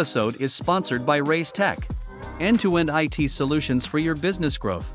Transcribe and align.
episode 0.00 0.40
is 0.40 0.54
sponsored 0.54 1.04
by 1.04 1.20
Reiz 1.20 1.52
Tech, 1.52 1.86
end 2.40 2.58
to 2.60 2.78
end 2.78 2.88
IT 2.90 3.30
solutions 3.30 3.84
for 3.84 3.98
your 3.98 4.14
business 4.14 4.56
growth. 4.56 4.94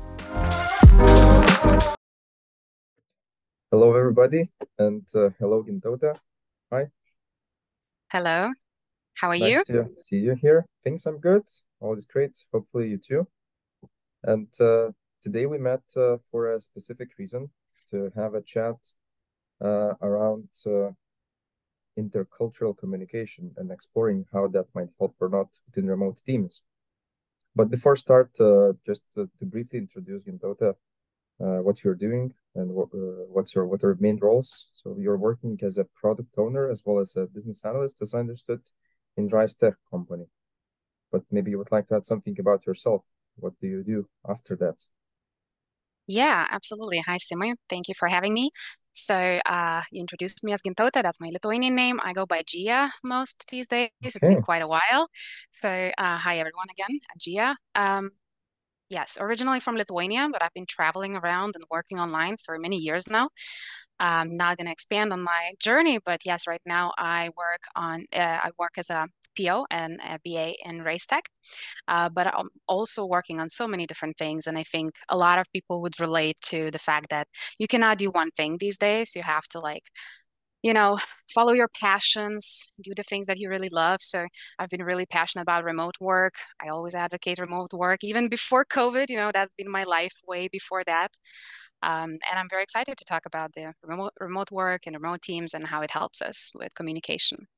Hello, 3.70 3.94
everybody, 3.94 4.50
and 4.80 5.06
uh, 5.14 5.30
hello, 5.38 5.62
Gintaute. 5.62 6.18
Hi. 6.72 6.88
Hello. 8.10 8.50
How 9.14 9.30
are 9.30 9.38
Nice 9.38 9.54
you? 9.54 9.64
to 9.66 9.90
see 9.96 10.16
you 10.16 10.34
here. 10.34 10.66
Things 10.82 11.06
I'm 11.06 11.20
good. 11.20 11.44
All 11.78 11.94
is 11.94 12.04
great. 12.04 12.36
Hopefully, 12.52 12.88
you 12.88 12.98
too. 12.98 13.28
And 14.24 14.48
uh, 14.60 14.90
today 15.22 15.46
we 15.46 15.58
met 15.58 15.84
uh, 15.96 16.16
for 16.32 16.52
a 16.52 16.60
specific 16.60 17.10
reason 17.16 17.50
to 17.92 18.10
have 18.16 18.34
a 18.34 18.42
chat 18.42 18.74
uh, 19.60 19.92
around 20.02 20.48
uh, 20.66 20.90
intercultural 21.98 22.76
communication 22.76 23.52
and 23.56 23.70
exploring 23.70 24.26
how 24.32 24.46
that 24.48 24.66
might 24.74 24.90
help 24.98 25.14
or 25.20 25.28
not 25.28 25.48
within 25.66 25.88
remote 25.88 26.22
teams. 26.24 26.62
But 27.54 27.70
before 27.70 27.96
start, 27.96 28.38
uh, 28.40 28.74
just 28.84 29.12
to, 29.14 29.30
to 29.38 29.46
briefly 29.46 29.78
introduce 29.78 30.22
Gintaute, 30.22 30.74
uh, 31.40 31.58
what 31.62 31.82
you're 31.82 31.94
doing 31.94 32.34
and 32.54 32.70
what, 32.70 32.88
uh, 32.94 33.24
what's 33.32 33.54
your 33.54 33.66
what 33.66 33.82
are 33.84 33.88
your 33.88 33.96
main 34.00 34.18
roles. 34.20 34.68
So 34.74 34.96
you're 34.98 35.16
working 35.16 35.58
as 35.62 35.78
a 35.78 35.84
product 35.84 36.34
owner 36.38 36.70
as 36.70 36.82
well 36.84 36.98
as 36.98 37.16
a 37.16 37.26
business 37.26 37.64
analyst, 37.64 38.02
as 38.02 38.14
I 38.14 38.20
understood, 38.20 38.60
in 39.16 39.28
Reiz 39.28 39.58
Tech 39.58 39.74
company. 39.90 40.26
But 41.10 41.22
maybe 41.30 41.50
you 41.50 41.58
would 41.58 41.72
like 41.72 41.88
to 41.88 41.96
add 41.96 42.06
something 42.06 42.36
about 42.38 42.66
yourself. 42.66 43.04
What 43.36 43.54
do 43.60 43.66
you 43.68 43.82
do 43.82 44.08
after 44.26 44.56
that? 44.56 44.84
Yeah, 46.06 46.46
absolutely. 46.50 47.00
Hi, 47.06 47.18
Simon. 47.18 47.56
Thank 47.68 47.88
you 47.88 47.94
for 47.98 48.08
having 48.08 48.32
me. 48.34 48.50
So, 48.92 49.40
uh, 49.44 49.82
you 49.90 50.00
introduced 50.00 50.42
me 50.44 50.52
as 50.52 50.62
Gintaute. 50.62 50.92
That's 51.02 51.20
my 51.20 51.28
Lithuanian 51.30 51.74
name. 51.74 52.00
I 52.02 52.12
go 52.12 52.26
by 52.26 52.42
Gia 52.46 52.90
most 53.04 53.46
these 53.50 53.66
days. 53.66 53.90
It's 54.02 54.24
been 54.24 54.40
quite 54.40 54.62
a 54.62 54.68
while. 54.68 55.08
So, 55.52 55.68
uh, 55.98 56.16
hi 56.18 56.38
everyone 56.38 56.68
again. 56.70 56.98
I'm 57.10 57.18
Gia. 57.18 57.56
Um, 57.74 58.12
yes, 58.90 59.18
originally 59.20 59.60
from 59.60 59.76
Lithuania, 59.76 60.28
but 60.32 60.42
I've 60.42 60.54
been 60.54 60.66
traveling 60.66 61.16
around 61.16 61.56
and 61.56 61.64
working 61.70 61.98
online 62.00 62.36
for 62.44 62.58
many 62.58 62.76
years 62.78 63.08
now. 63.10 63.30
I'm 63.98 64.36
not 64.36 64.58
going 64.58 64.66
to 64.66 64.72
expand 64.72 65.12
on 65.12 65.22
my 65.22 65.52
journey, 65.60 65.98
but 66.04 66.20
yes, 66.26 66.46
right 66.46 66.60
now 66.66 66.92
I 66.98 67.30
work 67.36 67.62
on 67.76 68.04
uh, 68.14 68.18
I 68.44 68.50
work 68.58 68.72
as 68.78 68.90
a 68.90 69.08
PO 69.36 69.66
and 69.70 70.00
a 70.02 70.18
BA 70.24 70.56
in 70.64 70.80
Reiz 70.80 71.06
Tech, 71.06 71.28
uh, 71.88 72.08
but 72.08 72.26
I'm 72.26 72.48
also 72.68 73.06
working 73.06 73.40
on 73.40 73.50
so 73.50 73.68
many 73.68 73.86
different 73.86 74.18
things. 74.18 74.46
And 74.46 74.58
I 74.58 74.64
think 74.64 74.94
a 75.08 75.16
lot 75.16 75.38
of 75.38 75.46
people 75.52 75.82
would 75.82 76.00
relate 76.00 76.36
to 76.46 76.70
the 76.70 76.78
fact 76.78 77.08
that 77.10 77.28
you 77.58 77.68
cannot 77.68 77.98
do 77.98 78.10
one 78.10 78.30
thing 78.32 78.56
these 78.58 78.78
days. 78.78 79.14
You 79.16 79.22
have 79.22 79.44
to 79.50 79.60
like, 79.60 79.84
you 80.62 80.72
know, 80.74 80.98
follow 81.34 81.52
your 81.52 81.68
passions, 81.68 82.72
do 82.82 82.92
the 82.96 83.02
things 83.04 83.26
that 83.26 83.38
you 83.38 83.48
really 83.48 83.68
love. 83.70 83.98
So 84.02 84.26
I've 84.58 84.70
been 84.70 84.82
really 84.82 85.06
passionate 85.06 85.42
about 85.42 85.64
remote 85.64 85.96
work. 86.00 86.34
I 86.60 86.68
always 86.68 86.94
advocate 86.94 87.38
remote 87.38 87.72
work, 87.72 88.02
even 88.02 88.28
before 88.28 88.64
COVID, 88.64 89.10
you 89.10 89.16
know, 89.16 89.30
that's 89.32 89.52
been 89.56 89.70
my 89.70 89.84
life 89.84 90.14
way 90.26 90.48
before 90.48 90.82
that. 90.84 91.12
Um, 91.82 92.10
and 92.30 92.38
I'm 92.38 92.48
very 92.50 92.62
excited 92.64 92.96
to 92.98 93.04
talk 93.04 93.26
about 93.26 93.52
the 93.54 93.74
remote 93.82 94.12
remote 94.20 94.50
work 94.50 94.82
and 94.86 94.96
remote 94.96 95.22
teams 95.22 95.54
and 95.54 95.66
how 95.68 95.82
it 95.82 95.90
helps 95.92 96.22
us 96.22 96.50
with 96.54 96.74
communication. 96.74 97.48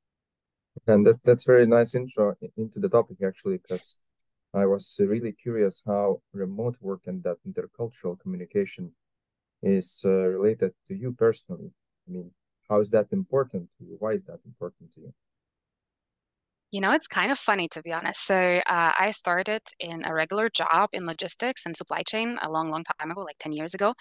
And 0.86 1.06
that 1.06 1.20
that's 1.24 1.44
very 1.44 1.66
nice 1.66 1.94
intro 1.94 2.36
into 2.56 2.78
the 2.78 2.88
topic 2.88 3.18
actually, 3.22 3.58
because 3.58 3.96
I 4.54 4.66
was 4.66 4.98
really 5.00 5.32
curious 5.32 5.82
how 5.86 6.22
remote 6.32 6.76
work 6.80 7.02
and 7.06 7.22
that 7.24 7.38
intercultural 7.46 8.18
communication 8.18 8.92
is 9.62 10.02
uh, 10.04 10.10
related 10.10 10.72
to 10.88 10.94
you 10.94 11.12
personally. 11.12 11.72
I 12.08 12.12
mean, 12.12 12.30
how 12.68 12.80
is 12.80 12.90
that 12.90 13.12
important 13.12 13.70
to 13.78 13.84
you? 13.84 13.96
Why 13.98 14.12
is 14.12 14.24
that 14.24 14.44
important 14.46 14.92
to 14.94 15.00
you? 15.00 15.14
You 16.70 16.82
know, 16.82 16.92
it's 16.92 17.06
kind 17.06 17.32
of 17.32 17.38
funny 17.38 17.66
to 17.68 17.80
be 17.82 17.94
honest. 17.94 18.26
So, 18.26 18.60
uh, 18.66 18.92
I 18.98 19.10
started 19.12 19.62
in 19.80 20.04
a 20.04 20.12
regular 20.12 20.50
job 20.50 20.90
in 20.92 21.06
logistics 21.06 21.64
and 21.64 21.74
supply 21.74 22.02
chain 22.02 22.38
a 22.42 22.50
long, 22.50 22.68
long 22.70 22.84
time 22.84 23.10
ago, 23.10 23.22
like 23.22 23.36
10 23.38 23.52
years 23.54 23.72
ago. 23.72 23.94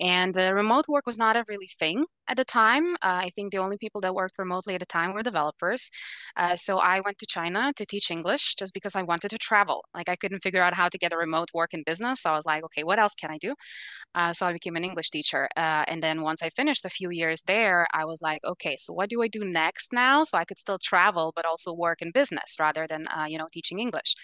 And 0.00 0.34
the 0.34 0.54
remote 0.54 0.86
work 0.88 1.06
was 1.06 1.18
not 1.18 1.36
a 1.36 1.44
really 1.48 1.70
thing 1.78 2.06
at 2.28 2.36
the 2.38 2.44
time. 2.44 2.94
Uh, 2.96 3.20
I 3.26 3.30
think 3.36 3.52
the 3.52 3.58
only 3.58 3.78
people 3.78 4.00
that 4.02 4.14
worked 4.14 4.38
remotely 4.38 4.74
at 4.74 4.80
the 4.80 4.86
time 4.86 5.14
were 5.14 5.22
developers. 5.22 5.90
Uh, 6.36 6.56
so 6.56 6.78
I 6.78 7.00
went 7.00 7.18
to 7.18 7.26
China 7.26 7.72
to 7.76 7.86
teach 7.86 8.10
English 8.10 8.56
just 8.56 8.74
because 8.74 8.96
I 8.96 9.02
wanted 9.02 9.30
to 9.30 9.38
travel. 9.38 9.84
Like 9.94 10.08
I 10.08 10.16
couldn't 10.16 10.40
figure 10.42 10.62
out 10.62 10.74
how 10.74 10.88
to 10.90 10.98
get 10.98 11.12
a 11.12 11.18
remote 11.18 11.50
work 11.54 11.74
in 11.74 11.82
business. 11.84 12.22
So 12.22 12.30
I 12.30 12.36
was 12.36 12.46
like, 12.46 12.64
okay, 12.64 12.84
what 12.84 12.98
else 12.98 13.14
can 13.14 13.30
I 13.30 13.38
do? 13.38 13.54
Uh, 14.14 14.32
so 14.32 14.46
I 14.46 14.52
became 14.52 14.76
an 14.76 14.84
English 14.84 15.10
teacher. 15.10 15.48
Uh, 15.56 15.84
and 15.88 16.02
then 16.02 16.22
once 16.22 16.42
I 16.42 16.50
finished 16.50 16.84
a 16.84 16.88
few 16.90 17.10
years 17.10 17.42
there, 17.42 17.86
I 17.92 18.04
was 18.04 18.22
like, 18.22 18.42
okay, 18.44 18.76
so 18.78 18.92
what 18.92 19.10
do 19.10 19.22
I 19.22 19.28
do 19.28 19.44
next 19.44 19.92
now? 19.92 20.22
So 20.24 20.38
I 20.38 20.44
could 20.44 20.58
still 20.58 20.78
travel, 20.78 21.32
but 21.36 21.44
also 21.44 21.72
work 21.72 22.02
in 22.06 22.12
business 22.20 22.56
rather 22.66 22.86
than, 22.86 23.02
uh, 23.16 23.26
you 23.32 23.38
know, 23.38 23.48
teaching 23.52 23.78
English. 23.86 24.14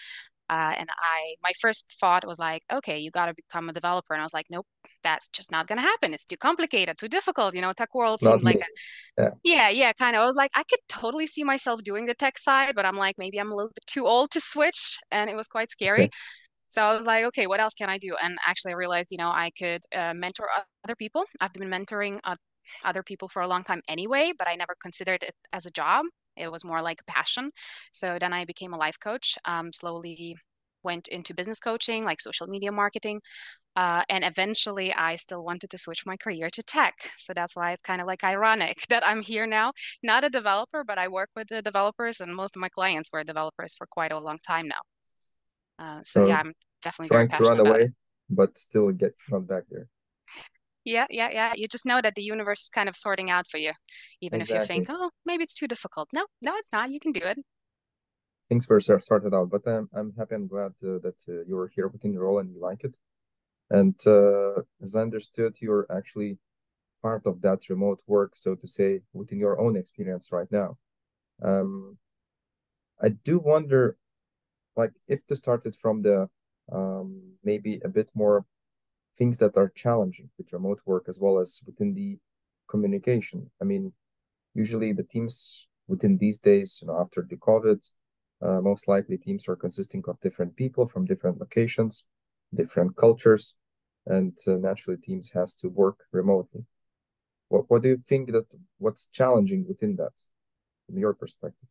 Uh, 0.49 0.73
and 0.77 0.89
I, 1.15 1.35
my 1.41 1.53
first 1.61 1.81
thought 1.99 2.27
was 2.27 2.37
like, 2.37 2.63
okay, 2.71 2.97
you 2.99 3.09
got 3.11 3.27
to 3.27 3.33
become 3.33 3.69
a 3.69 3.73
developer. 3.73 4.13
And 4.13 4.21
I 4.21 4.25
was 4.25 4.33
like, 4.33 4.47
nope, 4.49 4.67
that's 5.03 5.27
just 5.29 5.51
not 5.51 5.67
going 5.67 5.79
to 5.79 5.89
happen. 5.91 6.13
It's 6.13 6.25
too 6.25 6.37
complicated, 6.37 6.97
too 6.97 7.07
difficult. 7.07 7.55
You 7.55 7.61
know, 7.61 7.73
tech 7.73 7.95
world 7.95 8.19
seemed 8.21 8.43
like 8.43 8.61
a, 8.61 9.21
Yeah. 9.21 9.29
yeah, 9.43 9.69
yeah, 9.69 9.93
kind 9.93 10.15
of. 10.15 10.21
I 10.21 10.25
was 10.25 10.35
like, 10.35 10.51
I 10.55 10.63
could 10.69 10.79
totally 10.89 11.27
see 11.27 11.43
myself 11.43 11.81
doing 11.83 12.05
the 12.05 12.13
tech 12.13 12.37
side, 12.37 12.73
but 12.75 12.85
I'm 12.85 12.97
like, 12.97 13.15
maybe 13.17 13.39
I'm 13.39 13.51
a 13.51 13.55
little 13.55 13.71
bit 13.73 13.87
too 13.87 14.05
old 14.05 14.31
to 14.31 14.39
switch. 14.39 14.99
And 15.11 15.29
it 15.29 15.35
was 15.35 15.47
quite 15.47 15.69
scary. 15.71 16.09
So 16.67 16.83
I 16.83 16.95
was 16.95 17.05
like, 17.05 17.23
okay, 17.25 17.47
what 17.47 17.59
else 17.59 17.73
can 17.75 17.89
I 17.89 17.97
do? 17.97 18.15
And 18.21 18.37
actually, 18.47 18.73
I 18.73 18.75
realized, 18.75 19.11
you 19.11 19.17
know, 19.17 19.29
I 19.29 19.51
could 19.57 19.81
uh, 19.95 20.13
mentor 20.15 20.47
other 20.83 20.95
people. 20.95 21.23
I've 21.39 21.53
been 21.53 21.69
mentoring 21.69 22.19
uh, 22.23 22.35
other 22.83 23.03
people 23.03 23.29
for 23.29 23.41
a 23.43 23.47
long 23.47 23.63
time 23.63 23.81
anyway, 23.87 24.33
but 24.37 24.47
I 24.49 24.55
never 24.55 24.75
considered 24.81 25.23
it 25.23 25.35
as 25.51 25.65
a 25.65 25.71
job. 25.71 26.05
It 26.37 26.51
was 26.51 26.65
more 26.65 26.81
like 26.81 27.01
a 27.01 27.11
passion. 27.11 27.51
So 27.91 28.17
then 28.19 28.33
I 28.33 28.45
became 28.45 28.73
a 28.73 28.77
life 28.77 28.99
coach, 28.99 29.37
um, 29.45 29.71
slowly 29.73 30.37
went 30.83 31.07
into 31.07 31.33
business 31.33 31.59
coaching, 31.59 32.03
like 32.05 32.21
social 32.21 32.47
media 32.47 32.71
marketing. 32.71 33.21
Uh, 33.75 34.03
and 34.09 34.23
eventually, 34.23 34.93
I 34.93 35.15
still 35.15 35.43
wanted 35.43 35.69
to 35.71 35.77
switch 35.79 36.05
my 36.05 36.15
career 36.17 36.49
to 36.51 36.61
tech. 36.63 36.95
So 37.17 37.33
that's 37.33 37.55
why 37.55 37.71
it's 37.71 37.81
kind 37.81 38.01
of 38.01 38.07
like 38.07 38.23
ironic 38.23 38.85
that 38.89 39.07
I'm 39.07 39.21
here 39.21 39.47
now, 39.47 39.73
not 40.03 40.23
a 40.23 40.29
developer, 40.29 40.83
but 40.83 40.97
I 40.99 41.07
work 41.07 41.29
with 41.35 41.47
the 41.47 41.61
developers, 41.61 42.21
and 42.21 42.35
most 42.35 42.55
of 42.55 42.61
my 42.61 42.69
clients 42.69 43.09
were 43.11 43.23
developers 43.23 43.75
for 43.75 43.87
quite 43.87 44.11
a 44.11 44.19
long 44.19 44.37
time 44.45 44.67
now. 44.67 44.81
Uh, 45.79 46.01
so 46.03 46.21
yeah, 46.21 46.39
I'm 46.39 46.53
definitely 46.83 47.09
very 47.09 47.27
trying 47.27 47.29
to 47.29 47.43
run 47.43 47.59
about 47.59 47.81
it. 47.81 47.81
away, 47.81 47.91
but 48.29 48.57
still 48.57 48.91
get 48.91 49.15
from 49.19 49.45
back 49.45 49.63
there. 49.71 49.87
Yeah, 50.85 51.05
yeah, 51.09 51.29
yeah. 51.31 51.53
You 51.55 51.67
just 51.67 51.85
know 51.85 52.01
that 52.01 52.15
the 52.15 52.23
universe 52.23 52.63
is 52.63 52.69
kind 52.69 52.89
of 52.89 52.95
sorting 52.95 53.29
out 53.29 53.47
for 53.49 53.57
you, 53.57 53.71
even 54.21 54.41
if 54.41 54.49
you 54.49 54.65
think, 54.65 54.87
oh, 54.89 55.11
maybe 55.25 55.43
it's 55.43 55.55
too 55.55 55.67
difficult. 55.67 56.09
No, 56.13 56.25
no, 56.41 56.55
it's 56.57 56.71
not. 56.73 56.91
You 56.91 56.99
can 56.99 57.13
do 57.13 57.21
it. 57.23 57.39
Things 58.49 58.67
were 58.67 58.79
sort- 58.79 59.03
sorted 59.03 59.33
out, 59.33 59.49
but 59.49 59.65
I'm 59.65 59.89
I'm 59.93 60.13
happy 60.17 60.35
and 60.35 60.49
glad 60.49 60.73
uh, 60.83 60.99
that 60.99 61.15
uh, 61.29 61.43
you're 61.47 61.69
here 61.73 61.87
within 61.87 62.13
your 62.13 62.23
role 62.23 62.39
and 62.39 62.51
you 62.53 62.59
like 62.59 62.83
it. 62.83 62.97
And 63.69 63.95
uh, 64.05 64.61
as 64.81 64.95
I 64.95 65.01
understood, 65.01 65.55
you're 65.61 65.87
actually 65.89 66.37
part 67.01 67.25
of 67.25 67.41
that 67.41 67.69
remote 67.69 68.01
work, 68.07 68.33
so 68.35 68.55
to 68.55 68.67
say, 68.67 69.01
within 69.13 69.39
your 69.39 69.59
own 69.59 69.75
experience 69.75 70.31
right 70.31 70.51
now. 70.51 70.77
Um, 71.41 71.97
I 73.01 73.09
do 73.09 73.39
wonder, 73.39 73.97
like, 74.75 74.93
if 75.07 75.25
to 75.27 75.35
start 75.35 75.65
it 75.65 75.75
from 75.75 76.01
the 76.01 76.29
um, 76.71 77.33
maybe 77.43 77.81
a 77.83 77.89
bit 77.89 78.11
more 78.13 78.45
things 79.17 79.37
that 79.39 79.57
are 79.57 79.71
challenging 79.75 80.29
with 80.37 80.53
remote 80.53 80.81
work 80.85 81.05
as 81.07 81.19
well 81.19 81.39
as 81.39 81.61
within 81.65 81.93
the 81.93 82.17
communication. 82.69 83.51
I 83.61 83.65
mean, 83.65 83.93
usually 84.53 84.93
the 84.93 85.03
teams 85.03 85.67
within 85.87 86.17
these 86.17 86.39
days, 86.39 86.79
you 86.81 86.87
know, 86.87 86.99
after 86.99 87.25
the 87.27 87.37
COVID, 87.37 87.89
uh, 88.41 88.61
most 88.61 88.87
likely 88.87 89.17
teams 89.17 89.47
are 89.47 89.55
consisting 89.55 90.03
of 90.07 90.19
different 90.19 90.55
people 90.55 90.87
from 90.87 91.05
different 91.05 91.39
locations, 91.39 92.05
different 92.53 92.95
cultures, 92.95 93.55
and 94.05 94.37
uh, 94.47 94.53
naturally 94.53 94.97
teams 94.97 95.31
has 95.31 95.53
to 95.55 95.69
work 95.69 95.97
remotely. 96.11 96.65
What 97.49 97.65
what 97.69 97.83
do 97.83 97.89
you 97.89 97.97
think 97.97 98.31
that 98.31 98.47
what's 98.79 99.07
challenging 99.07 99.65
within 99.67 99.95
that 99.97 100.15
from 100.85 100.97
your 100.97 101.13
perspective? 101.13 101.69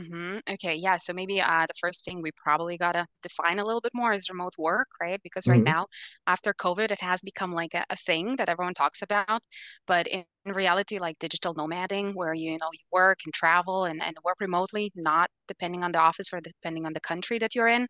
Hmm 0.00 0.38
Okay, 0.48 0.74
yeah. 0.76 0.96
So 0.98 1.12
maybe 1.12 1.40
uh, 1.40 1.66
the 1.66 1.74
first 1.80 2.04
thing 2.04 2.22
we 2.22 2.30
probably 2.36 2.78
gotta 2.78 3.06
define 3.22 3.58
a 3.58 3.64
little 3.64 3.80
bit 3.80 3.92
more 3.94 4.12
is 4.12 4.28
remote 4.30 4.54
work, 4.56 4.88
right? 5.00 5.20
Because 5.22 5.48
right 5.48 5.62
hmm 5.62 5.72
now, 5.74 5.86
after 6.28 6.54
COVID, 6.54 6.90
it 6.92 7.00
has 7.00 7.20
become 7.22 7.52
like 7.52 7.74
a, 7.74 7.84
a 7.90 7.96
thing 7.96 8.36
that 8.36 8.48
everyone 8.48 8.74
talks 8.74 9.02
about. 9.02 9.42
But 9.86 10.06
in, 10.06 10.24
in 10.46 10.54
reality, 10.54 10.98
like 11.00 11.18
digital 11.18 11.54
nomading, 11.54 12.14
where 12.14 12.34
you, 12.34 12.52
you 12.52 12.58
know 12.60 12.70
you 12.72 12.84
work 12.92 13.18
and 13.24 13.34
travel 13.34 13.84
and, 13.84 14.00
and 14.02 14.16
work 14.24 14.36
remotely, 14.40 14.92
not 14.94 15.28
depending 15.48 15.82
on 15.84 15.92
the 15.92 15.98
office 16.00 16.32
or 16.32 16.40
depending 16.40 16.86
on 16.86 16.92
the 16.94 17.00
country 17.00 17.38
that 17.40 17.54
you're 17.54 17.68
in, 17.68 17.88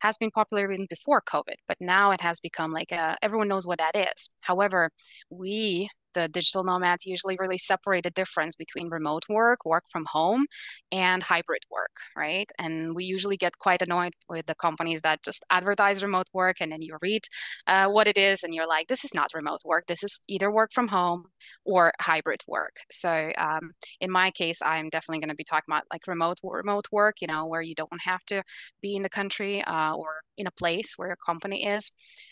has 0.00 0.16
been 0.18 0.30
popular 0.30 0.70
even 0.72 0.86
before 0.90 1.22
COVID. 1.22 1.56
But 1.68 1.78
now 1.80 2.10
it 2.12 2.20
has 2.20 2.40
become 2.40 2.72
like 2.72 2.92
a, 2.92 3.16
everyone 3.22 3.48
knows 3.48 3.66
what 3.66 3.78
that 3.78 3.96
is. 3.96 4.30
However, 4.42 4.90
we 5.30 5.90
the 6.14 6.28
digital 6.28 6.64
nomads 6.64 7.06
usually 7.06 7.36
really 7.38 7.58
separate 7.58 8.04
the 8.04 8.10
difference 8.10 8.56
between 8.56 8.88
remote 8.88 9.24
work, 9.28 9.64
work 9.64 9.84
from 9.90 10.04
home, 10.06 10.46
and 10.92 11.22
hybrid 11.22 11.62
work, 11.70 11.90
right? 12.16 12.50
And 12.58 12.94
we 12.94 13.04
usually 13.04 13.36
get 13.36 13.58
quite 13.58 13.82
annoyed 13.82 14.12
with 14.28 14.46
the 14.46 14.54
companies 14.54 15.02
that 15.02 15.22
just 15.22 15.44
advertise 15.50 16.02
remote 16.02 16.28
work 16.32 16.56
and 16.60 16.72
then 16.72 16.82
you 16.82 16.96
read 17.00 17.22
uh, 17.66 17.88
what 17.88 18.06
it 18.08 18.16
is 18.16 18.42
and 18.42 18.54
you're 18.54 18.66
like, 18.66 18.88
this 18.88 19.04
is 19.04 19.14
not 19.14 19.32
remote 19.34 19.60
work. 19.64 19.86
This 19.86 20.02
is 20.02 20.20
either 20.28 20.50
work 20.50 20.72
from 20.72 20.88
home 20.88 21.26
or 21.64 21.92
hybrid 22.00 22.42
work. 22.46 22.76
So 22.90 23.32
um, 23.38 23.72
in 24.00 24.10
my 24.10 24.30
case, 24.30 24.60
I'm 24.62 24.88
definitely 24.88 25.20
going 25.20 25.30
to 25.30 25.34
be 25.34 25.44
talking 25.44 25.64
about 25.68 25.84
like 25.92 26.06
remote 26.06 26.38
remote 26.42 26.86
work, 26.92 27.16
you 27.20 27.26
know, 27.26 27.46
where 27.46 27.62
you 27.62 27.74
don't 27.74 28.02
have 28.02 28.24
to 28.26 28.42
be 28.80 28.96
in 28.96 29.02
the 29.02 29.08
country 29.08 29.62
uh, 29.64 29.94
or 29.94 30.22
in 30.36 30.46
a 30.46 30.50
place 30.52 30.94
where 30.96 31.08
your 31.08 31.18
company 31.24 31.66
is. 31.66 31.90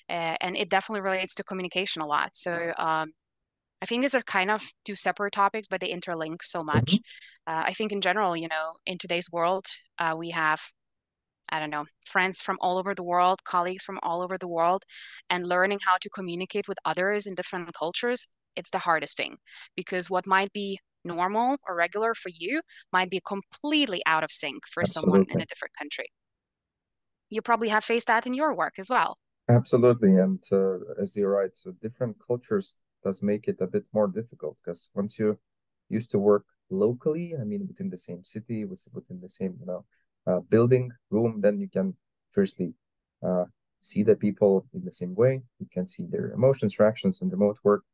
Uh, 0.08 0.37
and 0.40 0.56
it 0.56 0.69
definitely 0.69 1.00
relates 1.00 1.34
to 1.34 1.44
communication 1.44 2.02
a 2.02 2.06
lot. 2.06 2.31
So 2.34 2.73
um, 2.79 3.12
I 3.82 3.84
think 3.84 4.02
these 4.02 4.14
are 4.14 4.23
kind 4.23 4.50
of 4.50 4.62
two 4.84 4.94
separate 4.94 5.32
topics, 5.32 5.67
but 5.67 5.81
they 5.81 5.93
interlink 5.93 6.43
so 6.43 6.62
much. 6.62 6.93
Mm-hmm. 6.93 7.52
Uh, 7.52 7.64
I 7.67 7.73
think 7.73 7.90
in 7.90 8.00
general, 8.00 8.37
you 8.37 8.46
know, 8.46 8.75
in 8.87 8.96
today's 8.96 9.29
world, 9.32 9.67
uh, 9.99 10.14
we 10.17 10.31
have, 10.31 10.61
I 11.50 11.58
don't 11.58 11.70
know, 11.70 11.87
friends 12.06 12.40
from 12.40 12.58
all 12.61 12.79
over 12.79 12.94
the 12.94 13.02
world, 13.02 13.43
colleagues 13.43 13.84
from 13.84 13.99
all 14.05 14.23
over 14.23 14.38
the 14.38 14.46
world, 14.46 14.84
and 15.29 15.49
learning 15.49 15.81
how 15.84 15.96
to 16.00 16.08
communicate 16.08 16.69
with 16.69 16.79
others 16.84 17.26
in 17.26 17.34
different 17.34 17.75
cultures. 17.75 18.29
It's 18.55 18.70
the 18.70 18.79
hardest 18.79 19.17
thing 19.17 19.38
because 19.75 20.08
what 20.08 20.29
might 20.29 20.52
be 20.52 20.79
normal 21.05 21.56
or 21.67 21.75
regular 21.75 22.14
for 22.14 22.31
you 22.32 22.61
might 22.93 23.11
be 23.11 23.20
completely 23.26 24.00
out 24.06 24.23
of 24.23 24.31
sync 24.31 24.62
for 24.70 24.82
Absolutely. 24.82 25.11
someone 25.11 25.26
in 25.29 25.40
a 25.40 25.46
different 25.46 25.73
country. 25.76 26.06
You 27.31 27.43
probably 27.43 27.70
have 27.70 27.82
faced 27.82 28.06
that 28.06 28.29
in 28.29 28.34
your 28.34 28.55
work 28.55 28.75
as 28.79 28.88
well. 28.88 29.17
Absolutely, 29.49 30.17
and 30.17 30.40
uh, 30.52 30.79
as 31.00 31.17
you're 31.17 31.31
right, 31.31 31.56
so 31.56 31.73
different 31.73 32.17
cultures 32.25 32.76
does 33.04 33.22
make 33.22 33.49
it 33.49 33.60
a 33.60 33.66
bit 33.66 33.87
more 33.93 34.08
difficult 34.08 34.58
because 34.58 34.90
once 34.94 35.19
you 35.19 35.38
used 35.88 36.10
to 36.10 36.19
work 36.19 36.44
locally, 36.70 37.34
I 37.40 37.44
mean 37.44 37.66
within 37.66 37.90
the 37.90 37.99
same 37.99 38.25
city, 38.25 38.64
within 38.64 39.20
the 39.20 39.28
same 39.28 39.56
you 39.60 39.66
know 39.66 39.84
uh, 40.26 40.40
building 40.40 40.93
room, 41.10 41.40
then 41.40 41.60
you 41.60 41.69
can 41.69 41.96
firstly 42.31 42.75
uh, 43.22 43.46
see 43.81 44.02
the 44.02 44.16
people 44.16 44.66
in 44.72 44.84
the 44.84 44.93
same 44.93 45.14
way. 45.14 45.43
You 45.58 45.66
can 45.70 45.87
see 45.88 46.06
their 46.06 46.31
emotions, 46.31 46.78
reactions, 46.78 47.20
and 47.20 47.31
remote 47.31 47.58
work 47.62 47.84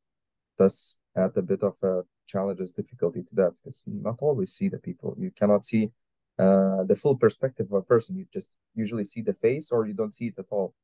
does 0.58 0.99
add 1.16 1.37
a 1.37 1.43
bit 1.43 1.62
of 1.62 1.76
a 1.82 2.02
challenges, 2.28 2.72
difficulty 2.72 3.22
to 3.22 3.34
that 3.34 3.54
because 3.56 3.82
you 3.87 4.00
not 4.02 4.19
always 4.20 4.52
see 4.52 4.69
the 4.69 4.78
people. 4.78 5.16
You 5.19 5.31
cannot 5.31 5.64
see 5.64 5.90
uh, 6.38 6.84
the 6.84 6.96
full 6.96 7.16
perspective 7.16 7.66
of 7.72 7.72
a 7.72 7.82
person. 7.82 8.16
You 8.16 8.26
just 8.32 8.52
usually 8.75 9.04
see 9.04 9.22
the 9.22 9.34
face 9.34 9.72
or 9.72 9.87
you 9.87 9.94
don't 9.94 10.14
see 10.14 10.26
it 10.26 10.38
at 10.38 10.46
all. 10.50 10.75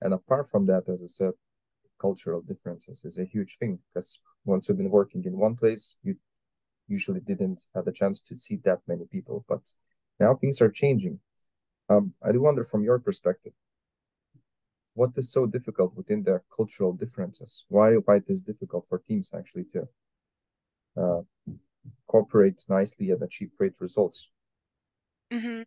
And 0.00 0.14
apart 0.14 0.48
from 0.48 0.66
that, 0.66 0.88
as 0.88 1.02
I 1.02 1.06
said, 1.06 1.32
cultural 2.00 2.40
differences 2.40 3.04
is 3.04 3.18
a 3.18 3.24
huge 3.24 3.56
thing 3.58 3.78
because 3.92 4.22
once 4.44 4.68
you've 4.68 4.78
been 4.78 4.90
working 4.90 5.24
in 5.24 5.36
one 5.36 5.56
place, 5.56 5.96
you 6.02 6.16
usually 6.88 7.20
didn't 7.20 7.60
have 7.74 7.84
the 7.84 7.92
chance 7.92 8.20
to 8.20 8.34
see 8.34 8.56
that 8.64 8.80
many 8.86 9.04
people. 9.04 9.44
But 9.48 9.62
now 10.18 10.34
things 10.34 10.60
are 10.60 10.70
changing. 10.70 11.20
Um, 11.88 12.14
I 12.22 12.32
do 12.32 12.40
wonder 12.40 12.64
from 12.64 12.84
your 12.84 12.98
perspective, 12.98 13.52
what 14.94 15.10
is 15.16 15.32
so 15.32 15.46
difficult 15.46 15.96
within 15.96 16.22
the 16.24 16.40
cultural 16.54 16.92
differences? 16.92 17.64
Why 17.68 17.94
why 17.94 18.16
it 18.16 18.28
is 18.28 18.42
difficult 18.42 18.86
for 18.88 18.98
teams 18.98 19.32
actually 19.34 19.66
to 19.72 19.88
uh, 20.96 21.22
cooperate 22.06 22.64
nicely 22.68 23.10
and 23.10 23.22
achieve 23.22 23.50
great 23.56 23.80
results? 23.80 24.30
Mm-hmm. 25.32 25.62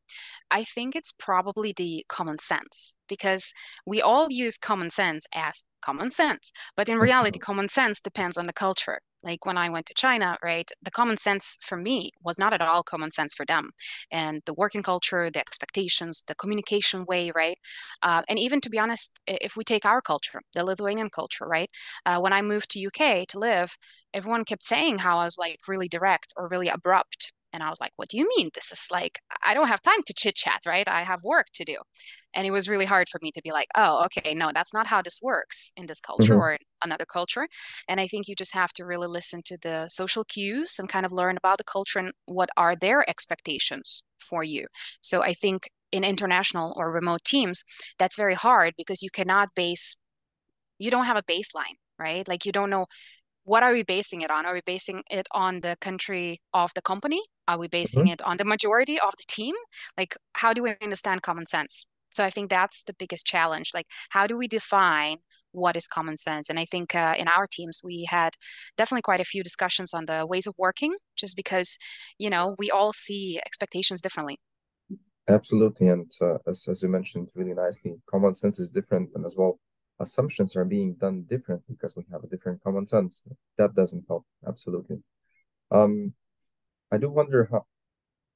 I 0.52 0.64
think 0.66 0.96
it's 0.96 1.14
probably 1.14 1.74
the 1.76 2.06
common 2.10 2.40
sense 2.40 2.96
because 3.08 3.54
we 3.86 4.02
all 4.02 4.30
use 4.32 4.58
common 4.58 4.92
sense 4.92 5.26
as 5.34 5.64
common 5.82 6.12
sense. 6.12 6.52
But 6.76 6.90
in 6.90 6.98
reality, 6.98 7.40
common 7.50 7.70
sense 7.70 8.02
depends 8.02 8.38
on 8.38 8.48
the 8.48 8.54
culture. 8.54 9.00
Like 9.24 9.46
when 9.46 9.58
I 9.58 9.70
went 9.70 9.86
to 9.86 9.94
China, 9.94 10.38
right, 10.44 10.70
the 10.82 10.92
common 10.92 11.16
sense 11.18 11.58
for 11.62 11.78
me 11.78 12.12
was 12.24 12.38
not 12.38 12.52
at 12.52 12.62
all 12.62 12.84
common 12.84 13.12
sense 13.12 13.34
for 13.34 13.46
them. 13.46 13.70
And 14.12 14.42
the 14.46 14.54
working 14.54 14.84
culture, 14.84 15.32
the 15.32 15.40
expectations, 15.40 16.26
the 16.28 16.36
communication 16.36 17.06
way, 17.06 17.32
right? 17.34 17.58
Uh, 18.02 18.24
and 18.28 18.38
even 18.38 18.60
to 18.62 18.70
be 18.70 18.80
honest, 18.80 19.22
if 19.26 19.56
we 19.56 19.64
take 19.64 19.86
our 19.86 20.02
culture, 20.02 20.42
the 20.54 20.66
Lithuanian 20.66 21.10
culture, 21.10 21.46
right? 21.48 21.70
Uh, 22.06 22.20
when 22.20 22.34
I 22.34 22.42
moved 22.42 22.72
to 22.72 22.86
UK 22.86 23.28
to 23.30 23.40
live, 23.40 23.78
everyone 24.14 24.44
kept 24.44 24.66
saying 24.66 24.98
how 25.00 25.20
I 25.20 25.26
was 25.26 25.38
like 25.38 25.60
really 25.70 25.88
direct 25.88 26.34
or 26.36 26.50
really 26.50 26.68
abrupt 26.68 27.32
and 27.54 27.62
I 27.62 27.70
was 27.70 27.80
like, 27.80 27.94
what 27.96 28.10
do 28.10 28.18
you 28.18 28.28
mean? 28.36 28.50
This 28.54 28.72
is 28.72 28.88
like, 28.92 29.20
I 29.44 29.54
don't 29.54 29.68
have 29.68 29.82
time 29.82 30.02
to 30.08 30.14
chit 30.14 30.36
chat, 30.36 30.62
right? 30.66 30.88
I 30.88 31.04
have 31.04 31.24
work 31.24 31.48
to 31.54 31.64
do. 31.64 31.78
And 32.34 32.48
it 32.48 32.52
was 32.52 32.68
really 32.68 32.86
hard 32.86 33.10
for 33.10 33.20
me 33.22 33.32
to 33.32 33.42
be 33.44 33.52
like, 33.52 33.68
oh, 33.76 34.06
okay, 34.06 34.34
no, 34.34 34.52
that's 34.54 34.74
not 34.74 34.88
how 34.88 35.04
this 35.04 35.20
works 35.22 35.72
in 35.78 35.86
this 35.86 36.02
culture 36.02 36.34
mm-hmm. 36.34 36.42
or 36.42 36.58
another 36.84 37.06
culture. 37.06 37.48
And 37.88 38.00
I 38.00 38.08
think 38.08 38.28
you 38.28 38.36
just 38.36 38.56
have 38.56 38.74
to 38.74 38.86
really 38.86 39.08
listen 39.08 39.44
to 39.46 39.58
the 39.62 39.88
social 39.88 40.24
cues 40.24 40.78
and 40.80 40.90
kind 40.90 41.06
of 41.06 41.12
learn 41.12 41.38
about 41.38 41.60
the 41.60 41.64
culture 41.64 42.00
and 42.00 42.12
what 42.26 42.50
are 42.58 42.76
their 42.76 43.08
expectations 43.08 44.04
for 44.18 44.44
you. 44.44 44.66
So 45.02 45.22
I 45.22 45.36
think 45.36 45.70
in 45.92 46.04
international 46.04 46.74
or 46.76 46.92
remote 46.92 47.24
teams, 47.24 47.64
that's 48.00 48.16
very 48.16 48.34
hard 48.34 48.74
because 48.76 49.04
you 49.04 49.12
cannot 49.12 49.50
base, 49.56 49.96
you 50.80 50.90
don't 50.90 51.06
have 51.06 51.18
a 51.18 51.24
baseline, 51.24 51.78
right? 52.00 52.28
Like 52.28 52.48
you 52.48 52.52
don't 52.52 52.72
know 52.72 52.88
what 53.44 53.64
are 53.64 53.74
we 53.74 53.84
basing 53.84 54.22
it 54.22 54.32
on? 54.32 54.46
Are 54.46 54.54
we 54.54 54.62
basing 54.66 55.04
it 55.10 55.28
on 55.32 55.60
the 55.60 55.78
country 55.82 56.42
of 56.54 56.72
the 56.76 56.82
company? 56.82 57.22
Are 57.48 57.58
we 57.58 57.68
basing 57.68 58.06
mm-hmm. 58.06 58.14
it 58.14 58.22
on 58.22 58.38
the 58.38 58.46
majority 58.46 59.00
of 59.00 59.14
the 59.18 59.24
team? 59.28 59.56
Like, 59.98 60.16
how 60.34 60.54
do 60.54 60.64
we 60.64 60.76
understand 60.82 61.24
common 61.24 61.46
sense? 61.46 61.86
So 62.10 62.24
I 62.24 62.30
think 62.30 62.50
that's 62.50 62.84
the 62.84 62.94
biggest 62.94 63.26
challenge. 63.26 63.72
Like, 63.74 63.88
how 64.10 64.28
do 64.28 64.38
we 64.38 64.48
define 64.48 65.18
what 65.52 65.76
is 65.76 65.88
common 65.88 66.16
sense? 66.16 66.50
And 66.50 66.60
I 66.60 66.66
think 66.66 66.96
uh, 66.96 67.16
in 67.18 67.28
our 67.28 67.48
teams, 67.48 67.82
we 67.84 68.08
had 68.10 68.36
definitely 68.78 69.02
quite 69.02 69.20
a 69.20 69.26
few 69.26 69.44
discussions 69.44 69.94
on 69.94 70.06
the 70.06 70.26
ways 70.26 70.48
of 70.48 70.54
working, 70.58 70.96
just 71.16 71.36
because, 71.36 71.78
you 72.18 72.30
know, 72.30 72.56
we 72.58 72.72
all 72.72 72.94
see 72.94 73.40
expectations 73.46 74.02
differently. 74.02 74.40
Absolutely. 75.28 75.88
And 75.88 76.12
uh, 76.22 76.38
as, 76.48 76.68
as 76.70 76.84
you 76.84 76.90
mentioned 76.90 77.30
really 77.36 77.54
nicely, 77.54 77.96
common 78.10 78.34
sense 78.34 78.60
is 78.60 78.70
different. 78.70 79.10
And 79.16 79.26
as 79.26 79.36
well, 79.38 79.60
assumptions 80.00 80.56
are 80.56 80.66
being 80.66 80.96
done 80.96 81.24
differently 81.24 81.76
because 81.76 81.96
we 81.96 82.04
have 82.12 82.24
a 82.24 82.28
different 82.28 82.64
common 82.64 82.88
sense. 82.88 83.28
That 83.58 83.76
doesn't 83.76 84.06
help. 84.08 84.26
Absolutely. 84.48 85.00
Um, 85.72 86.14
I 86.92 86.98
do 86.98 87.10
wonder 87.10 87.48
how, 87.52 87.66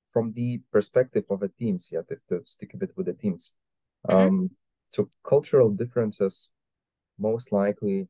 from 0.07 0.33
the 0.33 0.62
perspective 0.71 1.25
of 1.30 1.44
a 1.44 1.50
teams, 1.50 1.89
yet 1.92 2.06
if 2.09 2.19
to 2.30 2.42
stick 2.45 2.74
a 2.74 2.77
bit 2.77 2.92
with 2.95 3.06
the 3.06 3.13
teams, 3.13 3.54
mm-hmm. 4.07 4.27
um, 4.27 4.51
so 4.89 5.09
cultural 5.24 5.69
differences 5.69 6.50
most 7.19 7.51
likely 7.51 8.07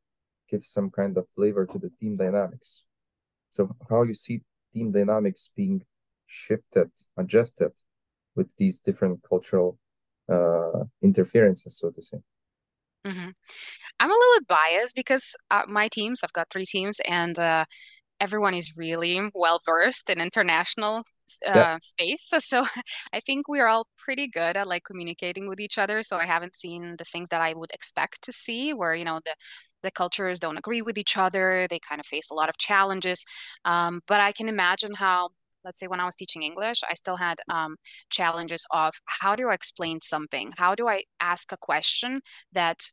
give 0.50 0.64
some 0.64 0.90
kind 0.90 1.18
of 1.18 1.28
flavor 1.30 1.66
to 1.66 1.78
the 1.80 1.90
team 1.90 2.16
dynamics. 2.16 2.86
So 3.50 3.76
how 3.90 4.04
you 4.04 4.14
see 4.14 4.44
team 4.74 4.92
dynamics 4.92 5.52
being 5.56 5.84
shifted, 6.28 6.92
adjusted 7.18 7.72
with 8.36 8.56
these 8.58 8.80
different 8.80 9.24
cultural 9.28 9.80
uh, 10.32 10.84
interferences, 11.02 11.80
so 11.80 11.92
to 11.92 12.02
say. 12.02 12.20
Mm-hmm. 13.08 13.30
I'm 14.00 14.12
a 14.12 14.14
little 14.14 14.40
bit 14.40 14.48
biased 14.48 14.96
because 14.96 15.36
uh, 15.50 15.64
my 15.68 15.88
teams, 15.88 16.22
I've 16.24 16.34
got 16.34 16.50
three 16.50 16.66
teams, 16.66 17.00
and 17.08 17.38
uh, 17.40 17.66
everyone 18.20 18.54
is 18.54 18.76
really 18.76 19.22
well 19.34 19.60
versed 19.66 20.10
in 20.10 20.20
international 20.20 21.04
uh, 21.46 21.52
yeah. 21.56 21.78
space. 21.82 22.32
So 22.40 22.66
I 23.14 23.20
think 23.20 23.48
we're 23.48 23.68
all 23.68 23.88
pretty 23.98 24.28
good 24.28 24.56
at 24.58 24.68
like 24.68 24.84
communicating 24.84 25.48
with 25.48 25.60
each 25.60 25.78
other. 25.78 26.04
So 26.04 26.18
I 26.18 26.26
haven't 26.26 26.56
seen 26.56 26.96
the 26.98 27.06
things 27.06 27.30
that 27.30 27.42
I 27.42 27.54
would 27.54 27.72
expect 27.74 28.22
to 28.24 28.32
see, 28.32 28.74
where 28.74 28.94
you 28.96 29.06
know 29.06 29.20
the 29.26 29.36
the 29.84 29.92
cultures 29.92 30.40
don't 30.40 30.58
agree 30.58 30.82
with 30.82 30.98
each 30.98 31.18
other. 31.18 31.68
They 31.70 31.80
kind 31.80 32.00
of 32.00 32.06
face 32.06 32.30
a 32.32 32.34
lot 32.34 32.50
of 32.50 32.58
challenges. 32.58 33.24
Um, 33.66 34.02
but 34.08 34.20
I 34.20 34.32
can 34.32 34.50
imagine 34.50 34.94
how 34.96 35.30
let's 35.64 35.80
say 35.80 35.88
when 35.88 36.00
I 36.00 36.06
was 36.06 36.16
teaching 36.16 36.44
English, 36.44 36.82
I 36.90 36.94
still 36.94 37.18
had 37.18 37.40
um, 37.52 37.76
challenges 38.10 38.66
of 38.72 38.94
how 39.06 39.36
do 39.36 39.50
I 39.50 39.54
explain 39.54 40.00
something? 40.02 40.54
How 40.58 40.76
do 40.76 40.88
I 40.88 41.04
ask 41.20 41.52
a 41.52 41.58
question 41.58 42.22
that 42.54 42.90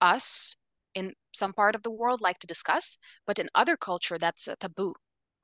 us 0.00 0.56
in 0.94 1.12
some 1.32 1.52
part 1.52 1.74
of 1.74 1.82
the 1.82 1.90
world 1.90 2.20
like 2.20 2.38
to 2.40 2.46
discuss, 2.46 2.98
but 3.26 3.38
in 3.38 3.48
other 3.54 3.76
culture 3.76 4.18
that's 4.18 4.48
a 4.48 4.56
taboo 4.56 4.94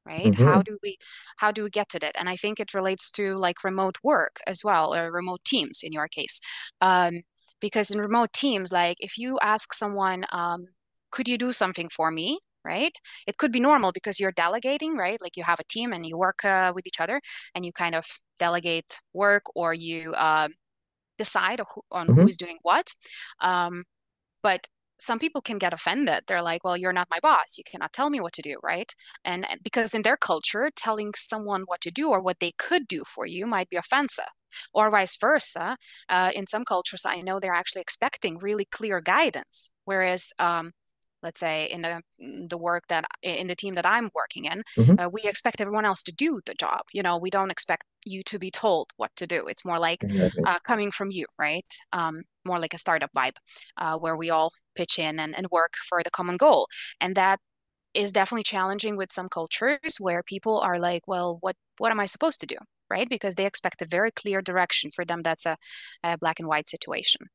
right? 0.04 0.24
Mm-hmm. 0.24 0.44
how 0.44 0.62
do 0.62 0.78
we 0.82 0.96
how 1.36 1.52
do 1.52 1.62
we 1.62 1.70
get 1.70 1.88
to 1.90 1.98
that? 2.00 2.16
And 2.18 2.28
i 2.28 2.36
think 2.36 2.58
it 2.58 2.74
relates 2.74 3.10
to 3.12 3.36
like 3.36 3.64
remote 3.64 3.98
work 4.02 4.40
as 4.46 4.64
well 4.64 4.94
or 4.94 5.12
remote 5.12 5.44
teams 5.44 5.80
in 5.82 5.92
your 5.92 6.08
case. 6.08 6.40
Um, 6.80 7.22
because 7.60 7.90
in 7.90 8.00
remote 8.00 8.32
teams 8.32 8.72
like 8.72 8.96
if 9.00 9.16
you 9.18 9.38
ask 9.42 9.72
someone 9.72 10.24
um, 10.32 10.66
could 11.10 11.28
you 11.28 11.38
do 11.38 11.52
something 11.52 11.88
for 11.88 12.10
me? 12.10 12.38
right? 12.64 12.96
It 13.26 13.38
could 13.38 13.52
be 13.52 13.60
normal 13.60 13.92
because 13.92 14.20
you're 14.20 14.32
delegating 14.32 14.96
right? 14.96 15.20
Like 15.20 15.36
you 15.36 15.42
have 15.44 15.60
a 15.60 15.64
team 15.64 15.92
and 15.92 16.06
you 16.06 16.16
work 16.16 16.44
uh, 16.44 16.72
with 16.74 16.86
each 16.86 17.00
other 17.00 17.20
and 17.54 17.64
you 17.64 17.72
kind 17.72 17.94
of 17.94 18.06
delegate 18.38 18.98
work 19.12 19.44
or 19.54 19.74
you 19.74 20.12
uh, 20.14 20.48
decide 21.18 21.60
on 21.90 22.06
mm-hmm. 22.06 22.20
who's 22.20 22.36
doing 22.36 22.58
what. 22.62 22.88
Um, 23.40 23.84
but 24.42 24.68
some 24.98 25.18
people 25.18 25.40
can 25.42 25.58
get 25.58 25.72
offended. 25.74 26.24
They're 26.26 26.42
like, 26.42 26.62
well, 26.64 26.76
you're 26.76 26.92
not 26.92 27.10
my 27.10 27.18
boss. 27.20 27.58
You 27.58 27.64
cannot 27.64 27.92
tell 27.92 28.08
me 28.10 28.20
what 28.20 28.32
to 28.34 28.42
do, 28.42 28.56
right? 28.62 28.92
And 29.24 29.46
because 29.62 29.94
in 29.94 30.02
their 30.02 30.16
culture, 30.16 30.70
telling 30.76 31.12
someone 31.16 31.62
what 31.66 31.80
to 31.82 31.90
do 31.90 32.10
or 32.10 32.20
what 32.20 32.38
they 32.40 32.52
could 32.58 32.86
do 32.86 33.02
for 33.04 33.26
you 33.26 33.46
might 33.46 33.68
be 33.68 33.76
offensive. 33.76 34.26
Or 34.74 34.90
vice 34.90 35.16
versa. 35.16 35.76
Uh, 36.08 36.30
in 36.34 36.46
some 36.46 36.64
cultures, 36.64 37.04
I 37.06 37.20
know 37.22 37.40
they're 37.40 37.54
actually 37.54 37.80
expecting 37.82 38.38
really 38.38 38.66
clear 38.66 39.00
guidance. 39.00 39.74
Whereas 39.86 40.32
um, 40.38 40.72
let's 41.22 41.40
say 41.40 41.66
in 41.70 41.82
the 41.82 42.02
the 42.48 42.58
work 42.58 42.84
that 42.88 43.04
in 43.22 43.46
the 43.46 43.54
team 43.56 43.74
that 43.76 43.86
I'm 43.86 44.10
working 44.14 44.44
in, 44.46 44.62
Mhm. 44.76 44.98
uh, 44.98 45.08
we 45.12 45.22
expect 45.22 45.60
everyone 45.60 45.84
else 45.84 46.02
to 46.04 46.12
do 46.12 46.40
the 46.46 46.54
job. 46.54 46.82
You 46.92 47.02
know, 47.02 47.18
we 47.18 47.30
don't 47.30 47.50
expect 47.50 47.84
you 48.04 48.22
to 48.24 48.38
be 48.38 48.50
told 48.50 48.90
what 48.96 49.10
to 49.16 49.26
do. 49.26 49.46
It's 49.46 49.64
more 49.64 49.78
like 49.78 50.04
Exactly. 50.04 50.44
uh, 50.44 50.58
coming 50.66 50.90
from 50.90 51.10
you, 51.10 51.26
right? 51.38 51.66
Um, 51.92 52.22
more 52.44 52.58
like 52.58 52.74
a 52.74 52.78
startup 52.78 53.10
vibe, 53.16 53.36
uh, 53.76 53.96
where 53.98 54.16
we 54.16 54.30
all 54.30 54.52
pitch 54.74 54.98
in 54.98 55.20
and, 55.20 55.36
and 55.36 55.46
work 55.50 55.74
for 55.88 56.02
the 56.02 56.10
common 56.10 56.36
goal. 56.36 56.68
And 57.00 57.14
that 57.16 57.40
is 57.94 58.12
definitely 58.12 58.44
challenging 58.44 58.96
with 58.96 59.12
some 59.12 59.28
cultures 59.28 59.96
where 60.00 60.22
people 60.22 60.58
are 60.60 60.78
like, 60.78 61.06
well, 61.06 61.38
what 61.40 61.56
what 61.78 61.92
am 61.92 62.00
I 62.00 62.06
supposed 62.06 62.40
to 62.40 62.46
do? 62.46 62.56
Right? 62.90 63.08
Because 63.08 63.34
they 63.36 63.46
expect 63.46 63.82
a 63.82 63.86
very 63.86 64.10
clear 64.10 64.42
direction. 64.42 64.90
For 64.90 65.04
them, 65.04 65.22
that's 65.22 65.46
a, 65.46 65.56
a 66.04 66.18
black 66.18 66.40
and 66.40 66.48
white 66.48 66.68
situation. 66.68 67.28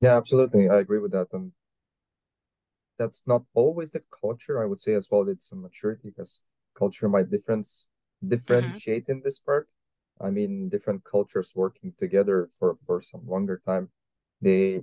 Yeah, 0.00 0.16
absolutely. 0.16 0.68
I 0.68 0.78
agree 0.80 0.98
with 0.98 1.12
that. 1.12 1.28
And 1.32 1.52
that's 2.98 3.26
not 3.26 3.44
always 3.54 3.92
the 3.92 4.02
culture. 4.20 4.62
I 4.62 4.66
would 4.66 4.80
say 4.80 4.94
as 4.94 5.08
well, 5.10 5.28
it's 5.28 5.52
a 5.52 5.56
maturity 5.56 6.10
because 6.10 6.42
culture 6.76 7.08
might 7.08 7.30
difference 7.30 7.86
differentiate 8.26 9.08
in 9.08 9.22
this 9.24 9.38
part. 9.38 9.68
I 10.20 10.30
mean, 10.30 10.68
different 10.68 11.04
cultures 11.04 11.52
working 11.54 11.92
together 11.96 12.50
for 12.58 12.76
for 12.84 13.00
some 13.02 13.22
longer 13.26 13.60
time, 13.64 13.90
they 14.40 14.82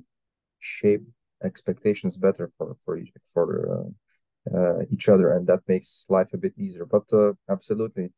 shape 0.60 1.04
expectations 1.44 2.18
better 2.18 2.51
for 2.58 2.77
for 2.84 2.98
each 2.98 3.12
for 3.34 3.48
uh, 3.75 4.58
uh, 4.58 4.80
each 4.92 5.10
other, 5.10 5.32
and 5.32 5.48
that 5.48 5.62
makes 5.68 6.06
life 6.10 6.34
a 6.34 6.38
bit 6.38 6.54
easier. 6.58 6.86
But 6.86 7.12
uh, 7.12 7.34
absolutely, 7.50 8.13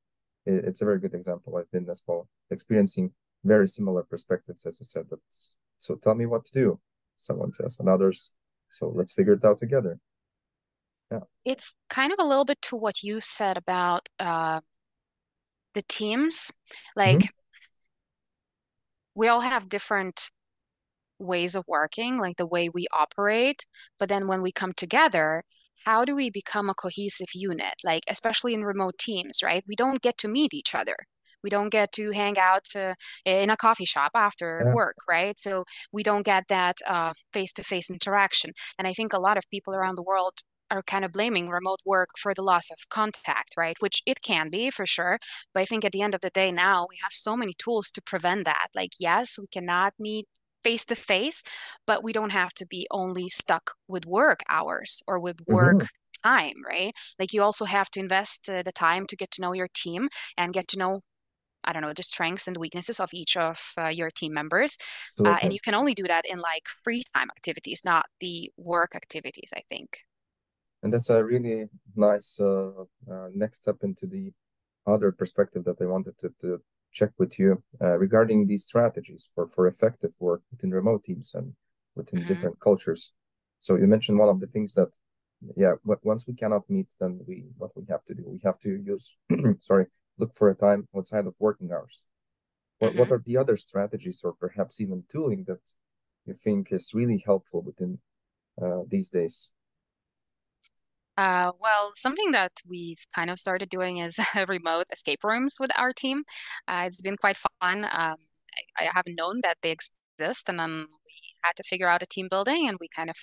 it, 0.46 0.66
it's 0.66 0.82
a 0.82 0.86
very 0.86 1.00
good 1.00 1.14
example. 1.14 1.56
I've 1.56 1.72
been 1.72 1.90
as 1.90 2.04
well 2.06 2.28
experiencing 2.52 3.14
very 3.44 3.68
similar 3.68 4.04
perspectives, 4.04 4.66
as 4.66 4.80
you 4.80 4.86
said. 4.86 5.06
That's, 5.10 5.56
so 5.80 5.96
tell 5.96 6.16
me 6.16 6.26
what 6.26 6.46
to 6.46 6.52
do, 6.54 6.80
someone 7.18 7.54
says, 7.54 7.80
and 7.80 7.90
others. 7.90 8.34
So 8.70 8.92
let's 8.94 9.14
figure 9.14 9.34
it 9.34 9.46
out 9.46 9.60
together. 9.60 10.00
Yeah. 11.12 11.22
It's 11.46 11.74
kind 11.90 12.12
of 12.12 12.20
a 12.20 12.26
little 12.26 12.46
bit 12.46 12.62
to 12.64 12.76
what 12.76 13.02
you 13.02 13.22
said 13.22 13.58
about 13.58 14.10
uh, 14.20 14.60
the 15.78 15.84
teams. 15.88 16.52
hmm 17.04 17.20
Like 17.20 17.30
we 19.16 19.28
all 19.28 19.42
have 19.42 19.70
different 19.70 20.30
ways 21.20 21.56
of 21.56 21.64
working, 21.68 22.20
like 22.20 22.38
the 22.38 22.46
way 22.46 22.70
we 22.70 22.88
operate. 22.92 23.66
But 24.00 24.10
then 24.10 24.28
when 24.28 24.42
we 24.42 24.52
come 24.52 24.74
together, 24.74 25.44
how 25.86 26.06
do 26.06 26.16
we 26.16 26.30
become 26.30 26.70
a 26.70 26.74
cohesive 26.76 27.34
unit? 27.34 27.76
Like, 27.84 28.04
especially 28.08 28.54
in 28.54 28.64
remote 28.64 28.98
teams, 29.00 29.42
right? 29.44 29.64
We 29.68 29.76
don't 29.76 30.02
get 30.02 30.18
to 30.20 30.28
meet 30.28 30.54
each 30.54 30.76
other. 30.76 30.98
We 31.44 31.50
don't 31.50 31.70
get 31.70 31.92
to 31.94 32.12
hang 32.12 32.38
out 32.38 32.64
to, 32.72 32.96
in 33.26 33.50
a 33.50 33.58
coffee 33.58 33.86
shop 33.86 34.12
after 34.16 34.66
Yeah. 34.66 34.74
work, 34.74 34.96
right? 35.08 35.40
So 35.40 35.66
we 35.92 36.04
don't 36.04 36.26
get 36.26 36.46
that 36.50 36.78
uh, 36.88 37.14
face-to-face 37.34 37.90
interaction. 37.90 38.52
And 38.78 38.88
I 38.88 38.94
think 38.94 39.14
a 39.14 39.20
lot 39.20 39.38
of 39.38 39.44
people 39.50 39.74
around 39.76 39.96
the 39.96 40.04
world 40.04 40.34
are 40.72 40.82
kind 40.84 41.06
of 41.06 41.12
blaming 41.12 41.50
remote 41.50 41.80
work 41.86 42.10
for 42.18 42.34
the 42.34 42.42
loss 42.42 42.70
of 42.72 42.90
contact, 42.90 43.56
right? 43.58 43.76
Which 43.80 44.02
it 44.06 44.22
can 44.22 44.50
be 44.50 44.70
for 44.70 44.86
sure. 44.86 45.20
But 45.54 45.62
I 45.62 45.66
think 45.66 45.86
at 45.86 45.92
the 45.92 46.02
end 46.02 46.16
of 46.16 46.22
the 46.22 46.30
day, 46.30 46.52
now 46.52 46.88
we 46.90 46.98
have 47.04 47.14
so 47.14 47.36
many 47.38 47.54
tools 47.58 47.92
to 47.92 48.02
prevent 48.02 48.46
that. 48.46 48.68
Like, 48.76 48.92
yes, 49.00 49.38
we 49.40 49.48
cannot 49.48 49.94
meet 50.00 50.28
face 50.64 50.86
to 50.86 50.96
face, 50.96 51.44
but 51.86 52.04
we 52.04 52.14
don't 52.14 52.32
have 52.32 52.54
to 52.56 52.66
be 52.66 52.88
only 52.92 53.30
stuck 53.30 53.72
with 53.88 54.06
work 54.06 54.42
hours 54.50 55.02
or 55.08 55.20
with 55.20 55.40
work 55.48 55.80
hmm 55.82 55.88
time, 56.24 56.56
right? 56.68 56.94
Like 57.20 57.32
you 57.34 57.42
also 57.44 57.66
have 57.66 57.90
to 57.92 58.00
invest 58.00 58.50
uh, 58.50 58.64
the 58.64 58.72
time 58.72 59.06
to 59.08 59.16
get 59.16 59.32
to 59.32 59.42
know 59.42 59.54
your 59.54 59.68
team 59.74 60.10
and 60.38 60.52
get 60.54 60.68
to 60.70 60.78
know, 60.80 61.02
I 61.64 61.74
don't 61.74 61.84
know, 61.84 61.94
the 61.96 62.04
strengths 62.04 62.48
and 62.48 62.58
weaknesses 62.58 63.00
of 63.00 63.12
each 63.14 63.38
of 63.38 63.74
uh, 63.78 63.90
your 63.90 64.12
team 64.12 64.34
members. 64.34 64.78
Uh, 65.26 65.40
and 65.42 65.54
you 65.54 65.60
can 65.64 65.76
only 65.76 65.96
do 65.96 66.04
that 66.06 66.26
in 66.26 66.40
like 66.40 66.68
free 66.84 67.04
time 67.16 67.30
activities, 67.38 67.84
not 67.86 68.08
the 68.22 68.52
work 68.58 68.96
activities, 68.96 69.52
I 69.56 69.64
think. 69.70 70.06
And 70.84 70.94
that's 70.94 71.10
a 71.10 71.24
really 71.24 71.70
nice 71.96 72.40
uh, 72.40 72.84
uh, 73.12 73.30
next 73.34 73.62
step 73.64 73.78
into 73.84 74.06
the 74.06 74.32
other 74.86 75.12
perspective 75.12 75.64
that 75.66 75.82
I 75.82 75.86
wanted 75.86 76.18
to, 76.20 76.34
to 76.42 76.62
check 76.92 77.12
with 77.18 77.40
you 77.40 77.64
uh, 77.82 77.98
regarding 77.98 78.48
these 78.48 78.66
strategies 78.66 79.28
for, 79.34 79.48
for 79.48 79.68
effective 79.68 80.12
work 80.20 80.42
within 80.52 80.72
remote 80.72 81.04
teams 81.04 81.34
and 81.34 81.54
within 81.96 82.26
hmm 82.26 82.26
different 82.26 82.60
cultures. 82.60 83.14
So 83.60 83.76
you 83.76 83.88
mentioned 83.88 84.20
one 84.20 84.30
of 84.30 84.40
the 84.40 84.48
things 84.48 84.74
that, 84.76 84.90
yeah, 85.56 85.74
once 86.04 86.28
we 86.28 86.34
cannot 86.34 86.70
meet, 86.70 86.88
then 87.00 87.20
we 87.28 87.46
what 87.58 87.72
we 87.76 87.84
have 87.90 88.04
to 88.06 88.16
do, 88.16 88.24
we 88.28 88.40
have 88.44 88.60
to 88.60 88.70
use, 88.70 89.18
sorry, 89.62 89.88
look 90.18 90.34
for 90.34 90.50
a 90.50 90.56
time 90.56 90.88
outside 90.96 91.26
of 91.28 91.36
working 91.40 91.72
hours. 91.72 92.06
What 92.80 92.96
what 92.96 93.12
hmm 93.12 93.14
are 93.14 93.24
the 93.26 93.38
other 93.38 93.58
strategies 93.58 94.22
or 94.24 94.34
perhaps 94.34 94.82
even 94.82 95.04
tooling 95.12 95.46
that 95.48 95.62
you 96.26 96.34
think 96.36 96.72
is 96.72 96.94
really 96.94 97.24
helpful 97.26 97.62
within 97.62 98.00
uh, 98.62 98.84
these 98.88 99.10
days? 99.10 99.52
Uh, 101.18 101.52
well, 101.60 101.92
something 101.96 102.32
that 102.32 102.52
we've 102.68 103.04
kind 103.16 103.30
of 103.30 103.40
started 103.40 103.70
doing 103.70 103.98
is 103.98 104.20
remote 104.48 104.86
escape 104.92 105.24
rooms 105.24 105.56
with 105.60 105.72
our 105.78 105.92
team. 105.94 106.24
Uh, 106.68 106.84
it's 106.86 107.02
been 107.02 107.18
quite 107.18 107.38
fun. 107.38 107.86
Um, 107.86 108.16
I, 108.78 108.84
I 108.84 108.90
haven't 108.94 109.16
known 109.16 109.42
that 109.44 109.58
they 109.62 109.72
exist, 109.72 110.48
and 110.48 110.60
then 110.60 110.86
we 111.06 111.14
had 111.44 111.56
to 111.56 111.64
figure 111.64 111.88
out 111.88 112.04
a 112.04 112.06
team 112.06 112.28
building, 112.30 112.68
and 112.68 112.78
we 112.80 112.88
kind 112.96 113.10
of 113.10 113.16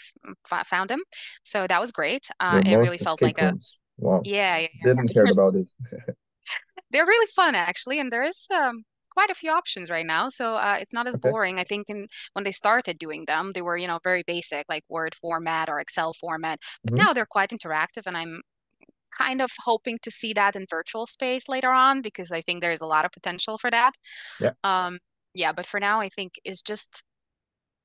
f 0.51 0.67
found 0.67 0.91
them. 0.91 1.03
So 1.45 1.67
that 1.67 1.81
was 1.81 1.93
great. 1.93 2.29
Uh, 2.41 2.63
it 2.65 2.77
really 2.77 2.99
felt 2.99 3.23
like 3.23 3.41
a 3.41 3.47
rooms. 3.47 3.79
Wow. 3.99 4.23
yeah, 4.25 4.59
yeah, 4.59 4.69
Didn't 4.83 5.11
yeah. 5.15 5.23
hear 5.23 5.33
about 5.33 5.55
it. 5.55 5.69
they're 6.91 7.07
really 7.07 7.29
fun 7.35 7.55
actually, 7.55 8.01
and 8.01 8.13
there 8.13 8.25
is 8.25 8.47
um, 8.55 8.85
quite 9.15 9.31
a 9.31 9.35
few 9.35 9.51
options 9.51 9.91
right 9.91 10.07
now. 10.07 10.29
So 10.29 10.57
uh, 10.57 10.77
it's 10.81 10.93
not 10.93 11.09
as 11.09 11.17
Okay. 11.17 11.35
boring. 11.35 11.59
I 11.59 11.65
think 11.65 11.89
in, 11.89 12.09
when 12.35 12.45
they 12.45 12.53
started 12.53 12.99
doing 12.99 13.25
them, 13.27 13.53
they 13.55 13.63
were, 13.63 13.77
you 13.79 13.87
know, 13.87 14.01
very 14.05 14.25
basic, 14.27 14.67
like 14.69 14.85
Word 14.89 15.15
format 15.15 15.69
or 15.71 15.81
Excel 15.81 16.13
format. 16.15 16.61
But 16.85 16.93
hmm 16.93 17.05
now 17.05 17.13
they're 17.13 17.27
quite 17.27 17.51
interactive, 17.51 18.03
and 18.07 18.17
I'm 18.17 18.43
kind 19.17 19.41
of 19.43 19.51
hoping 19.65 19.99
to 20.03 20.11
see 20.11 20.33
that 20.35 20.57
in 20.57 20.67
virtual 20.69 21.07
space 21.07 21.49
later 21.49 21.71
on 21.71 22.03
because 22.03 22.33
I 22.33 22.41
think 22.43 22.63
there's 22.63 22.81
a 22.81 22.87
lot 22.87 23.05
of 23.05 23.13
potential 23.13 23.59
for 23.59 23.71
that. 23.71 23.93
Yeah. 24.39 24.55
Um, 24.65 24.99
yeah, 25.35 25.53
but 25.53 25.67
for 25.67 25.81
now, 25.81 26.01
I 26.01 26.09
think 26.11 26.35
is 26.45 26.63
just 26.63 27.05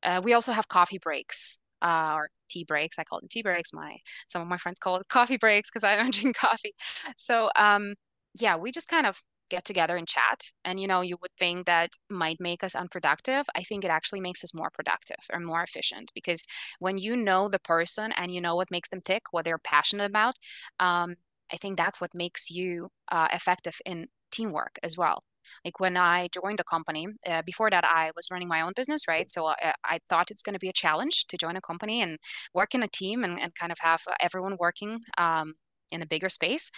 uh, 0.03 0.21
we 0.23 0.33
also 0.33 0.51
have 0.51 0.67
coffee 0.67 0.99
breaks 0.99 1.59
uh, 1.81 2.13
or 2.15 2.29
tea 2.49 2.63
breaks. 2.65 2.97
I 2.99 3.03
call 3.03 3.19
them 3.19 3.29
tea 3.29 3.41
breaks. 3.43 3.73
My 3.73 3.97
some 4.27 4.41
of 4.41 4.47
my 4.47 4.57
friends 4.57 4.79
call 4.79 4.97
it 4.97 5.07
coffee 5.09 5.37
breaks 5.37 5.69
because 5.69 5.83
I 5.83 5.95
don't 5.95 6.13
drink 6.13 6.37
coffee. 6.37 6.73
So 7.17 7.49
um, 7.55 7.95
yeah, 8.39 8.55
we 8.57 8.71
just 8.71 8.87
kind 8.87 9.05
of 9.05 9.21
get 9.49 9.65
together 9.65 9.95
and 9.95 10.07
chat. 10.07 10.43
And 10.65 10.79
you 10.79 10.87
know, 10.87 11.01
you 11.01 11.17
would 11.21 11.31
think 11.39 11.65
that 11.65 11.91
might 12.09 12.39
make 12.39 12.63
us 12.63 12.75
unproductive. 12.75 13.45
I 13.55 13.63
think 13.63 13.83
it 13.83 13.91
actually 13.91 14.21
makes 14.21 14.43
us 14.43 14.53
more 14.53 14.69
productive 14.69 15.17
or 15.33 15.39
more 15.39 15.63
efficient 15.63 16.11
because 16.13 16.45
when 16.79 16.97
you 16.97 17.15
know 17.15 17.49
the 17.49 17.59
person 17.59 18.11
and 18.13 18.33
you 18.33 18.41
know 18.41 18.55
what 18.55 18.71
makes 18.71 18.89
them 18.89 19.01
tick, 19.01 19.23
what 19.31 19.45
they're 19.45 19.57
passionate 19.57 20.05
about, 20.05 20.35
um, 20.79 21.15
I 21.51 21.57
think 21.57 21.77
that's 21.77 21.99
what 21.99 22.13
makes 22.13 22.49
you 22.49 22.89
uh, 23.11 23.27
effective 23.33 23.79
in 23.85 24.07
teamwork 24.31 24.77
as 24.83 24.97
well. 24.97 25.23
Like 25.65 25.79
when 25.79 25.97
I 25.97 26.27
joined 26.27 26.59
the 26.59 26.63
company, 26.63 27.07
uh, 27.25 27.41
before 27.43 27.71
that, 27.71 27.83
I 27.83 28.11
was 28.15 28.29
running 28.31 28.47
my 28.47 28.61
own 28.61 28.73
business, 28.75 29.07
right? 29.07 29.29
So 29.31 29.47
I, 29.47 29.73
I 29.83 29.99
thought 30.07 30.29
it's 30.29 30.43
going 30.43 30.53
to 30.53 30.59
be 30.59 30.69
a 30.69 30.73
challenge 30.73 31.25
to 31.27 31.37
join 31.37 31.55
a 31.55 31.61
company 31.61 32.01
and 32.01 32.19
work 32.53 32.75
in 32.75 32.83
a 32.83 32.87
team 32.87 33.23
and, 33.23 33.39
and 33.39 33.53
kind 33.55 33.71
of 33.71 33.79
have 33.79 34.01
everyone 34.21 34.57
working 34.59 34.99
um, 35.17 35.55
in 35.91 36.01
a 36.03 36.05
bigger 36.05 36.29
space. 36.29 36.69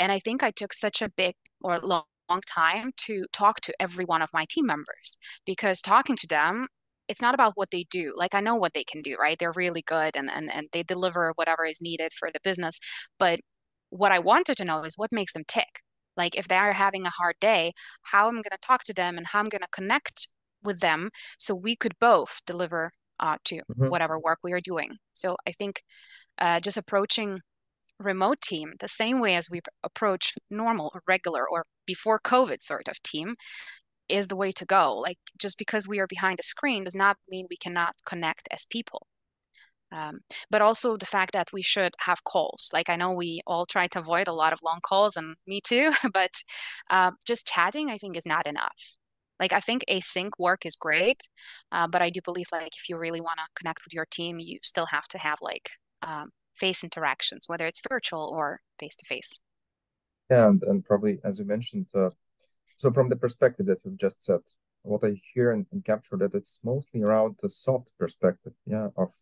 And 0.00 0.12
I 0.12 0.20
think 0.20 0.42
I 0.42 0.50
took 0.52 0.74
such 0.74 1.02
a 1.02 1.10
big 1.10 1.36
or 1.62 1.80
long, 1.80 2.04
long 2.30 2.42
time 2.48 2.92
to 3.06 3.26
talk 3.32 3.60
to 3.62 3.74
every 3.80 4.06
one 4.06 4.22
of 4.22 4.30
my 4.34 4.46
team 4.50 4.66
members 4.66 5.18
because 5.46 5.82
talking 5.82 6.16
to 6.16 6.28
them, 6.28 6.68
it's 7.08 7.22
not 7.22 7.34
about 7.34 7.54
what 7.56 7.70
they 7.72 7.84
do. 7.90 8.14
Like 8.16 8.34
I 8.34 8.40
know 8.40 8.56
what 8.56 8.74
they 8.74 8.84
can 8.84 9.02
do, 9.02 9.16
right? 9.16 9.38
They're 9.38 9.52
really 9.54 9.82
good 9.82 10.16
and, 10.16 10.30
and, 10.30 10.52
and 10.52 10.68
they 10.72 10.82
deliver 10.84 11.32
whatever 11.36 11.66
is 11.66 11.80
needed 11.82 12.12
for 12.14 12.30
the 12.32 12.40
business. 12.44 12.80
But 13.18 13.40
what 13.90 14.12
I 14.12 14.18
wanted 14.20 14.56
to 14.58 14.64
know 14.64 14.84
is 14.84 14.98
what 14.98 15.12
makes 15.12 15.32
them 15.32 15.44
tick. 15.48 15.82
Like 16.16 16.36
if 16.36 16.48
they 16.48 16.56
are 16.56 16.72
having 16.72 17.06
a 17.06 17.10
hard 17.10 17.36
day, 17.40 17.72
how 18.02 18.28
I'm 18.28 18.34
going 18.36 18.44
to 18.52 18.58
talk 18.62 18.84
to 18.84 18.94
them 18.94 19.18
and 19.18 19.26
how 19.28 19.40
I'm 19.40 19.48
going 19.48 19.62
to 19.62 19.68
connect 19.72 20.28
with 20.62 20.80
them 20.80 21.10
so 21.38 21.54
we 21.54 21.76
could 21.76 21.98
both 22.00 22.40
deliver 22.46 22.92
uh, 23.20 23.36
to 23.46 23.62
hmm 23.68 23.90
whatever 23.90 24.18
work 24.18 24.38
we 24.42 24.52
are 24.52 24.60
doing. 24.60 24.98
So 25.12 25.36
I 25.46 25.52
think 25.52 25.82
uh, 26.38 26.60
just 26.60 26.76
approaching 26.78 27.40
remote 28.00 28.40
team 28.40 28.74
the 28.80 28.88
same 28.88 29.20
way 29.20 29.34
as 29.36 29.50
we 29.50 29.60
approach 29.84 30.34
normal 30.50 30.90
or 30.94 31.02
regular 31.06 31.48
or 31.48 31.66
before 31.86 32.18
COVID 32.18 32.62
sort 32.62 32.88
of 32.88 33.02
team 33.02 33.36
is 34.08 34.28
the 34.28 34.36
way 34.36 34.52
to 34.52 34.64
go. 34.66 34.96
Like 34.96 35.18
just 35.38 35.58
because 35.58 35.86
we 35.86 36.00
are 36.00 36.06
behind 36.06 36.40
a 36.40 36.42
screen 36.42 36.84
does 36.84 36.94
not 36.94 37.16
mean 37.28 37.46
we 37.48 37.56
cannot 37.56 37.94
connect 38.06 38.48
as 38.50 38.64
people. 38.64 39.06
Um, 39.92 40.20
but 40.50 40.62
also 40.62 40.96
the 40.96 41.06
fact 41.06 41.32
that 41.32 41.52
we 41.52 41.62
should 41.62 41.94
have 42.00 42.24
calls. 42.24 42.70
Like 42.72 42.88
I 42.88 42.96
know 42.96 43.12
we 43.12 43.40
all 43.46 43.66
try 43.66 43.88
to 43.88 43.98
avoid 43.98 44.28
a 44.28 44.32
lot 44.32 44.52
of 44.52 44.60
long 44.62 44.78
calls, 44.82 45.16
and 45.16 45.34
me 45.46 45.60
too, 45.60 45.92
but 46.12 46.30
uh, 46.90 47.10
just 47.26 47.46
chatting, 47.46 47.90
I 47.90 47.98
think, 47.98 48.16
is 48.16 48.26
not 48.26 48.46
enough. 48.46 48.96
Like 49.40 49.52
I 49.52 49.60
think 49.60 49.84
async 49.90 50.30
work 50.38 50.64
is 50.66 50.76
great, 50.76 51.22
uh, 51.72 51.88
but 51.88 52.02
I 52.02 52.10
do 52.10 52.20
believe 52.24 52.46
like 52.52 52.76
if 52.76 52.88
you 52.88 52.98
really 52.98 53.20
want 53.20 53.38
to 53.38 53.44
connect 53.56 53.84
with 53.84 53.94
your 53.94 54.06
team, 54.06 54.38
you 54.38 54.58
still 54.62 54.86
have 54.86 55.08
to 55.08 55.18
have 55.18 55.38
like 55.40 55.70
um, 56.02 56.30
face 56.60 56.84
interactions, 56.84 57.48
whether 57.48 57.66
it's 57.66 57.80
virtual 57.88 58.24
or 58.24 58.60
face 58.78 58.96
to 58.96 59.06
face. 59.06 59.40
Yeah, 60.30 60.48
and, 60.48 60.62
and 60.62 60.84
probably 60.84 61.18
as 61.24 61.38
you 61.38 61.44
mentioned, 61.44 61.88
uh, 61.94 62.10
so 62.76 62.92
from 62.92 63.08
the 63.08 63.16
perspective 63.16 63.66
that 63.66 63.84
you've 63.84 63.98
just 63.98 64.22
said, 64.22 64.40
what 64.82 65.04
I 65.04 65.20
hear 65.34 65.50
and, 65.50 65.66
and 65.72 65.84
capture 65.84 66.16
that 66.18 66.34
it's 66.34 66.60
mostly 66.64 67.02
around 67.02 67.36
the 67.42 67.50
soft 67.50 67.92
perspective, 67.98 68.52
yeah, 68.66 68.88
of 68.96 69.12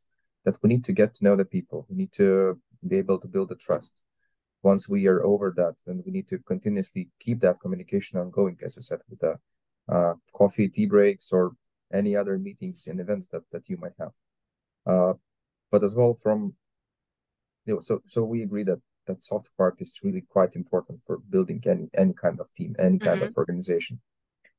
that 0.44 0.58
we 0.62 0.68
need 0.68 0.84
to 0.84 0.92
get 0.92 1.14
to 1.14 1.24
know 1.24 1.36
the 1.36 1.44
people. 1.44 1.86
We 1.88 1.96
need 1.96 2.12
to 2.12 2.60
be 2.86 2.96
able 2.98 3.18
to 3.18 3.28
build 3.28 3.48
the 3.48 3.56
trust. 3.56 4.04
Once 4.62 4.88
we 4.88 5.06
are 5.06 5.24
over 5.24 5.52
that, 5.56 5.76
then 5.86 6.02
we 6.04 6.12
need 6.12 6.28
to 6.28 6.38
continuously 6.38 7.10
keep 7.20 7.40
that 7.40 7.60
communication 7.60 8.20
ongoing, 8.20 8.58
as 8.64 8.76
you 8.76 8.82
said, 8.82 9.00
with 9.08 9.20
the 9.20 9.38
uh, 9.92 10.14
coffee, 10.32 10.68
tea 10.68 10.86
breaks, 10.86 11.32
or 11.32 11.52
any 11.92 12.14
other 12.14 12.38
meetings 12.38 12.86
and 12.86 13.00
events 13.00 13.28
that 13.28 13.42
that 13.50 13.68
you 13.68 13.76
might 13.76 13.96
have. 13.98 14.12
Uh, 14.86 15.14
but 15.70 15.82
as 15.82 15.94
well 15.94 16.14
from 16.14 16.54
you 17.68 17.74
know, 17.74 17.80
so 17.80 18.00
so 18.06 18.24
we 18.24 18.42
agree 18.42 18.64
that 18.64 18.80
that 19.06 19.22
soft 19.22 19.50
part 19.56 19.80
is 19.80 20.00
really 20.02 20.22
quite 20.22 20.56
important 20.56 21.04
for 21.04 21.18
building 21.18 21.62
any 21.66 21.88
any 21.94 22.14
kind 22.14 22.40
of 22.40 22.52
team, 22.54 22.74
any 22.78 22.98
kind 22.98 23.20
mm-hmm. 23.20 23.28
of 23.28 23.36
organization. 23.36 24.00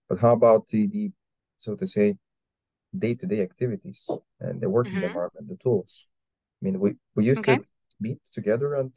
But 0.07 0.19
how 0.19 0.33
about 0.33 0.67
the 0.67 0.85
the 0.85 1.11
so 1.57 1.75
to 1.75 1.87
say 1.87 2.17
day-to-day 2.97 3.41
activities 3.41 4.09
and 4.39 4.61
the 4.61 4.69
working 4.69 4.93
mm-hmm. 4.93 5.05
environment, 5.05 5.47
the 5.47 5.57
tools? 5.57 6.07
I 6.61 6.65
mean, 6.65 6.79
we 6.79 6.89
we 7.15 7.25
used 7.25 7.49
okay. 7.49 7.57
to 7.57 7.63
meet 7.99 8.19
together 8.31 8.75
and 8.75 8.91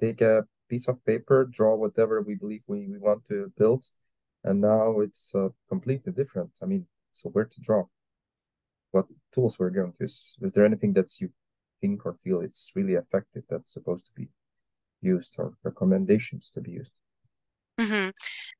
take 0.00 0.20
a 0.20 0.46
piece 0.68 0.88
of 0.88 1.04
paper, 1.04 1.48
draw 1.58 1.76
whatever 1.76 2.20
we 2.22 2.34
believe 2.34 2.62
we, 2.66 2.88
we 2.88 2.98
want 2.98 3.24
to 3.26 3.52
build, 3.56 3.84
and 4.42 4.60
now 4.60 4.98
it's 5.00 5.32
uh, 5.34 5.50
completely 5.68 6.12
different. 6.12 6.50
I 6.60 6.66
mean, 6.66 6.86
so 7.12 7.30
where 7.30 7.44
to 7.44 7.60
draw? 7.60 7.84
What 8.90 9.06
tools 9.32 9.58
we're 9.58 9.70
going 9.70 9.92
to 9.92 10.04
use? 10.04 10.36
Is 10.40 10.52
there 10.52 10.64
anything 10.64 10.92
that's 10.92 11.20
you 11.20 11.30
think 11.84 12.06
or 12.06 12.14
feel 12.14 12.40
it's 12.40 12.72
really 12.74 12.94
effective 12.94 13.44
that's 13.48 13.74
supposed 13.74 14.06
to 14.06 14.12
be 14.14 14.28
used 15.02 15.36
or 15.38 15.52
recommendations 15.62 16.50
to 16.50 16.60
be 16.60 16.72
used? 16.72 16.92
Mm-hmm. 17.78 18.10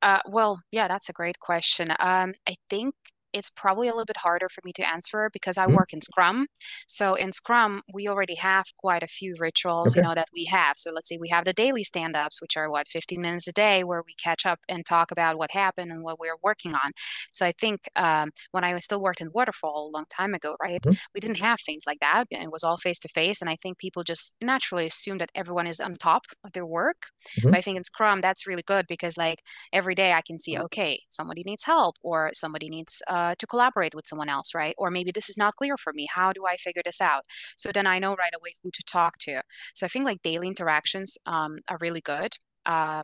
Uh, 0.02 0.20
well, 0.28 0.60
yeah, 0.70 0.88
that's 0.88 1.08
a 1.08 1.12
great 1.12 1.38
question. 1.38 1.90
Um, 2.00 2.34
I 2.46 2.56
think 2.68 2.94
it's 3.34 3.50
probably 3.50 3.88
a 3.88 3.90
little 3.90 4.04
bit 4.04 4.16
harder 4.16 4.48
for 4.48 4.62
me 4.64 4.72
to 4.72 4.88
answer 4.88 5.28
because 5.32 5.58
I 5.58 5.66
mm-hmm. 5.66 5.74
work 5.74 5.92
in 5.92 6.00
Scrum. 6.00 6.46
So 6.86 7.14
in 7.14 7.32
Scrum, 7.32 7.82
we 7.92 8.08
already 8.08 8.36
have 8.36 8.66
quite 8.78 9.02
a 9.02 9.08
few 9.08 9.34
rituals, 9.38 9.92
okay. 9.92 10.00
you 10.00 10.08
know, 10.08 10.14
that 10.14 10.28
we 10.32 10.44
have. 10.44 10.74
So 10.76 10.92
let's 10.92 11.08
say 11.08 11.18
we 11.20 11.28
have 11.28 11.44
the 11.44 11.52
daily 11.52 11.82
stand-ups, 11.82 12.40
which 12.40 12.56
are 12.56 12.70
what 12.70 12.86
15 12.86 13.20
minutes 13.20 13.48
a 13.48 13.52
day, 13.52 13.82
where 13.82 14.02
we 14.06 14.14
catch 14.14 14.46
up 14.46 14.60
and 14.68 14.86
talk 14.86 15.10
about 15.10 15.36
what 15.36 15.50
happened 15.50 15.90
and 15.90 16.04
what 16.04 16.20
we're 16.20 16.36
working 16.42 16.74
on. 16.74 16.92
So 17.32 17.44
I 17.44 17.52
think 17.52 17.80
um, 17.96 18.30
when 18.52 18.62
I 18.62 18.72
was 18.72 18.84
still 18.84 19.02
worked 19.02 19.20
in 19.20 19.30
Waterfall 19.32 19.88
a 19.88 19.94
long 19.94 20.04
time 20.08 20.32
ago, 20.32 20.56
right, 20.62 20.80
mm-hmm. 20.80 20.94
we 21.12 21.20
didn't 21.20 21.40
have 21.40 21.60
things 21.60 21.82
like 21.86 21.98
that. 22.00 22.26
It 22.30 22.52
was 22.52 22.62
all 22.62 22.76
face 22.76 23.00
to 23.00 23.08
face, 23.08 23.40
and 23.40 23.50
I 23.50 23.56
think 23.56 23.78
people 23.78 24.04
just 24.04 24.36
naturally 24.40 24.86
assume 24.86 25.18
that 25.18 25.32
everyone 25.34 25.66
is 25.66 25.80
on 25.80 25.96
top 25.96 26.26
of 26.44 26.52
their 26.52 26.66
work. 26.66 27.06
Mm-hmm. 27.38 27.50
But 27.50 27.58
I 27.58 27.62
think 27.62 27.78
in 27.78 27.84
Scrum, 27.84 28.20
that's 28.20 28.46
really 28.46 28.62
good 28.62 28.86
because 28.88 29.16
like 29.16 29.40
every 29.72 29.96
day 29.96 30.12
I 30.12 30.22
can 30.22 30.38
see, 30.38 30.56
okay, 30.58 31.00
somebody 31.08 31.42
needs 31.44 31.64
help 31.64 31.96
or 32.02 32.30
somebody 32.32 32.68
needs. 32.68 33.02
Uh, 33.08 33.23
uh, 33.24 33.34
to 33.38 33.46
collaborate 33.46 33.94
with 33.94 34.06
someone 34.06 34.28
else, 34.28 34.54
right? 34.54 34.74
Or 34.78 34.90
maybe 34.90 35.10
this 35.12 35.28
is 35.28 35.36
not 35.36 35.56
clear 35.56 35.76
for 35.76 35.92
me. 35.92 36.06
How 36.14 36.32
do 36.32 36.42
I 36.46 36.56
figure 36.56 36.82
this 36.84 37.00
out? 37.00 37.24
So 37.56 37.70
then 37.72 37.86
I 37.86 37.98
know 37.98 38.14
right 38.14 38.36
away 38.38 38.54
who 38.62 38.70
to 38.70 38.82
talk 38.84 39.18
to. 39.20 39.42
So 39.74 39.86
I 39.86 39.88
think 39.88 40.04
like 40.04 40.22
daily 40.22 40.48
interactions 40.48 41.16
um, 41.26 41.58
are 41.68 41.78
really 41.80 42.00
good, 42.00 42.32
uh, 42.66 43.02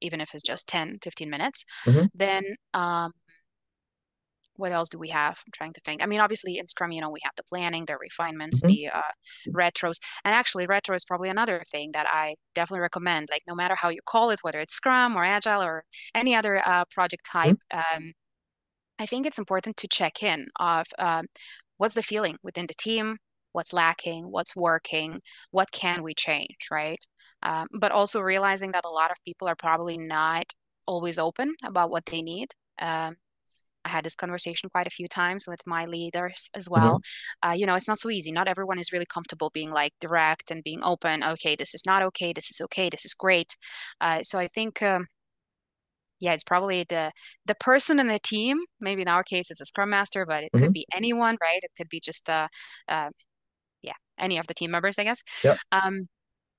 even 0.00 0.20
if 0.20 0.34
it's 0.34 0.42
just 0.42 0.66
10, 0.66 0.98
15 1.02 1.30
minutes. 1.30 1.64
Mm-hmm. 1.86 2.06
Then 2.14 2.44
um, 2.74 3.12
what 4.56 4.72
else 4.72 4.88
do 4.88 4.98
we 4.98 5.08
have? 5.08 5.38
I'm 5.46 5.52
trying 5.52 5.72
to 5.74 5.80
think. 5.84 6.02
I 6.02 6.06
mean, 6.06 6.20
obviously 6.20 6.58
in 6.58 6.66
Scrum, 6.68 6.92
you 6.92 7.00
know, 7.00 7.10
we 7.10 7.20
have 7.22 7.32
the 7.36 7.44
planning, 7.44 7.84
the 7.86 7.96
refinements, 7.96 8.62
mm-hmm. 8.62 8.68
the 8.68 8.88
uh, 8.88 9.12
retros, 9.48 9.96
and 10.24 10.34
actually 10.34 10.66
retro 10.66 10.94
is 10.94 11.04
probably 11.04 11.30
another 11.30 11.62
thing 11.70 11.90
that 11.92 12.06
I 12.08 12.34
definitely 12.54 12.80
recommend. 12.80 13.28
Like 13.30 13.42
no 13.46 13.54
matter 13.54 13.74
how 13.74 13.88
you 13.88 14.00
call 14.06 14.30
it, 14.30 14.40
whether 14.42 14.60
it's 14.60 14.74
Scrum 14.74 15.16
or 15.16 15.24
Agile 15.24 15.62
or 15.62 15.84
any 16.14 16.34
other 16.34 16.66
uh, 16.66 16.84
project 16.90 17.24
type, 17.30 17.56
mm-hmm. 17.72 17.96
um, 17.96 18.12
I 19.02 19.06
think 19.06 19.26
it's 19.26 19.38
important 19.38 19.76
to 19.78 19.88
check 19.88 20.22
in 20.22 20.46
of 20.60 20.86
um, 20.96 21.26
what's 21.76 21.94
the 21.94 22.04
feeling 22.04 22.36
within 22.44 22.68
the 22.68 22.74
team, 22.74 23.16
what's 23.50 23.72
lacking, 23.72 24.30
what's 24.30 24.54
working, 24.54 25.20
what 25.50 25.72
can 25.72 26.04
we 26.04 26.14
change, 26.14 26.68
right? 26.70 27.04
Um, 27.42 27.66
but 27.72 27.90
also 27.90 28.20
realizing 28.20 28.70
that 28.72 28.84
a 28.84 28.96
lot 29.00 29.10
of 29.10 29.16
people 29.26 29.48
are 29.48 29.56
probably 29.56 29.98
not 29.98 30.44
always 30.86 31.18
open 31.18 31.52
about 31.64 31.90
what 31.90 32.06
they 32.06 32.22
need. 32.22 32.50
Um, 32.80 33.16
I 33.84 33.88
had 33.88 34.04
this 34.04 34.14
conversation 34.14 34.68
quite 34.70 34.86
a 34.86 34.90
few 34.98 35.08
times 35.08 35.48
with 35.48 35.66
my 35.66 35.86
leaders 35.86 36.48
as 36.54 36.70
well. 36.70 37.00
Mm-hmm. 37.00 37.50
Uh, 37.50 37.54
you 37.54 37.66
know, 37.66 37.74
it's 37.74 37.88
not 37.88 37.98
so 37.98 38.08
easy. 38.08 38.30
Not 38.30 38.46
everyone 38.46 38.78
is 38.78 38.92
really 38.92 39.06
comfortable 39.12 39.50
being 39.52 39.72
like 39.72 39.94
direct 40.00 40.52
and 40.52 40.62
being 40.62 40.80
open. 40.84 41.24
Okay, 41.24 41.56
this 41.56 41.74
is 41.74 41.82
not 41.84 42.02
okay. 42.02 42.32
This 42.32 42.52
is 42.52 42.60
okay. 42.60 42.88
This 42.88 43.04
is 43.04 43.14
great. 43.14 43.56
Uh, 44.00 44.22
so 44.22 44.38
I 44.38 44.46
think 44.46 44.80
um, 44.80 45.08
yeah, 46.22 46.34
it's 46.34 46.44
probably 46.44 46.86
the 46.88 47.10
the 47.46 47.56
person 47.56 47.98
in 47.98 48.06
the 48.06 48.20
team. 48.20 48.60
Maybe 48.80 49.02
in 49.02 49.08
our 49.08 49.24
case, 49.24 49.50
it's 49.50 49.60
a 49.60 49.64
scrum 49.64 49.90
master, 49.90 50.24
but 50.24 50.44
it 50.44 50.52
mm-hmm. 50.54 50.66
could 50.66 50.72
be 50.72 50.86
anyone, 50.94 51.36
right? 51.42 51.58
It 51.62 51.72
could 51.76 51.88
be 51.88 51.98
just 51.98 52.30
uh, 52.30 52.46
uh, 52.88 53.10
yeah, 53.82 53.94
any 54.20 54.38
of 54.38 54.46
the 54.46 54.54
team 54.54 54.70
members, 54.70 55.00
I 55.00 55.04
guess. 55.04 55.20
Yeah. 55.42 55.56
Um, 55.72 56.06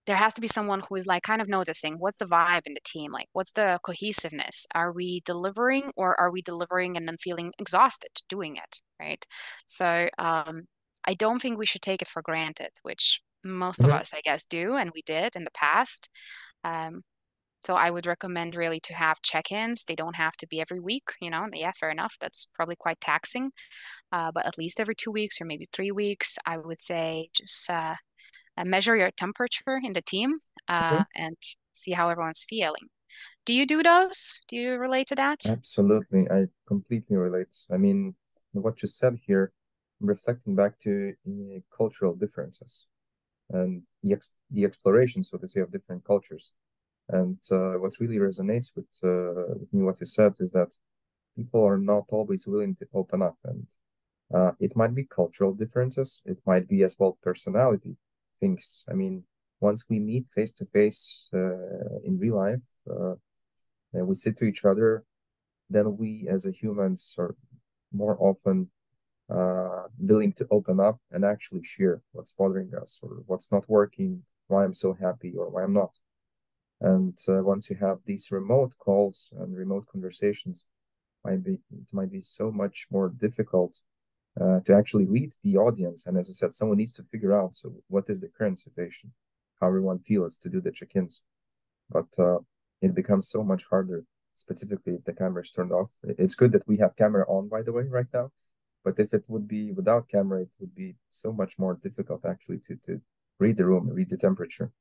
there 0.05 0.17
has 0.17 0.33
to 0.33 0.41
be 0.41 0.49
someone 0.49 0.81
who 0.81 0.95
is 0.95 1.07
like 1.07 1.23
kind 1.23 1.41
of 1.41 1.47
noticing 1.47 1.95
what's 1.97 2.17
the 2.17 2.25
vibe 2.25 2.63
in 2.65 2.73
the 2.73 2.81
team, 2.83 3.13
like 3.13 3.29
what's 3.31 3.53
the 3.53 3.79
cohesiveness. 3.85 4.67
Are 4.75 4.91
we 4.91 5.21
delivering, 5.25 5.91
or 5.95 6.19
are 6.19 6.29
we 6.29 6.41
delivering 6.41 6.97
and 6.97 7.07
then 7.07 7.15
feeling 7.17 7.53
exhausted 7.57 8.11
doing 8.27 8.57
it, 8.57 8.81
right? 8.99 9.25
So 9.65 10.09
um, 10.17 10.63
I 11.05 11.13
don't 11.13 11.41
think 11.41 11.57
we 11.57 11.65
should 11.65 11.81
take 11.81 12.01
it 12.01 12.09
for 12.09 12.21
granted, 12.21 12.71
which 12.81 13.21
most 13.45 13.79
mm-hmm. 13.79 13.91
of 13.91 14.01
us, 14.01 14.13
I 14.13 14.19
guess, 14.19 14.45
do, 14.45 14.75
and 14.75 14.91
we 14.93 15.03
did 15.03 15.37
in 15.37 15.45
the 15.45 15.51
past. 15.51 16.09
Um, 16.65 17.03
so 17.65 17.75
I 17.75 17.89
would 17.91 18.05
recommend 18.05 18.55
really 18.55 18.79
to 18.81 18.93
have 18.93 19.21
check-ins. 19.21 19.85
They 19.85 19.95
don't 19.95 20.15
have 20.15 20.33
to 20.37 20.47
be 20.47 20.59
every 20.59 20.79
week, 20.79 21.03
you 21.21 21.29
know. 21.29 21.47
Yeah, 21.53 21.71
fair 21.79 21.89
enough. 21.89 22.15
That's 22.19 22.47
probably 22.53 22.75
quite 22.75 22.99
taxing, 22.99 23.51
uh, 24.11 24.31
but 24.33 24.45
at 24.45 24.57
least 24.57 24.79
every 24.79 24.95
two 24.95 25.11
weeks 25.11 25.39
or 25.39 25.45
maybe 25.45 25.69
three 25.71 25.91
weeks, 25.91 26.37
I 26.45 26.57
would 26.57 26.81
say 26.81 27.29
just 27.33 27.69
uh, 27.69 27.95
uh 28.57 28.65
measure 28.65 28.95
your 28.95 29.11
temperature 29.11 29.79
in 29.83 29.93
the 29.93 30.01
team 30.01 30.39
uh, 30.67 31.03
and 31.15 31.37
see 31.73 31.91
how 31.91 32.09
everyone's 32.09 32.45
feeling. 32.47 32.87
Do 33.45 33.53
you 33.53 33.65
do 33.65 33.83
those? 33.83 34.41
Do 34.47 34.55
you 34.55 34.77
relate 34.77 35.07
to 35.07 35.15
that? 35.15 35.45
Absolutely, 35.45 36.29
I 36.29 36.47
completely 36.67 37.17
relate. 37.17 37.55
I 37.71 37.77
mean, 37.77 38.15
what 38.53 38.81
you 38.81 38.87
said 38.87 39.19
here, 39.25 39.51
reflecting 39.99 40.55
back 40.55 40.79
to 40.81 41.13
uh, 41.27 41.59
cultural 41.75 42.15
differences 42.15 42.87
and 43.49 43.83
the 44.01 44.13
ex- 44.13 44.33
the 44.49 44.63
exploration, 44.65 45.23
so 45.23 45.37
to 45.37 45.47
say, 45.47 45.61
of 45.61 45.71
different 45.71 46.05
cultures 46.05 46.53
and 47.09 47.37
uh, 47.51 47.73
what 47.73 47.99
really 47.99 48.17
resonates 48.17 48.75
with, 48.75 48.87
uh, 49.03 49.55
with 49.59 49.73
me, 49.73 49.83
what 49.83 49.99
you 49.99 50.05
said, 50.05 50.33
is 50.39 50.51
that 50.51 50.73
people 51.35 51.63
are 51.65 51.77
not 51.77 52.05
always 52.09 52.47
willing 52.47 52.75
to 52.75 52.87
open 52.93 53.21
up. 53.21 53.37
And 53.43 53.67
uh, 54.33 54.51
it 54.59 54.75
might 54.75 54.95
be 54.95 55.05
cultural 55.05 55.53
differences, 55.53 56.21
it 56.25 56.37
might 56.45 56.67
be 56.67 56.83
as 56.83 56.95
well 56.99 57.17
personality 57.21 57.97
things. 58.39 58.85
I 58.89 58.93
mean, 58.93 59.23
once 59.59 59.85
we 59.89 59.99
meet 59.99 60.27
face 60.27 60.51
to 60.53 60.65
face 60.65 61.29
in 61.33 62.17
real 62.19 62.35
life, 62.35 62.59
uh, 62.89 63.15
and 63.93 64.07
we 64.07 64.15
sit 64.15 64.37
to 64.37 64.45
each 64.45 64.65
other, 64.65 65.03
then 65.69 65.97
we 65.97 66.27
as 66.29 66.45
a 66.45 66.51
humans 66.51 67.15
are 67.17 67.35
more 67.91 68.17
often 68.19 68.69
uh, 69.29 69.83
willing 69.97 70.33
to 70.33 70.47
open 70.51 70.79
up 70.79 70.99
and 71.11 71.23
actually 71.23 71.63
share 71.63 72.01
what's 72.11 72.33
bothering 72.33 72.71
us 72.81 72.99
or 73.03 73.23
what's 73.25 73.51
not 73.51 73.69
working, 73.69 74.23
why 74.47 74.63
I'm 74.63 74.73
so 74.73 74.93
happy 74.93 75.33
or 75.37 75.49
why 75.49 75.63
I'm 75.63 75.73
not. 75.73 75.91
And 76.83 77.17
uh, 77.29 77.41
once 77.41 77.69
you 77.69 77.77
have 77.77 77.99
these 78.05 78.29
remote 78.29 78.75
calls 78.77 79.33
and 79.39 79.55
remote 79.57 79.87
conversations, 79.87 80.67
might 81.23 81.41
be 81.41 81.53
it 81.53 81.93
might 81.93 82.11
be 82.11 82.19
so 82.19 82.51
much 82.51 82.87
more 82.91 83.07
difficult 83.07 83.79
uh, 84.39 84.59
to 84.65 84.75
actually 84.75 85.05
read 85.05 85.31
the 85.43 85.55
audience. 85.57 86.05
And 86.05 86.17
as 86.17 86.29
I 86.29 86.33
said, 86.33 86.53
someone 86.53 86.77
needs 86.77 86.93
to 86.93 87.03
figure 87.03 87.33
out 87.33 87.55
so 87.55 87.73
what 87.87 88.09
is 88.09 88.19
the 88.19 88.27
current 88.27 88.59
situation, 88.59 89.13
how 89.61 89.67
everyone 89.67 89.99
feels 89.99 90.37
to 90.39 90.49
do 90.49 90.59
the 90.59 90.73
check-ins. 90.73 91.21
But 91.89 92.11
uh, 92.19 92.39
it 92.81 92.93
becomes 92.93 93.29
so 93.29 93.43
much 93.43 93.63
harder, 93.69 94.03
specifically 94.33 94.95
if 94.95 95.05
the 95.05 95.13
camera 95.13 95.43
is 95.43 95.51
turned 95.51 95.71
off. 95.71 95.91
It's 96.03 96.35
good 96.35 96.51
that 96.51 96.67
we 96.67 96.79
have 96.79 96.97
camera 96.97 97.25
on, 97.29 97.47
by 97.47 97.61
the 97.61 97.71
way, 97.71 97.83
right 97.83 98.11
now. 98.13 98.31
But 98.83 98.99
if 98.99 99.13
it 99.13 99.25
would 99.29 99.47
be 99.47 99.71
without 99.71 100.09
camera, 100.09 100.41
it 100.41 100.53
would 100.59 100.75
be 100.75 100.95
so 101.09 101.31
much 101.31 101.57
more 101.57 101.75
difficult 101.75 102.25
actually 102.25 102.59
to 102.67 102.75
to 102.87 102.99
read 103.39 103.55
the 103.55 103.65
room, 103.65 103.89
read 103.89 104.09
the 104.09 104.17
temperature 104.17 104.73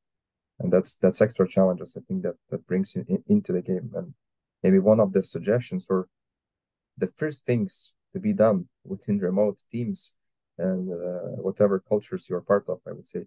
and 0.58 0.72
that's 0.72 0.96
that's 0.96 1.20
extra 1.20 1.48
challenges 1.48 1.96
I 1.96 2.02
think 2.06 2.22
that 2.22 2.36
that 2.50 2.66
brings 2.66 2.94
in, 2.96 3.04
in, 3.08 3.24
into 3.28 3.52
the 3.52 3.62
game. 3.62 3.90
And 3.94 4.14
maybe 4.62 4.78
one 4.78 5.00
of 5.00 5.12
the 5.12 5.22
suggestions 5.22 5.86
or 5.90 6.08
the 6.96 7.08
first 7.08 7.44
things 7.44 7.94
to 8.12 8.20
be 8.20 8.32
done 8.32 8.66
within 8.84 9.18
remote 9.18 9.62
teams 9.70 10.14
and 10.58 10.90
uh, 10.92 11.40
whatever 11.40 11.80
cultures 11.80 12.28
you're 12.28 12.40
part 12.40 12.68
of, 12.68 12.80
I 12.86 12.92
would 12.92 13.06
say, 13.06 13.26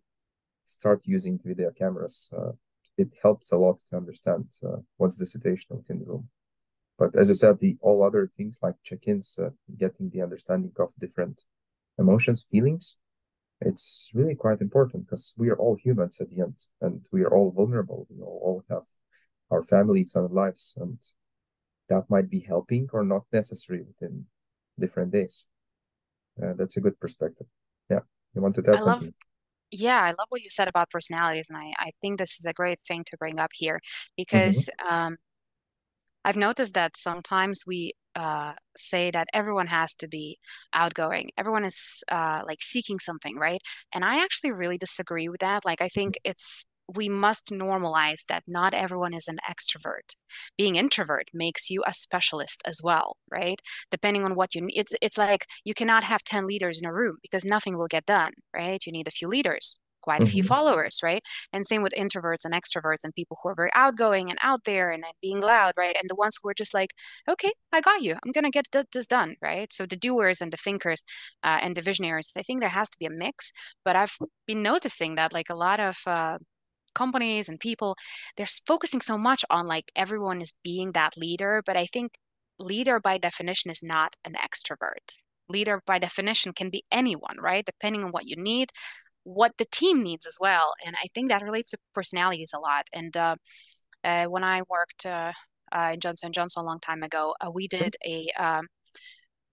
start 0.64 1.02
using 1.06 1.40
video 1.44 1.72
cameras. 1.72 2.30
Uh, 2.36 2.52
it 2.98 3.12
helps 3.22 3.52
a 3.52 3.58
lot 3.58 3.80
to 3.90 3.98
understand 3.98 4.46
uh, 4.64 4.78
what's 4.98 5.18
the 5.18 5.26
situation 5.26 5.76
within 5.76 6.00
the 6.00 6.06
room. 6.06 6.30
But 6.98 7.16
as 7.16 7.28
you 7.28 7.36
said, 7.36 7.60
the 7.60 7.78
all 7.82 8.04
other 8.04 8.32
things 8.38 8.60
like 8.64 8.76
check-ins, 8.84 9.38
uh, 9.38 9.50
getting 9.78 10.10
the 10.10 10.22
understanding 10.22 10.72
of 10.80 10.96
different 10.98 11.42
emotions, 11.98 12.44
feelings, 12.44 12.98
it's 13.62 14.12
really 14.14 14.36
quite 14.36 14.62
important 14.62 15.06
because 15.06 15.34
we 15.38 15.50
are 15.50 15.58
all 15.58 15.76
humans 15.76 16.20
at 16.22 16.30
the 16.30 16.42
end 16.42 16.58
and 16.82 17.06
we 17.12 17.24
are 17.24 17.34
all 17.34 17.52
vulnerable. 17.52 18.08
We 18.10 18.22
all 18.22 18.64
have 18.70 18.84
our 19.52 19.64
families 19.64 20.16
and 20.16 20.30
lives, 20.32 20.76
and 20.78 21.00
that 21.90 22.10
might 22.10 22.30
be 22.30 22.42
helping 22.42 22.90
or 22.94 23.04
not 23.04 23.24
necessary 23.32 23.82
within 23.84 24.26
different 24.80 25.12
days. 25.12 25.46
Uh, 26.42 26.54
that's 26.58 26.78
a 26.78 26.82
good 26.82 27.00
perspective. 27.00 27.48
Yeah. 27.90 28.02
You 28.34 28.42
want 28.42 28.56
to 28.56 28.62
tell 28.62 28.76
I 28.76 28.80
love, 28.80 29.00
something? 29.00 29.14
yeah, 29.72 30.02
I 30.02 30.08
love 30.10 30.28
what 30.30 30.42
you 30.42 30.50
said 30.50 30.68
about 30.68 30.90
personalities, 30.90 31.48
and 31.50 31.58
I, 31.58 31.74
I 31.80 31.92
think 32.02 32.20
this 32.20 32.40
is 32.40 32.46
a 32.46 32.54
great 32.54 32.80
thing 32.88 33.04
to 33.06 33.18
bring 33.18 33.40
up 33.40 33.52
here 33.54 33.80
Mm-hmm. 34.32 34.56
because 34.56 34.70
um, 34.90 35.18
I've 36.24 36.36
noticed 36.38 36.74
that 36.74 36.98
sometimes 36.98 37.64
we 37.68 37.94
uh, 38.16 38.54
say 38.78 39.12
that 39.12 39.28
everyone 39.34 39.68
has 39.68 39.94
to 39.96 40.08
be 40.08 40.38
outgoing. 40.74 41.30
Everyone 41.38 41.66
is 41.66 42.04
uh, 42.12 42.42
like 42.48 42.62
seeking 42.62 43.00
something, 43.00 43.38
right? 43.38 43.62
And 43.94 44.06
I 44.06 44.24
actually 44.24 44.52
really 44.52 44.78
disagree 44.78 45.30
with 45.30 45.42
that. 45.42 45.66
Like, 45.66 45.82
I 45.82 45.90
think 45.90 46.18
it's 46.24 46.66
we 46.94 47.10
must 47.10 47.48
normalize 47.50 48.26
that 48.28 48.44
not 48.48 48.74
everyone 48.74 49.14
is 49.14 49.28
an 49.28 49.40
extrovert. 49.50 50.16
Being 50.58 50.76
introvert 50.76 51.30
makes 51.34 51.70
you 51.70 51.84
a 51.88 51.94
specialist 51.94 52.62
as 52.66 52.82
well, 52.84 53.18
right? 53.32 53.60
Depending 53.90 54.24
on 54.24 54.36
what 54.36 54.54
you 54.56 54.62
need. 54.62 54.78
It's 54.78 54.94
it's 55.02 55.18
like 55.18 55.46
you 55.64 55.74
cannot 55.74 56.04
have 56.04 56.24
10 56.24 56.46
leaders 56.48 56.80
in 56.82 56.88
a 56.88 56.94
room 56.94 57.18
because 57.22 57.44
nothing 57.46 57.78
will 57.78 57.88
get 57.88 58.06
done, 58.06 58.34
right? 58.54 58.86
You 58.86 58.92
need 58.92 59.08
a 59.08 59.12
few 59.12 59.28
leaders. 59.28 59.80
Quite 60.06 60.24
a 60.24 60.28
few 60.28 60.44
Mm-hmm. 60.44 60.54
followers, 60.54 61.00
right? 61.04 61.24
And 61.54 61.66
same 61.66 61.84
with 61.84 61.94
introverts 61.94 62.46
and 62.46 62.54
extroverts 62.54 63.04
and 63.04 63.14
people 63.16 63.38
who 63.44 63.50
are 63.50 63.56
very 63.56 63.72
outgoing 63.76 64.30
and 64.30 64.40
out 64.44 64.64
there 64.66 64.92
and, 64.92 65.04
and 65.04 65.14
being 65.22 65.42
loud, 65.42 65.74
right? 65.78 65.98
And 66.00 66.10
the 66.10 66.16
ones 66.16 66.38
who 66.42 66.50
are 66.50 66.56
just 66.56 66.74
like, 66.76 66.92
okay, 67.30 67.54
I 67.74 67.82
got 67.82 68.02
you. 68.04 68.16
I'm 68.26 68.32
gonna 68.32 68.52
get 68.52 68.72
th 68.72 68.86
this 68.94 69.08
done, 69.08 69.36
right? 69.42 69.72
So 69.74 69.86
the 69.88 69.98
doers 70.08 70.42
and 70.42 70.52
the 70.54 70.58
thinkers 70.66 71.02
uh, 71.44 71.60
and 71.64 71.76
the 71.76 71.82
visionaries, 71.82 72.32
I 72.38 72.44
think 72.44 72.62
there 72.62 72.70
has 72.80 72.90
to 72.90 72.98
be 73.00 73.08
a 73.08 73.10
mix. 73.26 73.52
But 73.86 73.96
I've 73.96 74.18
been 74.48 74.64
noticing 74.64 75.16
that 75.16 75.34
like 75.34 75.50
a 75.50 75.56
lot 75.56 75.80
of 75.80 75.98
uh, 76.08 76.38
companies 76.96 77.50
and 77.50 77.60
people, 77.60 77.96
they're 78.38 78.48
focusing 78.68 79.02
so 79.02 79.18
much 79.18 79.44
on 79.50 79.68
like 79.68 79.92
everyone 79.96 80.42
is 80.42 80.54
being 80.64 80.94
that 80.94 81.18
leader. 81.18 81.62
But 81.66 81.78
I 81.78 81.86
think 81.88 82.14
leader 82.60 83.00
by 83.00 83.18
definition 83.18 83.72
is 83.72 83.84
not 83.84 84.16
an 84.26 84.36
extrovert. 84.36 85.18
Leader 85.50 85.82
by 85.86 86.00
definition 86.00 86.54
can 86.54 86.70
be 86.70 86.84
anyone, 86.92 87.38
right? 87.40 87.66
Depending 87.66 88.04
on 88.04 88.12
what 88.12 88.26
you 88.26 88.36
need 88.38 88.72
what 89.26 89.52
the 89.58 89.66
team 89.72 90.04
needs 90.04 90.26
as 90.26 90.38
well. 90.40 90.74
And 90.86 90.96
I 90.96 91.08
think 91.14 91.30
that 91.30 91.44
relates 91.44 91.72
to 91.72 91.78
personalities 91.94 92.54
a 92.56 92.60
lot. 92.60 92.86
And 92.94 93.16
uh, 93.18 93.36
uh, 94.04 94.26
when 94.26 94.44
I 94.44 94.62
worked 94.70 95.06
uh, 95.06 95.34
uh, 95.76 95.92
in 95.94 96.00
Johnson 96.00 96.32
Johnson 96.32 96.64
a 96.64 96.66
long 96.66 96.80
time 96.80 97.04
ago, 97.04 97.36
uh, 97.42 97.52
we 97.52 97.68
did 97.68 97.98
a 98.06 98.30
um, 98.40 98.68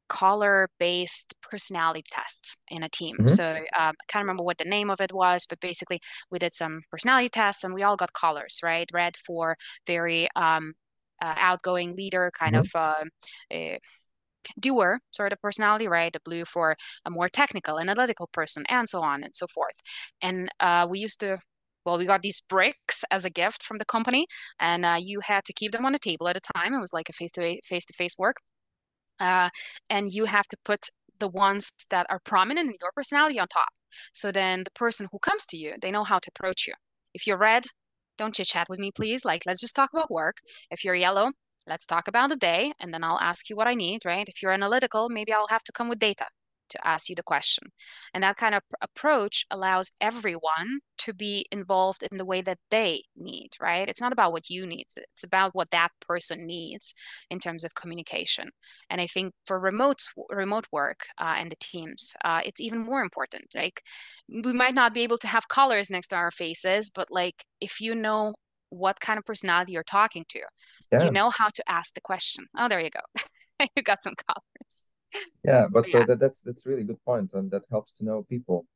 caller-based 0.09 1.35
personality 1.41 2.05
tests 2.11 2.59
in 2.69 2.83
a 2.83 2.89
team. 2.89 3.17
Mm-hmm. 3.17 3.29
So 3.29 3.53
um, 3.53 3.95
I 4.01 4.05
can't 4.09 4.23
remember 4.23 4.43
what 4.45 4.59
the 4.59 4.65
name 4.67 4.91
of 4.91 5.01
it 5.01 5.13
was, 5.13 5.47
but 5.47 5.59
basically 5.61 6.01
we 6.31 6.39
did 6.39 6.53
some 6.53 6.83
personality 6.91 7.31
tests 7.31 7.65
and 7.65 7.75
we 7.75 7.83
all 7.83 7.97
got 7.97 8.13
collars, 8.13 8.61
right? 8.63 8.89
Red 8.93 9.17
for 9.17 9.57
very 9.87 10.29
um, 10.37 10.75
uh, 11.23 11.35
outgoing 11.39 11.97
leader, 11.97 12.31
kind 12.39 12.55
Mm-hmm. 12.55 12.57
of 12.57 12.69
uh, 12.75 13.05
uh, 13.57 13.79
doer 14.59 15.01
sort 15.11 15.33
of 15.33 15.41
personality, 15.41 15.89
right? 15.89 16.13
The 16.13 16.21
blue 16.25 16.45
for 16.45 16.77
a 17.05 17.11
more 17.11 17.29
technical, 17.29 17.79
analytical 17.79 18.29
person, 18.33 18.65
and 18.69 18.89
so 18.89 19.03
on 19.03 19.23
and 19.25 19.35
so 19.35 19.47
forth. 19.47 19.77
And 20.21 20.49
uh, 20.61 20.87
we 20.91 20.99
used 21.01 21.21
to, 21.21 21.39
well, 21.85 21.99
we 21.99 22.07
got 22.07 22.23
these 22.23 22.41
bricks 22.41 23.05
as 23.11 23.25
a 23.25 23.31
gift 23.31 23.63
from 23.63 23.79
the 23.79 23.85
company, 23.85 24.27
and 24.61 24.85
uh, 24.85 24.99
you 25.01 25.21
had 25.21 25.45
to 25.45 25.53
keep 25.53 25.73
them 25.73 25.87
on 25.87 25.93
the 25.93 25.99
table 25.99 26.29
at 26.29 26.37
a 26.37 26.53
time. 26.55 26.75
It 26.75 26.81
was 26.81 26.93
like 26.93 27.09
a 27.09 27.13
face 27.13 27.33
to 27.33 27.61
face 27.65 27.85
to 27.87 27.95
face 27.95 28.17
work, 28.19 28.37
uh, 29.21 29.51
and 29.91 30.13
you 30.13 30.27
have 30.27 30.47
to 30.49 30.57
put 30.65 30.89
the 31.19 31.29
ones 31.29 31.73
that 31.91 32.07
are 32.11 32.21
prominent 32.25 32.69
in 32.69 32.77
your 32.81 32.91
personality 32.95 33.39
on 33.39 33.49
top. 33.49 33.69
So 34.13 34.33
then 34.33 34.65
the 34.65 34.71
person 34.73 35.09
who 35.13 35.19
comes 35.19 35.47
to 35.47 35.57
you, 35.57 35.75
they 35.81 35.91
know 35.91 36.05
how 36.05 36.19
to 36.19 36.31
approach 36.35 36.67
you. 36.67 36.75
If 37.15 37.27
you're 37.27 37.37
red, 37.39 37.67
don't 38.19 38.35
chit 38.35 38.49
chat 38.49 38.69
with 38.69 38.79
me, 38.79 38.91
please. 38.95 39.25
Like, 39.25 39.43
let's 39.47 39.61
just 39.61 39.77
talk 39.77 39.91
about 39.93 40.11
work. 40.11 40.39
If 40.71 40.85
you're 40.85 40.95
yellow, 40.95 41.33
let's 41.67 41.87
talk 41.87 42.09
about 42.09 42.31
the 42.31 42.37
day, 42.37 42.73
and 42.81 42.93
then 42.93 43.05
I'll 43.05 43.19
ask 43.21 43.49
you 43.51 43.57
what 43.57 43.69
I 43.69 43.75
need, 43.75 44.05
right? 44.05 44.29
If 44.29 44.43
you're 44.43 44.53
analytical, 44.53 45.09
maybe 45.09 45.33
I'll 45.33 45.49
have 45.49 45.65
to 45.65 45.73
come 45.73 45.89
with 45.89 45.99
data 45.99 46.27
to 46.73 46.87
ask 46.87 47.09
you 47.09 47.15
the 47.15 47.23
question. 47.23 47.69
And 48.13 48.25
that 48.25 48.37
kind 48.37 48.55
of 48.55 48.63
approach 48.81 49.45
allows 49.51 49.93
everyone 50.01 50.81
to 50.99 51.13
be 51.13 51.47
involved 51.53 52.03
in 52.11 52.19
the 52.19 52.25
way 52.25 52.43
that 52.43 52.59
they 52.71 53.05
need, 53.17 53.51
right? 53.61 53.89
It's 53.89 54.01
not 54.01 54.13
about 54.13 54.33
what 54.33 54.51
you 54.51 54.67
need, 54.67 54.87
it's 54.97 55.25
about 55.25 55.55
what 55.55 55.71
that 55.71 55.91
person 56.01 56.47
needs 56.47 56.95
in 57.31 57.39
terms 57.39 57.65
of 57.65 57.75
communication. 57.75 58.51
And 58.91 59.01
I 59.01 59.07
think 59.07 59.35
for 59.47 59.59
remote 59.59 60.03
remote 60.31 60.67
work 60.73 61.01
uh, 61.19 61.35
and 61.39 61.51
the 61.51 61.57
teams, 61.61 62.15
uh, 62.25 62.41
it's 62.45 62.61
even 62.61 62.79
more 62.79 63.03
important. 63.03 63.47
Like 63.55 63.83
we 64.29 64.53
might 64.53 64.75
not 64.75 64.95
be 64.95 65.03
able 65.03 65.19
to 65.19 65.29
have 65.29 65.49
colors 65.49 65.91
next 65.91 66.09
to 66.09 66.17
our 66.17 66.31
faces, 66.31 66.91
but 66.91 67.09
like 67.11 67.45
if 67.61 67.81
you 67.81 67.95
know 67.95 68.35
what 68.71 69.01
kind 69.01 69.19
of 69.19 69.25
personality 69.27 69.73
you're 69.73 69.83
talking 69.85 70.25
to, 70.31 70.41
you 70.93 71.11
know 71.11 71.31
how 71.31 71.49
to 71.49 71.63
ask 71.69 71.95
the 71.95 72.01
question. 72.01 72.47
Oh, 72.57 72.69
there 72.69 72.81
you 72.81 72.91
go. 72.91 73.01
You 73.77 73.83
got 73.85 74.03
some 74.03 74.15
colors. 74.17 74.91
yeah, 75.45 75.67
But 75.71 75.87
but 75.93 76.03
uh, 76.03 76.07
that, 76.07 76.19
that's 76.19 76.43
that's 76.43 76.67
really 76.67 76.83
good 76.83 77.03
point, 77.05 77.31
and 77.33 77.51
that 77.53 77.63
helps 77.71 77.93
to 77.95 78.05
know 78.05 78.25
people. 78.25 78.67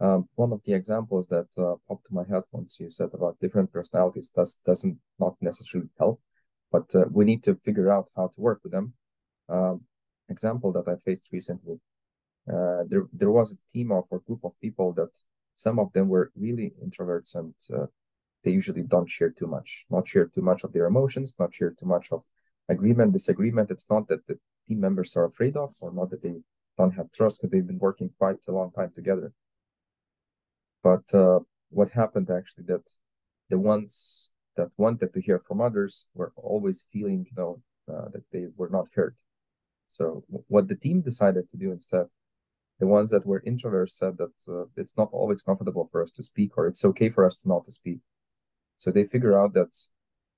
Um, 0.00 0.28
one 0.34 0.52
of 0.52 0.60
the 0.64 0.74
examples 0.74 1.28
that 1.28 1.46
uh, 1.56 1.76
popped 1.88 2.06
to 2.08 2.14
my 2.14 2.24
head 2.28 2.42
once 2.52 2.78
you 2.78 2.90
said 2.90 3.10
about 3.14 3.38
different 3.40 3.72
personalities 3.72 4.28
does 4.28 4.56
doesn't 4.56 4.98
not 5.18 5.36
necessarily 5.40 5.88
help, 5.98 6.20
but 6.70 6.94
uh, 6.94 7.04
we 7.10 7.24
need 7.24 7.42
to 7.44 7.54
figure 7.54 7.90
out 7.90 8.10
how 8.16 8.26
to 8.26 8.40
work 8.40 8.60
with 8.62 8.72
them. 8.72 8.94
Um, 9.48 9.82
example 10.28 10.72
that 10.72 10.88
I 10.88 10.96
faced 10.96 11.28
recently, 11.32 11.80
uh, 12.52 12.82
there 12.88 13.06
there 13.12 13.30
was 13.30 13.52
a 13.52 13.72
team 13.72 13.92
of 13.92 14.04
or 14.10 14.18
group 14.20 14.44
of 14.44 14.60
people 14.60 14.92
that 14.94 15.10
some 15.56 15.78
of 15.78 15.92
them 15.92 16.08
were 16.08 16.32
really 16.36 16.74
introverts 16.84 17.34
and 17.34 17.54
uh, 17.72 17.86
they 18.44 18.50
usually 18.50 18.82
don't 18.82 19.10
share 19.10 19.30
too 19.30 19.46
much, 19.46 19.86
not 19.90 20.06
share 20.06 20.26
too 20.26 20.42
much 20.42 20.64
of 20.64 20.72
their 20.72 20.86
emotions, 20.86 21.34
not 21.38 21.54
share 21.54 21.70
too 21.70 21.86
much 21.86 22.08
of 22.12 22.24
agreement, 22.68 23.12
disagreement. 23.12 23.70
It's 23.70 23.90
not 23.90 24.08
that 24.08 24.26
the 24.26 24.38
team 24.66 24.80
members 24.80 25.16
are 25.16 25.24
afraid 25.24 25.56
of 25.56 25.74
or 25.80 25.92
not 25.92 26.10
that 26.10 26.22
they 26.22 26.36
don't 26.78 26.94
have 26.94 27.12
trust 27.12 27.38
because 27.38 27.50
they've 27.50 27.66
been 27.66 27.78
working 27.78 28.10
quite 28.18 28.38
a 28.48 28.52
long 28.52 28.70
time 28.72 28.92
together. 28.94 29.32
But 30.82 31.14
uh, 31.14 31.40
what 31.70 31.90
happened 31.92 32.30
actually 32.30 32.64
that 32.64 32.90
the 33.48 33.58
ones 33.58 34.32
that 34.56 34.70
wanted 34.76 35.12
to 35.14 35.20
hear 35.20 35.38
from 35.38 35.60
others 35.60 36.08
were 36.14 36.32
always 36.36 36.82
feeling, 36.92 37.26
you 37.28 37.36
know, 37.36 37.62
uh, 37.92 38.08
that 38.12 38.24
they 38.32 38.46
were 38.56 38.68
not 38.68 38.88
heard. 38.94 39.16
So 39.88 40.24
what 40.48 40.68
the 40.68 40.76
team 40.76 41.00
decided 41.00 41.48
to 41.50 41.56
do 41.56 41.72
instead, 41.72 42.06
the 42.80 42.86
ones 42.86 43.10
that 43.10 43.26
were 43.26 43.40
introverts 43.42 43.90
said 43.90 44.18
that 44.18 44.34
uh, 44.48 44.64
it's 44.76 44.96
not 44.96 45.08
always 45.12 45.42
comfortable 45.42 45.86
for 45.90 46.02
us 46.02 46.10
to 46.12 46.22
speak 46.22 46.56
or 46.56 46.66
it's 46.66 46.84
okay 46.84 47.08
for 47.08 47.24
us 47.24 47.36
to 47.40 47.48
not 47.48 47.64
to 47.64 47.72
speak. 47.72 48.00
So 48.76 48.90
they 48.90 49.04
figure 49.04 49.38
out 49.38 49.54
that 49.54 49.76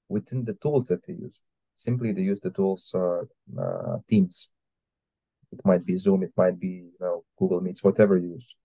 within 0.08 0.44
the 0.44 0.54
tools 0.54 0.88
that 0.88 1.06
they 1.06 1.14
use, 1.14 1.40
simply 1.74 2.12
they 2.12 2.22
use 2.22 2.40
the 2.40 2.50
tools 2.50 2.94
uh, 2.94 3.22
uh, 3.60 3.98
Teams. 4.08 4.50
It 5.52 5.60
might 5.64 5.84
be 5.86 5.96
Zoom, 5.96 6.22
it 6.22 6.32
might 6.36 6.58
be 6.58 6.90
you 6.92 7.00
know 7.00 7.24
Google 7.38 7.60
Meets, 7.60 7.84
whatever 7.84 8.16
you 8.16 8.28
use. 8.30 8.56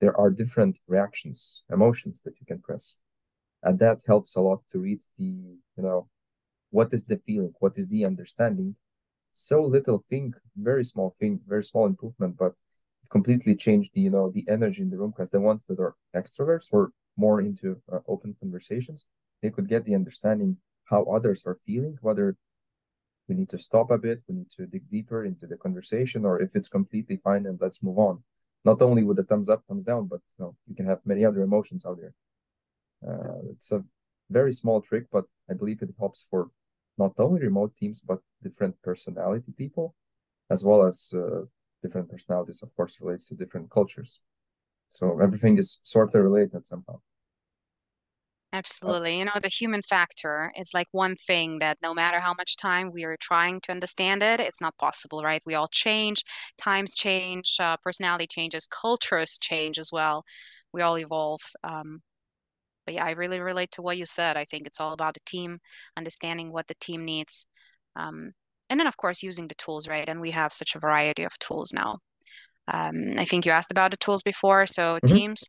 There 0.00 0.18
are 0.18 0.30
different 0.30 0.78
reactions, 0.86 1.64
emotions 1.70 2.20
that 2.22 2.38
you 2.38 2.46
can 2.46 2.60
press, 2.60 2.98
and 3.62 3.78
that 3.80 3.98
helps 4.06 4.36
a 4.36 4.40
lot 4.40 4.60
to 4.70 4.78
read 4.78 5.00
the 5.16 5.24
you 5.24 5.82
know 5.82 6.08
what 6.70 6.92
is 6.92 7.04
the 7.06 7.16
feeling, 7.18 7.52
what 7.60 7.78
is 7.78 7.88
the 7.88 8.04
understanding. 8.04 8.76
So 9.32 9.62
little 9.62 9.98
thing, 9.98 10.34
very 10.56 10.84
small 10.84 11.14
thing, 11.18 11.40
very 11.46 11.64
small 11.64 11.86
improvement, 11.86 12.36
but 12.36 12.54
completely 13.10 13.56
changed 13.56 13.92
the 13.94 14.02
you 14.02 14.10
know 14.10 14.30
the 14.30 14.44
energy 14.48 14.82
in 14.82 14.90
the 14.90 14.98
room 14.98 15.10
because 15.10 15.30
the 15.30 15.40
ones 15.40 15.64
that 15.68 15.80
are 15.80 15.94
extroverts 16.14 16.72
were 16.72 16.92
more 17.18 17.40
into 17.40 17.82
uh, 17.92 17.98
open 18.06 18.36
conversations. 18.40 19.06
They 19.42 19.50
could 19.50 19.68
get 19.68 19.84
the 19.84 19.94
understanding 19.94 20.58
how 20.84 21.04
others 21.04 21.46
are 21.46 21.54
feeling, 21.54 21.98
whether 22.00 22.36
we 23.28 23.34
need 23.34 23.50
to 23.50 23.58
stop 23.58 23.90
a 23.90 23.98
bit, 23.98 24.22
we 24.26 24.36
need 24.36 24.50
to 24.52 24.66
dig 24.66 24.88
deeper 24.88 25.24
into 25.24 25.46
the 25.46 25.56
conversation, 25.56 26.24
or 26.24 26.40
if 26.40 26.56
it's 26.56 26.68
completely 26.68 27.16
fine 27.16 27.44
and 27.44 27.60
let's 27.60 27.82
move 27.82 27.98
on. 27.98 28.22
Not 28.64 28.80
only 28.80 29.04
with 29.04 29.18
the 29.18 29.24
thumbs 29.24 29.50
up, 29.50 29.64
thumbs 29.68 29.84
down, 29.84 30.06
but 30.06 30.20
you 30.38 30.44
know, 30.44 30.56
you 30.66 30.74
can 30.74 30.86
have 30.86 31.00
many 31.04 31.24
other 31.24 31.42
emotions 31.42 31.84
out 31.84 31.98
there. 32.00 32.14
Uh, 33.06 33.40
it's 33.52 33.70
a 33.70 33.84
very 34.30 34.52
small 34.52 34.80
trick, 34.80 35.06
but 35.12 35.26
I 35.50 35.54
believe 35.54 35.82
it 35.82 35.94
helps 35.98 36.26
for 36.28 36.50
not 36.96 37.12
only 37.18 37.40
remote 37.40 37.76
teams, 37.76 38.00
but 38.00 38.20
different 38.42 38.80
personality 38.82 39.52
people, 39.56 39.94
as 40.50 40.64
well 40.64 40.84
as 40.84 41.12
uh, 41.14 41.42
different 41.82 42.10
personalities, 42.10 42.62
of 42.62 42.74
course, 42.74 43.00
relates 43.00 43.28
to 43.28 43.34
different 43.34 43.70
cultures. 43.70 44.20
So 44.90 45.20
everything 45.20 45.58
is 45.58 45.80
sort 45.84 46.14
of 46.14 46.22
related 46.22 46.66
somehow. 46.66 47.00
Absolutely. 48.52 49.18
You 49.18 49.26
know, 49.26 49.38
the 49.42 49.48
human 49.48 49.82
factor 49.82 50.52
is 50.56 50.70
like 50.72 50.88
one 50.92 51.16
thing 51.16 51.58
that 51.58 51.76
no 51.82 51.92
matter 51.92 52.18
how 52.20 52.32
much 52.32 52.56
time 52.56 52.90
we 52.92 53.04
are 53.04 53.16
trying 53.20 53.60
to 53.62 53.72
understand 53.72 54.22
it, 54.22 54.40
it's 54.40 54.60
not 54.60 54.76
possible, 54.78 55.22
right? 55.22 55.42
We 55.44 55.54
all 55.54 55.68
change, 55.68 56.24
times 56.56 56.94
change, 56.94 57.56
uh, 57.60 57.76
personality 57.84 58.26
changes, 58.26 58.66
cultures 58.66 59.38
change 59.38 59.78
as 59.78 59.90
well. 59.92 60.24
We 60.72 60.80
all 60.82 60.98
evolve. 60.98 61.42
Um, 61.62 62.02
But 62.86 62.94
yeah, 62.94 63.04
I 63.06 63.12
really 63.12 63.40
relate 63.40 63.72
to 63.72 63.82
what 63.82 63.98
you 63.98 64.06
said. 64.06 64.36
I 64.36 64.44
think 64.46 64.66
it's 64.66 64.80
all 64.80 64.92
about 64.92 65.14
the 65.14 65.20
team, 65.26 65.60
understanding 65.96 66.52
what 66.52 66.68
the 66.68 66.76
team 66.80 67.04
needs. 67.04 67.46
Um, 67.96 68.32
and 68.70 68.80
then, 68.80 68.86
of 68.88 68.96
course, 68.96 69.22
using 69.22 69.48
the 69.48 69.54
tools, 69.56 69.88
right? 69.88 70.08
And 70.08 70.20
we 70.20 70.32
have 70.32 70.52
such 70.54 70.74
a 70.76 70.80
variety 70.80 71.24
of 71.24 71.38
tools 71.38 71.72
now. 71.72 72.00
Um, 72.72 73.14
I 73.18 73.24
think 73.24 73.46
you 73.46 73.52
asked 73.52 73.70
about 73.70 73.90
the 73.90 73.96
tools 73.98 74.22
before. 74.22 74.66
So 74.66 74.98
mhm, 75.02 75.18
Teams, 75.18 75.44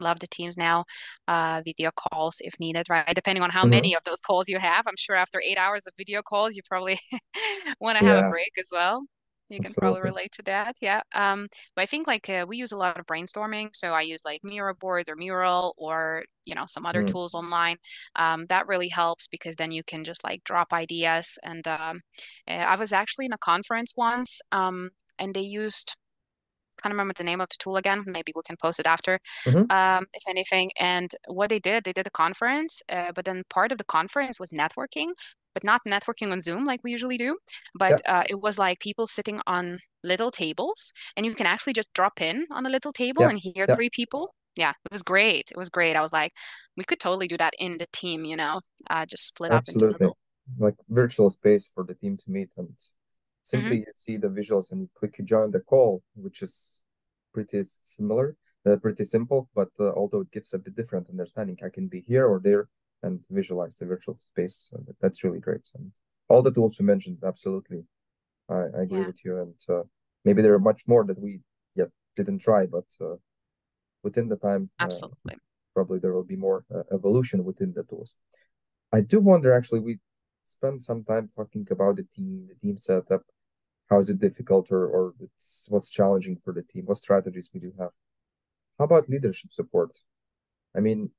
love 0.00 0.20
the 0.20 0.26
Teams 0.28 0.56
now. 0.56 0.84
Uh, 1.28 1.62
video 1.64 1.90
calls 1.92 2.36
if 2.40 2.54
needed, 2.60 2.86
right? 2.90 3.14
Depending 3.14 3.42
on 3.42 3.50
how 3.50 3.64
mhm. 3.64 3.66
many 3.66 3.94
of 3.94 4.02
those 4.04 4.20
calls 4.20 4.48
you 4.48 4.58
have. 4.58 4.84
I'm 4.86 4.96
sure 4.98 5.16
after 5.16 5.40
eight 5.44 5.58
hours 5.58 5.86
of 5.86 5.94
video 5.98 6.22
calls, 6.22 6.54
you 6.56 6.62
probably 6.68 7.00
want 7.80 7.98
to 7.98 8.04
have 8.04 8.18
a 8.18 8.24
break 8.24 8.52
as 8.58 8.68
well. 8.72 9.04
You 9.48 9.60
can 9.60 9.74
probably 9.74 10.00
relate 10.00 10.32
to 10.32 10.42
that. 10.44 10.74
Yeah. 10.80 11.02
Um, 11.14 11.46
but 11.76 11.82
I 11.82 11.86
think 11.86 12.08
like 12.08 12.28
uh, 12.28 12.44
we 12.48 12.56
use 12.56 12.72
a 12.72 12.76
lot 12.76 12.98
of 12.98 13.06
brainstorming. 13.06 13.70
So 13.74 13.92
I 13.92 14.00
use 14.00 14.22
like 14.24 14.40
Miro 14.42 14.74
boards 14.74 15.08
or 15.08 15.14
Mural 15.14 15.72
or, 15.78 16.24
you 16.44 16.54
know, 16.56 16.64
some 16.66 16.84
other 16.84 17.02
Mm, 17.02 17.04
tools 17.04 17.32
online. 17.32 17.76
Um, 18.16 18.46
that 18.48 18.66
really 18.66 18.88
helps 18.88 19.28
because 19.28 19.54
then 19.54 19.70
you 19.70 19.84
can 19.84 20.02
just 20.04 20.24
like 20.24 20.42
drop 20.42 20.72
ideas. 20.72 21.38
And 21.44 21.66
um, 21.68 22.00
uh, 22.48 22.54
I 22.54 22.76
was 22.76 22.92
actually 22.92 23.26
in 23.26 23.32
a 23.32 23.38
conference 23.38 23.92
once, 23.96 24.40
um, 24.50 24.90
and 25.18 25.32
they 25.34 25.42
used 25.42 25.96
can't 26.82 26.92
remember 26.92 27.14
the 27.16 27.24
name 27.24 27.40
of 27.40 27.48
the 27.48 27.56
tool 27.58 27.76
again. 27.76 28.04
Maybe 28.06 28.32
we 28.34 28.42
can 28.46 28.56
post 28.60 28.80
it 28.80 28.86
after, 28.86 29.18
hmm 29.46 29.66
um, 29.70 30.06
if 30.12 30.22
anything. 30.28 30.70
And 30.78 31.10
what 31.28 31.50
they 31.50 31.58
did, 31.58 31.84
they 31.84 31.92
did 31.92 32.06
a 32.06 32.10
conference, 32.10 32.82
uh, 32.88 33.12
but 33.14 33.24
then 33.24 33.42
part 33.50 33.72
of 33.72 33.78
the 33.78 33.84
conference 33.84 34.38
was 34.38 34.50
networking, 34.50 35.08
but 35.54 35.64
not 35.64 35.82
networking 35.86 36.32
on 36.32 36.40
Zoom 36.40 36.64
like 36.64 36.80
we 36.84 36.90
usually 36.92 37.16
do. 37.18 37.38
Yeah, 37.88 37.98
But 37.98 38.00
uh, 38.06 38.24
it 38.28 38.40
was 38.40 38.58
like 38.58 38.80
people 38.80 39.06
sitting 39.06 39.40
on 39.46 39.78
little 40.04 40.30
tables, 40.30 40.92
and 41.16 41.26
you 41.26 41.34
can 41.34 41.46
actually 41.46 41.72
just 41.72 41.92
drop 41.94 42.20
in 42.20 42.46
on 42.50 42.66
a 42.66 42.70
little 42.70 42.92
table 42.92 43.22
yeah, 43.22 43.28
and 43.28 43.38
hear 43.38 43.66
yeah, 43.66 43.76
three 43.76 43.90
people. 43.90 44.34
Yeah, 44.56 44.70
it 44.70 44.92
was 44.92 45.02
great. 45.02 45.50
It 45.50 45.56
was 45.56 45.68
great. 45.68 45.96
I 45.96 46.00
was 46.00 46.12
like, 46.12 46.32
we 46.76 46.84
could 46.84 47.00
totally 47.00 47.28
do 47.28 47.36
that 47.38 47.54
in 47.58 47.78
the 47.78 47.86
team, 47.92 48.24
you 48.24 48.36
know, 48.36 48.60
uh, 48.88 49.04
just 49.06 49.26
split 49.26 49.52
up 49.52 49.64
absolutely. 49.66 50.12
Like 50.58 50.76
virtual 50.88 51.30
space 51.30 51.66
for 51.66 51.82
the 51.84 51.94
team 51.94 52.16
to 52.18 52.30
meet 52.30 52.52
and 52.56 52.68
simply 53.46 53.76
you 53.86 53.92
see 53.94 54.16
the 54.18 54.28
visuals 54.28 54.72
and 54.72 54.80
you 54.82 54.88
click 54.98 55.14
you 55.18 55.24
join 55.24 55.50
the 55.52 55.60
call, 55.60 56.02
which 56.14 56.42
is 56.42 56.82
pretty 57.32 57.60
similar, 57.62 58.36
uh, 58.66 58.76
pretty 58.76 59.04
simple, 59.04 59.48
but 59.54 59.68
uh, 59.78 59.92
although 60.00 60.22
it 60.22 60.32
gives 60.32 60.52
a 60.52 60.58
bit 60.58 60.74
different 60.74 61.08
understanding, 61.08 61.56
I 61.64 61.70
can 61.76 61.86
be 61.88 62.00
here 62.12 62.26
or 62.26 62.40
there 62.40 62.68
and 63.02 63.20
visualize 63.30 63.76
the 63.76 63.86
virtual 63.86 64.18
space. 64.30 64.56
So 64.68 64.82
that, 64.86 64.98
that's 65.00 65.22
really 65.22 65.40
great. 65.40 65.68
And 65.76 65.92
all 66.28 66.42
the 66.42 66.52
tools 66.52 66.78
you 66.80 66.86
mentioned, 66.86 67.18
absolutely, 67.22 67.84
I, 68.48 68.62
I 68.76 68.82
agree 68.82 69.00
Yeah, 69.00 69.06
with 69.10 69.24
you. 69.24 69.32
And 69.42 69.54
uh, 69.68 69.84
maybe 70.24 70.42
there 70.42 70.54
are 70.54 70.68
much 70.70 70.82
more 70.88 71.04
that 71.04 71.20
we 71.20 71.40
yet 71.74 71.90
didn't 72.16 72.40
try, 72.40 72.66
but 72.66 72.88
uh, 73.00 73.16
within 74.02 74.28
the 74.28 74.36
time, 74.36 74.70
uh, 74.80 74.84
absolutely. 74.84 75.36
probably 75.74 75.98
there 76.00 76.14
will 76.16 76.30
be 76.34 76.36
more 76.48 76.64
uh, 76.74 76.82
evolution 76.92 77.44
within 77.44 77.72
the 77.76 77.84
tools. 77.84 78.16
I 78.92 79.02
do 79.02 79.20
wonder, 79.20 79.54
actually, 79.54 79.80
we 79.80 79.98
spent 80.46 80.82
some 80.82 81.04
time 81.04 81.30
talking 81.36 81.66
about 81.70 81.96
the 81.96 82.06
team, 82.14 82.48
the 82.48 82.56
team 82.62 82.76
setup. 82.78 83.22
How 83.88 83.98
is 84.00 84.10
it 84.10 84.20
difficult 84.20 84.70
or, 84.72 84.86
or 84.86 85.14
it's 85.20 85.66
what's 85.70 85.90
challenging 85.90 86.38
for 86.44 86.52
the 86.52 86.62
team? 86.62 86.86
What 86.86 86.98
strategies 86.98 87.50
we 87.54 87.60
do 87.60 87.72
have? 87.78 87.90
How 88.78 88.84
about 88.84 89.08
leadership 89.08 89.52
support? 89.52 89.98
I 90.76 90.80
mean, 90.80 91.10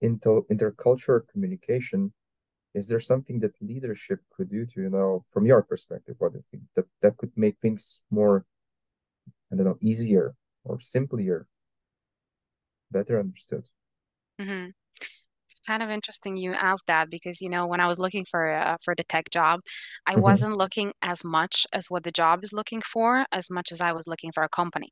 inter 0.00 0.42
intercultural 0.50 1.26
communication, 1.28 2.12
is 2.74 2.88
there 2.88 3.00
something 3.00 3.40
that 3.40 3.60
leadership 3.60 4.20
could 4.30 4.50
do 4.50 4.66
to, 4.66 4.82
you 4.82 4.90
know, 4.90 5.24
from 5.30 5.46
your 5.46 5.62
perspective, 5.62 6.16
what 6.18 6.32
do 6.32 6.38
you 6.38 6.44
think 6.50 6.64
that 6.74 6.86
that 7.02 7.16
could 7.16 7.32
make 7.36 7.58
things 7.58 8.02
more, 8.10 8.44
I 9.52 9.56
don't 9.56 9.66
know, 9.66 9.78
easier 9.80 10.34
or 10.64 10.80
simpler, 10.80 11.46
better 12.90 13.18
understood? 13.18 13.68
Mm-hmm. 14.40 14.70
Kind 15.66 15.82
of 15.82 15.90
interesting 15.90 16.36
you 16.36 16.52
asked 16.54 16.86
that 16.86 17.10
because 17.10 17.40
you 17.40 17.48
know 17.50 17.66
when 17.66 17.80
I 17.80 17.86
was 17.86 17.98
looking 17.98 18.24
for 18.24 18.50
uh, 18.52 18.76
for 18.84 18.94
the 18.96 19.04
tech 19.04 19.30
job, 19.30 19.60
I 20.06 20.16
hmm 20.16 20.16
wasn't 20.16 20.56
looking 20.56 20.92
as 21.02 21.24
much 21.24 21.66
as 21.72 21.86
what 21.90 22.04
the 22.04 22.12
job 22.12 22.44
is 22.44 22.52
looking 22.52 22.80
for 22.82 23.26
as 23.32 23.50
much 23.50 23.72
as 23.72 23.80
I 23.80 23.92
was 23.92 24.06
looking 24.06 24.32
for 24.32 24.42
a 24.44 24.48
company. 24.48 24.90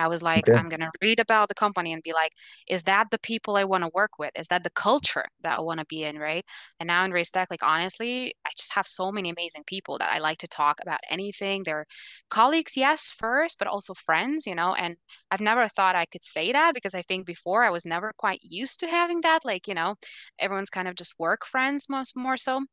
I 0.00 0.08
was 0.08 0.22
like, 0.22 0.48
Okay. 0.48 0.56
I'm 0.56 0.68
going 0.68 0.80
to 0.80 0.90
read 1.02 1.20
about 1.20 1.48
the 1.48 1.54
company 1.54 1.92
and 1.92 2.02
be 2.02 2.12
like, 2.12 2.32
is 2.68 2.84
that 2.84 3.08
the 3.10 3.18
people 3.18 3.56
I 3.56 3.64
want 3.64 3.84
to 3.84 3.90
work 3.94 4.18
with? 4.18 4.30
Is 4.36 4.48
that 4.48 4.64
the 4.64 4.70
culture 4.70 5.26
that 5.42 5.58
I 5.58 5.60
want 5.62 5.80
to 5.80 5.86
be 5.86 6.04
in, 6.04 6.18
right? 6.18 6.44
And 6.80 6.86
now 6.88 7.04
in 7.04 7.12
Reiz 7.12 7.30
Tech, 7.30 7.48
like 7.50 7.62
honestly, 7.62 8.34
I 8.46 8.50
just 8.56 8.72
have 8.74 8.86
so 8.86 9.12
many 9.12 9.30
amazing 9.30 9.64
people 9.66 9.98
that 9.98 10.12
I 10.12 10.18
like 10.18 10.38
to 10.38 10.48
talk 10.48 10.78
about 10.82 11.00
anything. 11.10 11.62
They're 11.64 11.86
colleagues, 12.30 12.76
yes, 12.76 13.10
first, 13.10 13.58
but 13.58 13.68
also 13.68 13.94
friends, 13.94 14.46
you 14.46 14.54
know. 14.54 14.74
And 14.74 14.96
I've 15.30 15.40
never 15.40 15.68
thought 15.68 15.96
I 15.96 16.06
could 16.06 16.24
say 16.24 16.52
that 16.52 16.74
because 16.74 16.94
I 16.94 17.02
think 17.02 17.26
before 17.26 17.64
I 17.64 17.70
was 17.70 17.84
never 17.84 18.12
quite 18.16 18.40
used 18.42 18.80
to 18.80 18.86
having 18.88 19.20
that. 19.22 19.44
Like, 19.44 19.68
you 19.68 19.74
know, 19.74 19.96
everyone's 20.38 20.70
kind 20.70 20.88
of 20.88 20.94
just 20.94 21.14
work 21.18 21.46
friends 21.46 21.88
most 21.88 22.16
more 22.16 22.36
so. 22.36 22.64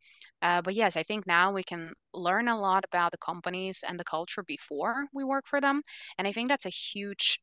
Uh, 0.42 0.62
but 0.62 0.76
yes, 0.76 0.96
I 0.98 1.04
think 1.04 1.26
now 1.28 1.52
we 1.52 1.64
can 1.64 1.94
learn 2.18 2.48
a 2.48 2.60
lot 2.60 2.86
about 2.86 3.12
the 3.12 3.18
companies 3.18 3.84
and 3.88 4.00
the 4.00 4.04
culture 4.06 4.44
before 4.44 5.08
we 5.14 5.24
work 5.24 5.46
for 5.48 5.62
them. 5.62 5.82
And 6.18 6.28
I 6.28 6.32
think 6.32 6.50
that's 6.50 6.66
a 6.66 6.70
huge 6.70 7.40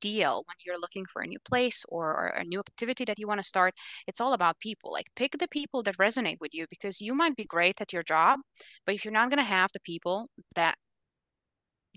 deal 0.00 0.44
when 0.48 0.56
you're 0.64 0.78
looking 0.80 1.06
for 1.06 1.22
a 1.22 1.26
new 1.26 1.38
place 1.40 1.84
or, 1.88 2.08
or 2.10 2.26
a 2.28 2.44
new 2.44 2.60
activity 2.60 3.04
that 3.04 3.18
you 3.18 3.26
want 3.28 3.38
to 3.40 3.46
start. 3.46 3.74
It's 4.06 4.20
all 4.20 4.32
about 4.34 4.58
people. 4.60 4.92
Like 4.92 5.06
pick 5.16 5.38
the 5.38 5.48
people 5.48 5.82
that 5.84 5.98
resonate 5.98 6.40
with 6.40 6.54
you 6.54 6.66
because 6.70 7.00
you 7.00 7.14
might 7.14 7.36
be 7.36 7.44
great 7.44 7.80
at 7.80 7.92
your 7.92 8.02
job, 8.02 8.40
but 8.86 8.94
if 8.94 9.04
you're 9.04 9.12
not 9.14 9.30
going 9.30 9.38
to 9.38 9.44
have 9.44 9.70
the 9.72 9.80
people 9.80 10.28
that 10.56 10.76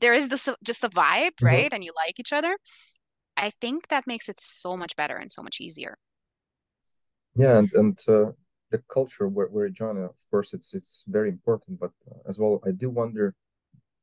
there 0.02 0.14
is 0.14 0.30
this 0.30 0.50
just 0.64 0.84
a 0.84 0.90
vibe, 0.90 1.32
hmm 1.42 1.46
right? 1.46 1.72
And 1.74 1.84
you 1.84 1.92
like 1.96 2.20
each 2.20 2.34
other, 2.34 2.58
I 3.38 3.52
think 3.62 3.90
that 3.90 4.08
makes 4.08 4.30
it 4.30 4.40
so 4.42 4.78
much 4.78 4.96
better 4.96 5.18
and 5.18 5.32
so 5.32 5.44
much 5.44 5.62
easier. 5.62 5.98
Yeah, 7.36 7.58
and 7.60 7.74
and 7.74 7.98
uh, 8.08 8.32
the 8.72 8.80
culture 8.90 9.28
where 9.28 9.48
where 9.48 9.68
you 9.68 9.74
join, 9.74 9.98
of 9.98 10.16
course, 10.32 10.54
it's 10.54 10.74
it's 10.74 11.04
very 11.08 11.30
important. 11.30 11.80
But 11.80 11.92
uh, 12.10 12.20
as 12.28 12.40
well, 12.40 12.62
I 12.66 12.72
do 12.72 12.90
wonder. 12.90 13.36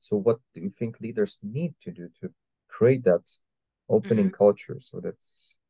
So, 0.01 0.17
what 0.17 0.41
do 0.55 0.61
you 0.63 0.71
think 0.71 1.01
leaders 1.01 1.39
need 1.43 1.75
to 1.83 1.91
do 1.93 2.11
to 2.21 2.31
create 2.69 3.05
that 3.05 3.27
opening 3.89 4.31
hmm 4.31 4.33
culture 4.33 4.79
so 4.81 5.01
that 5.01 5.21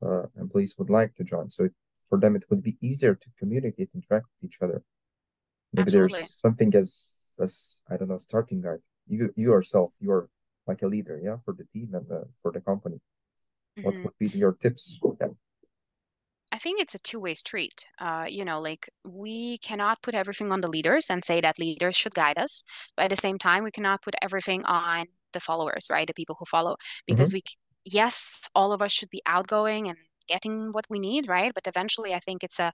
uh, 0.06 0.26
employees 0.40 0.76
would 0.78 0.90
like 0.90 1.14
to 1.16 1.24
join? 1.24 1.50
So, 1.50 1.64
it, 1.66 1.74
for 2.06 2.18
them, 2.20 2.36
it 2.36 2.46
would 2.50 2.62
be 2.62 2.78
easier 2.80 3.14
to 3.14 3.28
communicate, 3.38 3.90
interact 3.94 4.26
with 4.34 4.44
each 4.50 4.62
other. 4.62 4.82
Maybe 5.72 5.90
there's 5.90 6.18
something 6.18 6.74
as 6.74 7.36
as 7.40 7.80
I 7.90 7.96
don't 7.96 8.08
know, 8.08 8.18
starting 8.18 8.60
guide. 8.62 8.82
You 9.08 9.32
you 9.36 9.50
yourself, 9.52 9.92
you're 10.00 10.28
like 10.66 10.82
a 10.82 10.86
leader, 10.88 11.20
yeah, 11.22 11.38
for 11.44 11.54
the 11.54 11.64
team 11.72 11.94
and 11.94 12.10
uh, 12.10 12.24
for 12.42 12.52
the 12.52 12.60
company. 12.60 13.00
What 13.82 13.96
hmm 13.96 14.04
would 14.04 14.14
be 14.18 14.30
your 14.34 14.52
tips? 14.54 15.00
Yeah. 15.20 15.28
I 15.28 15.41
think 16.62 16.80
it's 16.80 16.94
a 16.94 16.98
two-way 16.98 17.34
street. 17.34 17.84
Uh, 18.00 18.26
you 18.28 18.44
know, 18.44 18.60
like 18.60 18.88
we 19.04 19.58
cannot 19.58 20.02
put 20.02 20.14
everything 20.14 20.52
on 20.52 20.60
the 20.60 20.68
leaders 20.68 21.10
and 21.10 21.24
say 21.24 21.40
that 21.40 21.58
leaders 21.58 21.96
should 21.96 22.14
guide 22.14 22.38
us, 22.38 22.62
but 22.96 23.04
at 23.04 23.10
the 23.10 23.16
same 23.16 23.38
time, 23.38 23.64
we 23.64 23.70
cannot 23.72 24.02
put 24.02 24.14
everything 24.22 24.64
on 24.64 25.06
the 25.32 25.40
followers, 25.40 25.86
right? 25.90 26.06
The 26.06 26.14
people 26.14 26.36
who 26.38 26.44
follow, 26.46 26.76
because 27.06 27.30
hmm 27.30 27.32
we, 27.32 27.42
yes, 27.84 28.48
all 28.54 28.72
of 28.72 28.82
us 28.82 28.92
should 28.92 29.10
be 29.10 29.22
outgoing 29.26 29.88
and 29.88 29.98
getting 30.28 30.72
what 30.72 30.86
we 30.90 30.98
need, 30.98 31.28
right? 31.28 31.52
But 31.54 31.66
eventually, 31.66 32.14
I 32.14 32.20
think 32.20 32.42
it's 32.44 32.58
a 32.60 32.72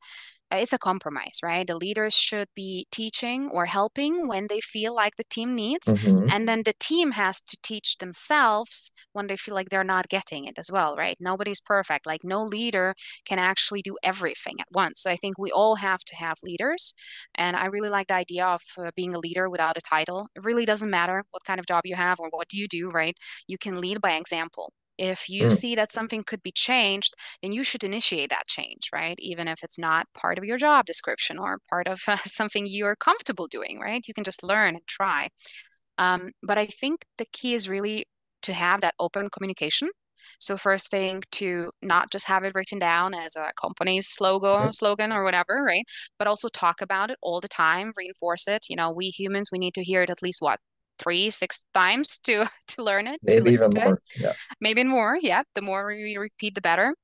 it's 0.50 0.72
a 0.72 0.78
compromise, 0.78 1.40
right? 1.42 1.66
The 1.66 1.76
leaders 1.76 2.14
should 2.14 2.48
be 2.54 2.87
teaching 2.90 3.50
or 3.52 3.66
helping 3.66 4.26
when 4.28 4.46
they 4.48 4.61
feel 4.61 4.94
like 4.94 5.16
the 5.16 5.24
team 5.24 5.54
needs, 5.54 5.92
hmm 5.92 6.28
and 6.30 6.48
then 6.48 6.62
the 6.64 6.74
team 6.80 7.12
has 7.12 7.40
to 7.42 7.56
teach 7.62 7.98
themselves 7.98 8.92
when 9.12 9.26
they 9.26 9.37
feel 9.37 9.54
like 9.54 9.68
they're 9.70 9.84
not 9.84 10.08
getting 10.08 10.46
it 10.46 10.58
as 10.58 10.70
well, 10.72 10.96
right? 10.96 11.16
Nobody's 11.20 11.61
perfect. 11.61 12.06
Like 12.06 12.24
no 12.24 12.42
leader 12.42 12.94
can 13.26 13.38
actually 13.38 13.82
do 13.82 13.96
everything 14.02 14.56
at 14.61 14.68
once. 14.72 15.02
So 15.02 15.11
I 15.11 15.16
think 15.16 15.38
we 15.38 15.50
all 15.52 15.76
have 15.76 16.04
to 16.06 16.16
have 16.16 16.38
leaders, 16.42 16.94
and 17.34 17.56
I 17.56 17.66
really 17.66 17.88
like 17.90 18.08
the 18.08 18.14
idea 18.14 18.46
of 18.46 18.62
uh, 18.78 18.90
being 18.96 19.14
a 19.14 19.18
leader 19.18 19.48
without 19.50 19.76
a 19.76 19.80
title. 19.80 20.28
It 20.37 20.44
really 20.44 20.64
doesn't 20.66 20.90
matter 20.90 21.24
what 21.30 21.44
kind 21.44 21.61
of 21.61 21.66
job 21.66 21.82
you 21.84 21.96
have 21.96 22.18
or 22.20 22.28
what 22.30 22.48
do 22.48 22.56
you 22.58 22.68
do, 22.68 22.88
right? 22.90 23.16
You 23.46 23.58
can 23.58 23.80
lead 23.80 24.00
by 24.00 24.12
example. 24.12 24.72
If 24.98 25.28
you 25.28 25.44
mm 25.44 25.52
see 25.52 25.74
that 25.76 25.92
something 25.92 26.24
could 26.24 26.42
be 26.42 26.52
changed, 26.52 27.14
then 27.42 27.52
you 27.52 27.64
should 27.64 27.84
initiate 27.84 28.30
that 28.30 28.46
change, 28.46 28.90
right? 28.92 29.16
Even 29.18 29.48
if 29.48 29.62
it's 29.62 29.78
not 29.78 30.06
part 30.14 30.38
of 30.38 30.44
your 30.44 30.58
job 30.58 30.87
description 30.87 31.38
or 31.38 31.58
part 31.70 31.88
of 31.88 32.00
uh, 32.06 32.16
something 32.26 32.66
you're 32.66 32.96
comfortable 32.96 33.46
doing, 33.46 33.80
right? 33.80 34.04
You 34.06 34.14
can 34.14 34.24
just 34.24 34.42
learn 34.42 34.74
and 34.74 34.87
try. 34.87 35.28
Um, 35.98 36.32
but 36.42 36.58
I 36.58 36.66
think 36.66 37.06
the 37.18 37.26
key 37.32 37.54
is 37.54 37.68
really 37.68 38.06
to 38.42 38.52
have 38.52 38.80
that 38.82 38.94
open 38.98 39.30
communication. 39.30 39.90
So 40.40 40.56
first 40.56 40.90
thing 40.90 41.22
to 41.32 41.70
not 41.82 42.11
just 42.12 42.26
have 42.28 42.44
it 42.44 42.54
written 42.54 42.78
down 42.78 43.14
as 43.14 43.37
a 43.37 43.52
company's 43.61 44.08
slogan, 44.08 44.68
mm. 44.68 44.74
slogan 44.74 45.12
or 45.12 45.24
whatever, 45.24 45.62
right? 45.64 45.84
But 46.18 46.28
also 46.28 46.48
talk 46.48 46.80
about 46.80 47.11
it 47.11 47.18
all 47.22 47.40
the 47.40 47.48
time, 47.48 47.92
reinforce 47.96 48.46
it. 48.46 48.66
You 48.68 48.76
know, 48.76 48.92
we 48.92 49.06
humans, 49.06 49.50
we 49.50 49.58
need 49.58 49.74
to 49.74 49.82
hear 49.82 50.02
it 50.02 50.11
at 50.11 50.22
least 50.22 50.40
what, 50.40 50.61
three, 50.98 51.30
six 51.30 51.66
times 51.74 52.18
to 52.20 52.46
to 52.68 52.82
learn 52.82 53.06
it, 53.06 53.20
to 53.28 53.40
Maybe 53.40 53.50
even 53.52 53.70
to 53.72 53.80
it. 53.82 53.84
more. 53.84 54.02
Yeah. 54.16 54.32
Maybe 54.61 54.84
more. 54.84 55.18
Yeah. 55.20 55.42
The 55.54 55.62
more 55.62 55.87
we 55.87 56.16
repeat, 56.16 56.54
the 56.54 56.61
better. 56.61 56.94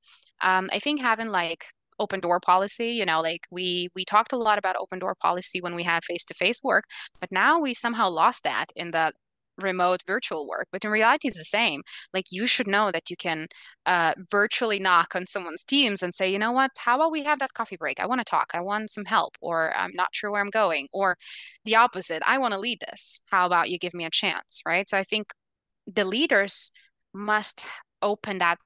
Um, 0.41 0.69
I 0.73 0.79
think 0.79 1.01
having 1.01 1.29
like 1.29 1.65
open 1.99 2.19
door 2.19 2.39
policy, 2.39 2.89
you 2.91 3.05
know, 3.05 3.21
like 3.21 3.47
we 3.51 3.89
we 3.95 4.05
talked 4.05 4.33
a 4.33 4.37
lot 4.37 4.57
about 4.57 4.75
open 4.79 4.99
door 4.99 5.15
policy 5.15 5.61
when 5.61 5.75
we 5.75 5.83
had 5.83 6.03
face-to-face 6.03 6.61
work, 6.63 6.83
but 7.19 7.31
now 7.31 7.59
we 7.59 7.73
somehow 7.73 8.09
lost 8.09 8.43
that 8.43 8.65
in 8.75 8.91
the 8.91 9.13
remote 9.57 10.03
virtual 10.07 10.47
work. 10.47 10.67
But 10.71 10.83
in 10.85 10.91
reality, 10.91 11.27
it's 11.27 11.37
the 11.37 11.45
same. 11.45 11.81
Like 12.13 12.25
you 12.31 12.47
should 12.47 12.67
know 12.67 12.91
that 12.91 13.09
you 13.09 13.15
can 13.17 13.47
uh, 13.85 14.13
virtually 14.31 14.79
knock 14.79 15.15
on 15.15 15.25
someone's 15.27 15.63
teams 15.63 16.03
and 16.03 16.13
say, 16.13 16.31
you 16.31 16.39
know 16.39 16.51
what, 16.51 16.71
how 16.77 16.95
about 16.95 17.11
we 17.11 17.23
have 17.23 17.39
that 17.39 17.53
coffee 17.53 17.77
break? 17.77 17.99
I 17.99 18.05
want 18.07 18.19
to 18.21 18.25
talk. 18.25 18.51
I 18.53 18.61
want 18.61 18.91
some 18.91 19.05
help, 19.05 19.35
or 19.41 19.75
I'm 19.75 19.91
not 19.93 20.09
sure 20.13 20.31
where 20.31 20.41
I'm 20.41 20.49
going, 20.49 20.87
or 20.93 21.17
the 21.65 21.75
opposite. 21.75 22.21
I 22.25 22.37
want 22.37 22.53
to 22.53 22.59
lead 22.59 22.79
this. 22.89 23.21
How 23.31 23.45
about 23.45 23.69
you 23.69 23.77
give 23.79 23.93
me 23.93 24.05
a 24.05 24.09
chance, 24.09 24.61
right? 24.65 24.87
So 24.89 24.97
I 24.97 25.03
think 25.03 25.27
the 25.87 26.05
leaders 26.05 26.71
must 27.13 27.65
open 28.01 28.39
that 28.39 28.59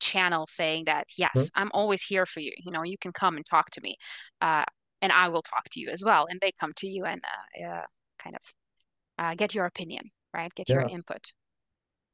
channel 0.00 0.46
saying 0.46 0.84
that 0.84 1.06
Mhm. 1.08 1.12
yes 1.18 1.50
i'm 1.54 1.70
always 1.72 2.02
here 2.02 2.26
for 2.26 2.40
you 2.40 2.52
you 2.58 2.70
know 2.70 2.82
you 2.82 2.98
can 2.98 3.12
come 3.12 3.36
and 3.36 3.46
talk 3.46 3.70
to 3.70 3.80
me 3.80 3.96
uh, 4.42 4.64
and 5.00 5.10
i 5.12 5.28
will 5.28 5.42
talk 5.42 5.64
to 5.70 5.80
you 5.80 5.88
as 5.88 6.04
well 6.04 6.26
and 6.28 6.38
they 6.40 6.52
come 6.60 6.72
to 6.76 6.86
you 6.88 7.04
and 7.06 7.22
uh, 7.24 7.66
uh, 7.66 7.86
kind 8.18 8.36
of 8.36 8.42
uh, 9.18 9.34
get 9.34 9.54
your 9.54 9.66
opinion 9.66 10.10
right? 10.36 10.54
Get 10.54 10.68
Yeah. 10.68 10.74
your 10.74 10.84
input. 10.88 11.32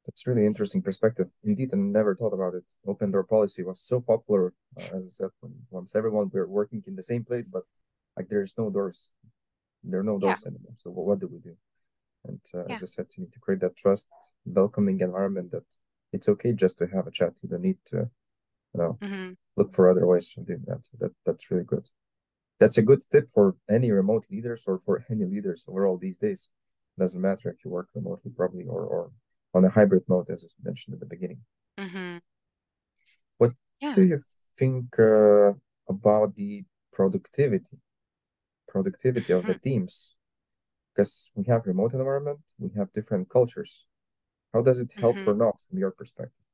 That's 0.05 0.27
really 0.27 0.45
interesting 0.45 0.81
perspective. 0.81 1.29
Indeed, 1.43 1.71
I 1.73 1.77
never 1.77 2.15
thought 2.15 2.33
about 2.33 2.55
it. 2.55 2.63
Open 2.85 3.11
door 3.11 3.23
policy 3.23 3.63
was 3.63 3.79
so 3.81 4.01
popular, 4.01 4.53
uh, 4.77 4.97
as 4.97 5.03
I 5.05 5.09
said, 5.09 5.29
when 5.39 5.53
once 5.71 5.95
everyone 5.95 6.29
were 6.33 6.47
working 6.47 6.83
in 6.87 6.95
the 6.95 7.03
same 7.03 7.23
place, 7.23 7.47
but 7.47 7.63
like 8.17 8.27
there's 8.29 8.57
no 8.57 8.69
doors, 8.69 9.11
there 9.83 10.01
are 10.01 10.03
no 10.03 10.19
Yeah. 10.19 10.19
doors 10.19 10.45
anymore. 10.45 10.73
So 10.75 10.91
what, 10.91 11.05
what 11.05 11.19
do 11.19 11.27
we 11.27 11.39
do? 11.39 11.55
And 12.25 12.41
uh, 12.53 12.65
Yeah. 12.69 12.73
as 12.73 12.83
I 12.83 12.87
said, 12.87 13.07
you 13.17 13.23
need 13.23 13.33
to 13.33 13.39
create 13.39 13.61
that 13.61 13.77
trust, 13.77 14.11
welcoming 14.45 14.99
environment 15.01 15.51
that 15.51 15.65
it's 16.13 16.29
okay 16.29 16.53
just 16.53 16.79
to 16.79 16.87
have 16.87 17.07
a 17.07 17.11
chat. 17.11 17.33
You 17.41 17.49
don't 17.49 17.61
need 17.61 17.79
to, 17.87 17.97
you 17.97 18.77
know, 18.81 18.99
hmm 19.01 19.33
look 19.57 19.73
for 19.73 19.89
other 19.89 20.07
ways 20.07 20.33
of 20.37 20.47
doing 20.47 20.63
that. 20.67 20.87
That 20.99 21.13
that's 21.25 21.51
really 21.51 21.65
good. 21.65 21.89
That's 22.59 22.77
a 22.77 22.83
good 22.83 23.01
tip 23.11 23.29
for 23.29 23.55
any 23.69 23.91
remote 23.91 24.25
leaders 24.31 24.65
or 24.67 24.79
for 24.79 25.05
any 25.09 25.25
leaders 25.25 25.65
overall 25.67 25.97
these 25.97 26.17
days. 26.17 26.49
Doesn't 26.97 27.21
matter 27.21 27.49
if 27.49 27.63
you 27.63 27.71
work 27.71 27.89
remotely, 27.93 28.31
probably, 28.31 28.65
or 28.65 28.83
or 28.85 29.11
on 29.53 29.65
a 29.65 29.69
hybrid 29.69 30.03
mode, 30.07 30.29
as 30.31 30.43
I 30.43 30.49
mentioned 30.63 30.95
at 30.95 30.99
the 31.01 31.05
beginning. 31.05 31.45
hmm 31.77 32.17
What 33.37 33.53
Yeah. 33.79 33.93
do 33.93 34.01
you 34.03 34.19
think 34.57 34.97
uh, 34.99 35.53
about 35.87 36.35
the 36.35 36.65
productivity, 36.91 37.77
productivity 38.67 39.33
of 39.33 39.45
the 39.47 39.55
teams? 39.55 40.17
Because 40.93 41.31
we 41.35 41.45
have 41.45 41.67
remote 41.67 41.93
environment, 41.93 42.41
we 42.59 42.71
have 42.77 42.93
different 42.93 43.29
cultures. 43.29 43.87
How 44.53 44.61
does 44.63 44.81
it 44.81 44.93
help 45.01 45.21
hmm 45.21 45.27
or 45.27 45.35
not 45.35 45.59
from 45.61 45.79
your 45.79 45.91
perspective? 45.91 46.45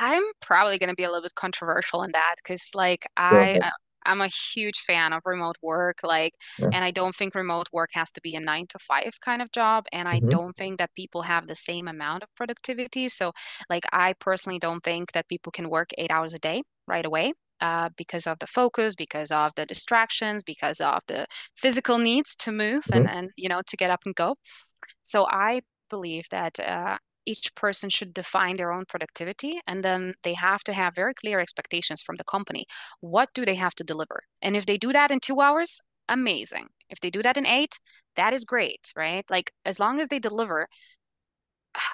I'm 0.00 0.22
probably 0.40 0.78
going 0.78 0.88
to 0.90 0.94
be 0.96 1.04
a 1.04 1.08
little 1.08 1.22
bit 1.22 1.34
controversial 1.34 2.02
in 2.02 2.12
that 2.12 2.36
because, 2.42 2.70
like, 2.74 3.06
Go 3.28 3.42
I 3.46 3.60
ahead. 3.60 3.70
I'm 4.06 4.20
a 4.20 4.28
huge 4.28 4.80
fan 4.80 5.12
of 5.12 5.22
remote 5.24 5.56
work. 5.62 5.98
Like, 6.02 6.34
Yeah. 6.58 6.72
and 6.72 6.84
I 6.84 6.90
don't 6.90 7.14
think 7.14 7.34
remote 7.34 7.68
work 7.72 7.90
has 7.94 8.10
to 8.12 8.20
be 8.20 8.34
a 8.34 8.40
nine 8.40 8.66
to 8.68 8.78
five 8.78 9.12
kind 9.20 9.42
of 9.42 9.50
job. 9.52 9.86
And 9.92 10.08
I 10.08 10.20
Mhm. 10.20 10.34
don't 10.34 10.56
think 10.56 10.78
that 10.78 10.94
people 10.94 11.22
have 11.22 11.46
the 11.46 11.56
same 11.56 11.88
amount 11.88 12.22
of 12.22 12.34
productivity. 12.34 13.08
So, 13.08 13.32
like, 13.70 13.84
I 13.92 14.14
personally 14.14 14.58
don't 14.58 14.82
think 14.84 15.12
that 15.12 15.28
people 15.28 15.52
can 15.52 15.68
work 15.70 15.90
eight 15.98 16.10
hours 16.12 16.34
a 16.34 16.38
day 16.38 16.62
right 16.86 17.04
away. 17.06 17.32
Uh, 17.60 17.88
because 17.96 18.26
of 18.26 18.38
the 18.40 18.46
focus, 18.46 18.94
because 18.94 19.30
of 19.32 19.52
the 19.56 19.64
distractions, 19.64 20.42
because 20.42 20.80
of 20.80 21.00
the 21.06 21.24
physical 21.56 21.98
needs 21.98 22.36
to 22.36 22.52
move 22.52 22.84
and, 22.92 23.06
Mhm. 23.06 23.08
and 23.08 23.30
you 23.36 23.48
know 23.48 23.62
to 23.66 23.76
get 23.76 23.90
up 23.90 24.00
and 24.04 24.14
go. 24.16 24.36
So 25.02 25.26
I 25.30 25.62
believe 25.90 26.26
that 26.30 26.58
uh, 26.60 26.98
each 27.26 27.54
person 27.54 27.90
should 27.90 28.14
define 28.14 28.56
their 28.56 28.72
own 28.72 28.84
productivity 28.86 29.60
and 29.66 29.84
then 29.84 30.14
they 30.22 30.34
have 30.34 30.62
to 30.64 30.72
have 30.72 30.94
very 30.94 31.14
clear 31.14 31.40
expectations 31.40 32.02
from 32.02 32.16
the 32.16 32.24
company. 32.24 32.66
What 33.00 33.30
do 33.34 33.44
they 33.44 33.54
have 33.56 33.74
to 33.76 33.84
deliver? 33.84 34.22
And 34.42 34.56
if 34.56 34.66
they 34.66 34.78
do 34.78 34.92
that 34.92 35.10
in 35.10 35.20
two 35.20 35.40
hours, 35.40 35.80
amazing. 36.08 36.68
If 36.88 37.00
they 37.00 37.10
do 37.10 37.22
that 37.22 37.36
in 37.36 37.46
eight, 37.46 37.78
that 38.16 38.32
is 38.32 38.44
great, 38.44 38.92
right? 38.96 39.24
Like 39.30 39.52
as 39.64 39.78
long 39.80 40.00
as 40.00 40.08
they 40.08 40.18
deliver, 40.18 40.68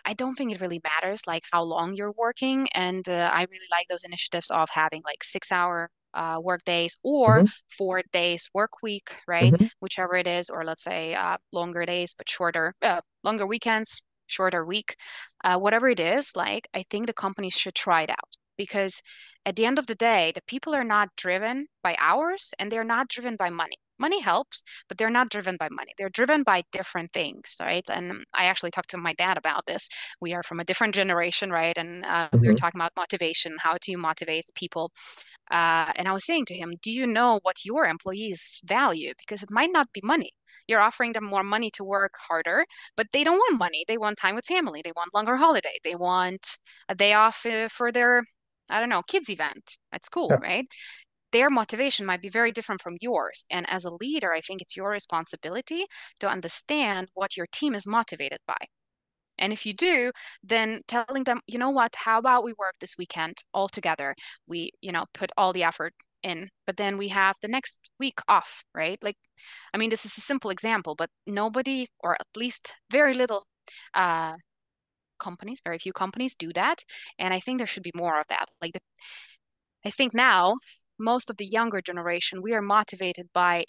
I 0.04 0.12
don't 0.14 0.34
think 0.36 0.52
it 0.52 0.60
really 0.60 0.80
matters 0.84 1.26
like 1.26 1.44
how 1.52 1.62
long 1.62 1.94
you're 1.94 2.12
working. 2.12 2.68
And 2.74 3.08
uh, 3.08 3.30
I 3.32 3.42
really 3.50 3.66
like 3.70 3.88
those 3.88 4.04
initiatives 4.04 4.50
of 4.50 4.68
having 4.70 5.02
like 5.04 5.24
six 5.24 5.50
hour 5.52 5.90
uh, 6.14 6.38
work 6.42 6.64
days 6.64 6.98
or 7.02 7.44
Mhm. 7.44 7.52
four 7.68 8.02
days 8.12 8.50
work 8.52 8.82
week, 8.82 9.16
right? 9.26 9.54
Mhm. 9.54 9.70
Whichever 9.80 10.16
it 10.16 10.26
is, 10.26 10.50
or 10.50 10.64
let's 10.64 10.82
say 10.84 11.14
uh, 11.14 11.36
longer 11.52 11.84
days 11.86 12.14
but 12.16 12.28
shorter, 12.28 12.74
uh, 12.82 13.00
longer 13.22 13.46
weekends, 13.46 14.02
shorter 14.30 14.64
week, 14.64 14.96
uh, 15.44 15.58
whatever 15.58 15.88
it 15.88 16.00
is. 16.00 16.32
Like 16.36 16.68
I 16.74 16.84
think 16.90 17.06
the 17.06 17.12
companies 17.12 17.54
should 17.54 17.74
try 17.74 18.02
it 18.02 18.10
out 18.10 18.36
because 18.56 19.02
at 19.46 19.56
the 19.56 19.64
end 19.64 19.78
of 19.78 19.86
the 19.86 19.94
day, 19.94 20.32
the 20.34 20.42
people 20.46 20.74
are 20.74 20.84
not 20.84 21.08
driven 21.16 21.66
by 21.82 21.96
hours 21.98 22.52
and 22.58 22.70
they're 22.70 22.84
not 22.84 23.08
driven 23.08 23.36
by 23.36 23.48
money. 23.50 23.76
Money 23.98 24.20
helps, 24.20 24.62
but 24.88 24.96
they're 24.98 25.10
not 25.10 25.30
driven 25.30 25.56
by 25.58 25.68
money. 25.70 25.92
They're 25.98 26.08
driven 26.10 26.42
by 26.42 26.62
different 26.72 27.12
things, 27.12 27.56
right? 27.60 27.84
And 27.90 28.24
I 28.34 28.44
actually 28.46 28.70
talked 28.70 28.90
to 28.90 28.98
my 28.98 29.12
dad 29.14 29.36
about 29.38 29.66
this. 29.66 29.88
We 30.20 30.32
are 30.34 30.42
from 30.42 30.60
a 30.60 30.64
different 30.64 30.94
generation, 30.94 31.50
right? 31.50 31.76
And 31.76 32.04
uh, 32.04 32.28
we 32.40 32.48
were 32.48 32.54
Mhm. 32.54 32.54
talking 32.54 32.80
about 32.80 32.92
motivation. 32.96 33.56
How 33.58 33.76
do 33.80 33.90
you 33.92 33.98
motivate 33.98 34.46
people? 34.54 34.90
Uh, 35.50 35.92
and 35.96 36.08
I 36.08 36.12
was 36.12 36.24
saying 36.26 36.46
to 36.46 36.54
him, 36.54 36.74
do 36.82 36.90
you 36.92 37.06
know 37.06 37.40
what 37.42 37.64
your 37.64 37.86
employees 37.86 38.60
value? 38.64 39.14
Because 39.18 39.42
it 39.42 39.50
might 39.50 39.72
not 39.72 39.92
be 39.92 40.00
money. 40.04 40.32
You're 40.70 40.80
offering 40.80 41.12
them 41.12 41.24
more 41.24 41.44
money 41.44 41.70
to 41.72 41.84
work 41.84 42.14
harder, 42.28 42.64
but 42.96 43.08
they 43.12 43.24
don't 43.24 43.38
want 43.38 43.58
money. 43.58 43.84
They 43.88 43.98
want 43.98 44.18
time 44.18 44.36
with 44.36 44.46
family. 44.46 44.82
They 44.84 44.92
want 44.96 45.14
longer 45.14 45.36
holiday. 45.36 45.78
They 45.84 45.96
want 45.96 46.58
a 46.88 46.94
day 46.94 47.14
off 47.14 47.46
uh, 47.46 47.68
for 47.68 47.92
their, 47.92 48.24
I 48.70 48.80
don't 48.80 48.88
know, 48.90 49.02
kids 49.02 49.30
event 49.30 49.78
at 49.92 50.04
school, 50.04 50.30
Yeah. 50.30 50.38
right? 50.42 50.66
their 51.32 51.50
motivation 51.50 52.06
might 52.06 52.22
be 52.22 52.28
very 52.28 52.52
different 52.52 52.82
from 52.82 52.96
yours. 53.00 53.44
And 53.50 53.68
as 53.70 53.84
a 53.84 53.94
leader, 53.94 54.32
I 54.32 54.40
think 54.40 54.62
it's 54.62 54.76
your 54.76 54.90
responsibility 54.90 55.86
to 56.20 56.28
understand 56.28 57.10
what 57.14 57.36
your 57.36 57.46
team 57.52 57.74
is 57.74 57.86
motivated 57.86 58.40
by. 58.46 58.56
And 59.38 59.52
if 59.52 59.64
you 59.66 59.72
do, 59.72 60.12
then 60.42 60.82
telling 60.86 61.24
them, 61.24 61.40
you 61.46 61.58
know 61.58 61.70
what, 61.70 61.94
how 61.96 62.18
about 62.18 62.44
we 62.44 62.52
work 62.58 62.74
this 62.80 62.96
weekend 62.98 63.38
all 63.54 63.68
together? 63.68 64.14
We, 64.46 64.72
you 64.82 64.92
know, 64.92 65.06
put 65.14 65.32
all 65.36 65.52
the 65.52 65.64
effort 65.64 65.94
in, 66.22 66.50
but 66.66 66.76
then 66.76 66.98
we 66.98 67.08
have 67.08 67.36
the 67.42 67.48
next 67.48 67.78
week 67.98 68.20
off, 68.28 68.64
right? 68.74 68.98
Like, 69.02 69.16
I 69.74 69.78
mean, 69.78 69.90
this 69.90 70.04
is 70.04 70.16
a 70.16 70.20
simple 70.20 70.50
example, 70.50 70.94
but 70.94 71.10
nobody, 71.26 71.86
or 72.00 72.14
at 72.14 72.26
least 72.36 72.74
very 72.90 73.14
little, 73.14 73.46
uh, 73.94 74.34
companies, 75.18 75.60
very 75.64 75.78
few 75.78 75.92
companies 75.92 76.34
do 76.34 76.52
that. 76.54 76.84
And 77.18 77.34
I 77.34 77.40
think 77.40 77.58
there 77.58 77.66
should 77.66 77.82
be 77.82 77.92
more 77.94 78.20
of 78.20 78.26
that. 78.28 78.48
Like, 78.60 78.72
the, 78.72 78.80
I 79.84 79.90
think 79.90 80.14
now 80.14 80.56
most 80.98 81.30
of 81.30 81.36
the 81.36 81.46
younger 81.46 81.80
generation, 81.82 82.42
we 82.42 82.54
are 82.54 82.62
motivated 82.62 83.28
by 83.34 83.64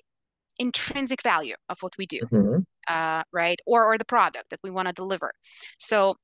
intrinsic 0.60 1.22
value 1.24 1.56
of 1.70 1.78
what 1.82 1.98
we 1.98 2.06
do, 2.06 2.20
Mhm. 2.32 2.66
uh, 2.88 3.24
right? 3.32 3.60
Or 3.66 3.86
or 3.86 3.98
the 3.98 4.06
product 4.06 4.50
that 4.50 4.60
we 4.64 4.70
want 4.72 4.88
to 4.88 4.94
deliver. 4.94 5.32
So 5.80 6.16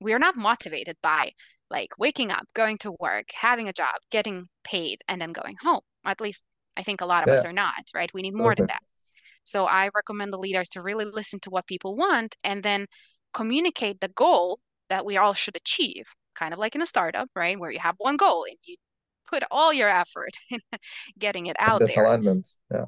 we 0.00 0.12
are 0.12 0.18
not 0.18 0.36
motivated 0.36 0.96
by 1.02 1.32
like 1.70 1.90
waking 1.98 2.30
up, 2.30 2.46
going 2.54 2.78
to 2.78 2.92
work, 3.00 3.26
having 3.34 3.68
a 3.68 3.72
job, 3.72 3.96
getting 4.10 4.48
paid, 4.64 5.02
and 5.08 5.20
then 5.20 5.32
going 5.32 5.56
home. 5.62 5.80
At 6.04 6.20
least 6.20 6.42
I 6.76 6.82
think 6.82 7.00
a 7.00 7.06
lot 7.06 7.26
of 7.26 7.32
us 7.34 7.44
are 7.44 7.52
not, 7.52 7.84
right? 7.94 8.10
We 8.12 8.22
need 8.22 8.34
more 8.34 8.54
than 8.54 8.66
that. 8.66 8.82
So 9.44 9.66
I 9.66 9.90
recommend 9.94 10.32
the 10.32 10.38
leaders 10.38 10.68
to 10.70 10.82
really 10.82 11.04
listen 11.04 11.38
to 11.40 11.50
what 11.50 11.66
people 11.66 11.96
want 11.96 12.36
and 12.42 12.62
then 12.62 12.86
communicate 13.32 14.00
the 14.00 14.08
goal 14.08 14.58
that 14.88 15.04
we 15.04 15.16
all 15.16 15.34
should 15.34 15.56
achieve, 15.56 16.04
kind 16.34 16.52
of 16.52 16.58
like 16.58 16.74
in 16.74 16.82
a 16.82 16.86
startup, 16.86 17.28
right? 17.36 17.58
Where 17.58 17.70
you 17.70 17.78
have 17.78 17.96
one 17.98 18.16
goal 18.16 18.44
and 18.44 18.56
you 18.64 18.76
put 19.28 19.42
all 19.50 19.72
your 19.72 19.88
effort 19.88 20.30
in 20.50 20.60
getting 21.18 21.46
it 21.46 21.56
out 21.58 21.80
there. 21.80 22.06
alignment. 22.06 22.48
Yeah. 22.70 22.86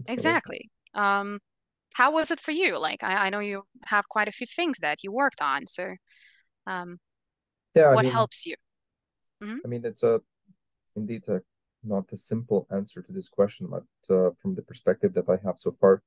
Absolutely. 0.00 0.12
Exactly. 0.12 0.70
Um, 0.94 1.38
how 1.94 2.12
was 2.12 2.30
it 2.30 2.40
for 2.40 2.50
you? 2.50 2.78
Like, 2.78 3.02
I, 3.02 3.26
I 3.26 3.30
know 3.30 3.38
you 3.38 3.62
have 3.86 4.08
quite 4.08 4.28
a 4.28 4.32
few 4.32 4.46
things 4.46 4.78
that 4.80 4.98
you 5.02 5.12
worked 5.12 5.40
on. 5.40 5.66
So, 5.66 5.94
um, 6.66 6.98
Yeah, 7.74 7.90
I 7.90 7.94
what 7.94 8.04
mean, 8.04 8.12
helps 8.12 8.46
you? 8.46 8.56
hmm 9.42 9.58
I 9.64 9.68
mean, 9.68 9.84
it's 9.84 10.02
a 10.02 10.20
indeed 10.96 11.28
a 11.28 11.42
not 11.82 12.12
a 12.12 12.16
simple 12.16 12.66
answer 12.70 13.02
to 13.02 13.12
this 13.12 13.28
question, 13.28 13.68
but 13.68 13.84
uh, 14.14 14.30
from 14.40 14.54
the 14.54 14.62
perspective 14.62 15.12
that 15.14 15.28
I 15.28 15.38
have 15.44 15.58
so 15.58 15.70
far, 15.70 16.02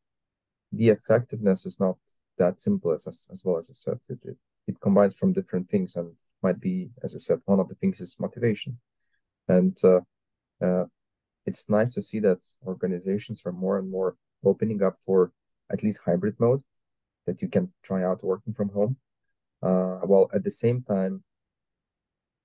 the 0.72 0.90
effectiveness 0.90 1.66
is 1.66 1.80
not 1.80 1.98
that 2.38 2.60
simple 2.60 2.92
as 2.94 3.08
as, 3.08 3.28
as 3.32 3.44
well 3.46 3.58
as 3.58 3.70
you 3.70 3.76
said. 3.76 4.00
It, 4.10 4.20
it 4.24 4.38
it 4.68 4.80
combines 4.82 5.16
from 5.18 5.34
different 5.34 5.70
things 5.70 5.96
and 5.96 6.14
might 6.44 6.60
be, 6.60 6.90
as 7.04 7.14
you 7.14 7.20
said, 7.20 7.42
one 7.46 7.60
of 7.60 7.70
the 7.70 7.76
things 7.76 8.02
is 8.02 8.20
motivation. 8.20 8.80
And 9.48 9.78
uh, 9.84 10.02
uh, 10.62 10.86
it's 11.46 11.70
nice 11.70 11.94
to 11.96 12.02
see 12.02 12.20
that 12.22 12.46
organizations 12.66 13.44
are 13.46 13.52
more 13.54 13.78
and 13.80 13.90
more 13.90 14.16
opening 14.44 14.84
up 14.84 14.98
for 15.00 15.32
at 15.72 15.84
least 15.84 16.02
hybrid 16.06 16.36
mode 16.40 16.64
that 17.26 17.42
you 17.42 17.48
can 17.50 17.74
try 17.84 18.04
out 18.04 18.24
working 18.24 18.54
from 18.54 18.70
home. 18.70 18.98
Uh, 19.62 20.00
while 20.06 20.30
at 20.34 20.44
the 20.44 20.52
same 20.52 20.82
time, 20.84 21.24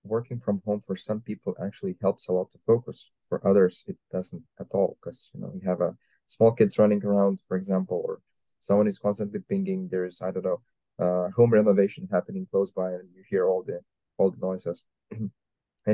working 0.05 0.41
from 0.41 0.63
home 0.65 0.81
for 0.81 0.97
some 0.97 1.21
people 1.21 1.55
actually 1.63 1.97
helps 2.01 2.29
a 2.29 2.33
lot 2.33 2.51
to 2.53 2.59
focus. 2.67 3.11
For 3.29 3.47
others, 3.47 3.85
it 3.87 3.97
doesn't 4.11 4.43
at 4.61 4.67
all 4.71 4.97
because 5.01 5.31
you 5.35 5.41
know 5.41 5.53
you 5.55 5.69
have 5.69 5.81
a 5.81 5.97
small 6.27 6.53
kids 6.53 6.79
running 6.79 7.05
around, 7.05 7.41
for 7.49 7.57
example, 7.57 8.03
or 8.05 8.21
someone 8.61 8.89
is 8.89 8.99
constantly 8.99 9.41
pinging. 9.41 9.89
There 9.91 10.05
is 10.05 10.21
I 10.21 10.31
don't 10.31 10.45
know, 10.45 10.61
uh, 10.99 11.31
home 11.31 11.53
renovation 11.53 12.09
happening 12.11 12.47
close 12.51 12.71
by, 12.71 12.91
and 12.93 13.09
you 13.15 13.23
hear 13.29 13.47
all 13.49 13.63
the 13.63 13.81
all 14.19 14.31
the 14.31 14.41
noises, 14.41 14.85
and 15.11 15.31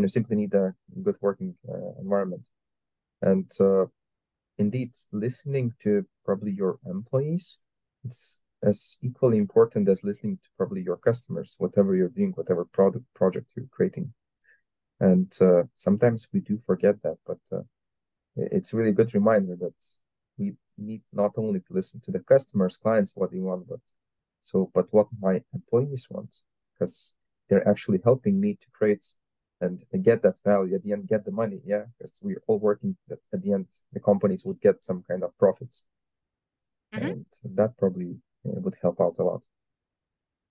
you 0.03 0.09
simply 0.09 0.37
need 0.37 0.55
a 0.55 0.75
good 1.03 1.17
working 1.21 1.55
uh, 1.69 2.01
environment. 2.01 2.49
And 3.23 3.51
uh, 3.61 3.87
indeed, 4.59 4.91
listening 5.13 5.75
to 5.83 6.07
probably 6.25 6.53
your 6.53 6.79
employees, 6.87 7.59
it's 8.05 8.43
as 8.63 8.99
equally 9.03 9.39
important 9.39 9.89
as 9.89 10.05
listening 10.05 10.39
to 10.39 10.49
probably 10.57 10.83
your 10.83 10.97
customers, 10.97 11.55
whatever 11.59 11.95
you're 11.95 12.09
doing, 12.09 12.33
whatever 12.33 12.65
product 12.65 13.05
project 13.15 13.47
you're 13.57 13.67
creating. 13.71 14.13
And 15.01 15.33
uh, 15.41 15.65
sometimes 15.75 16.29
we 16.33 16.41
do 16.41 16.59
forget 16.59 17.03
that, 17.03 17.19
but 17.25 17.39
uh, 17.53 17.63
it's 18.37 18.75
really 18.75 18.91
a 18.91 18.95
good 18.95 19.15
reminder 19.15 19.57
that 19.57 19.75
we 20.37 20.55
need 20.77 21.03
not 21.13 21.33
only 21.37 21.61
to 21.61 21.73
listen 21.73 22.01
to 22.01 22.11
the 22.11 22.21
customers, 22.21 22.77
clients, 22.77 23.17
what 23.17 23.31
they 23.33 23.41
want, 23.41 23.69
but 23.69 23.81
so 24.43 24.71
but 24.75 24.87
what 24.91 25.09
my 25.21 25.43
employees 25.55 26.09
want, 26.11 26.37
because 26.75 27.15
they're 27.49 27.69
actually 27.69 28.01
helping 28.05 28.41
me 28.41 28.55
to 28.55 28.67
create 28.73 29.07
and 29.61 29.85
get 30.03 30.23
that 30.23 30.39
value 30.45 30.77
at 30.77 30.83
the 30.83 30.93
end, 30.93 31.09
get 31.09 31.25
the 31.25 31.33
money, 31.33 31.61
yeah, 31.65 31.85
because 31.99 32.21
we're 32.23 32.43
all 32.47 32.59
working 32.61 32.97
that 33.09 33.19
at 33.33 33.43
the 33.43 33.53
end, 33.53 33.67
the 33.93 34.01
companies 34.01 34.45
would 34.45 34.61
get 34.61 34.85
some 34.85 35.05
kind 35.09 35.23
of 35.25 35.37
profits, 35.39 35.85
hmm 36.93 36.99
and 36.99 37.27
that 37.45 37.77
probably 37.77 38.17
uh, 38.49 38.61
would 38.61 38.77
help 38.83 39.01
out 39.01 39.19
a 39.19 39.25
lot. 39.25 39.45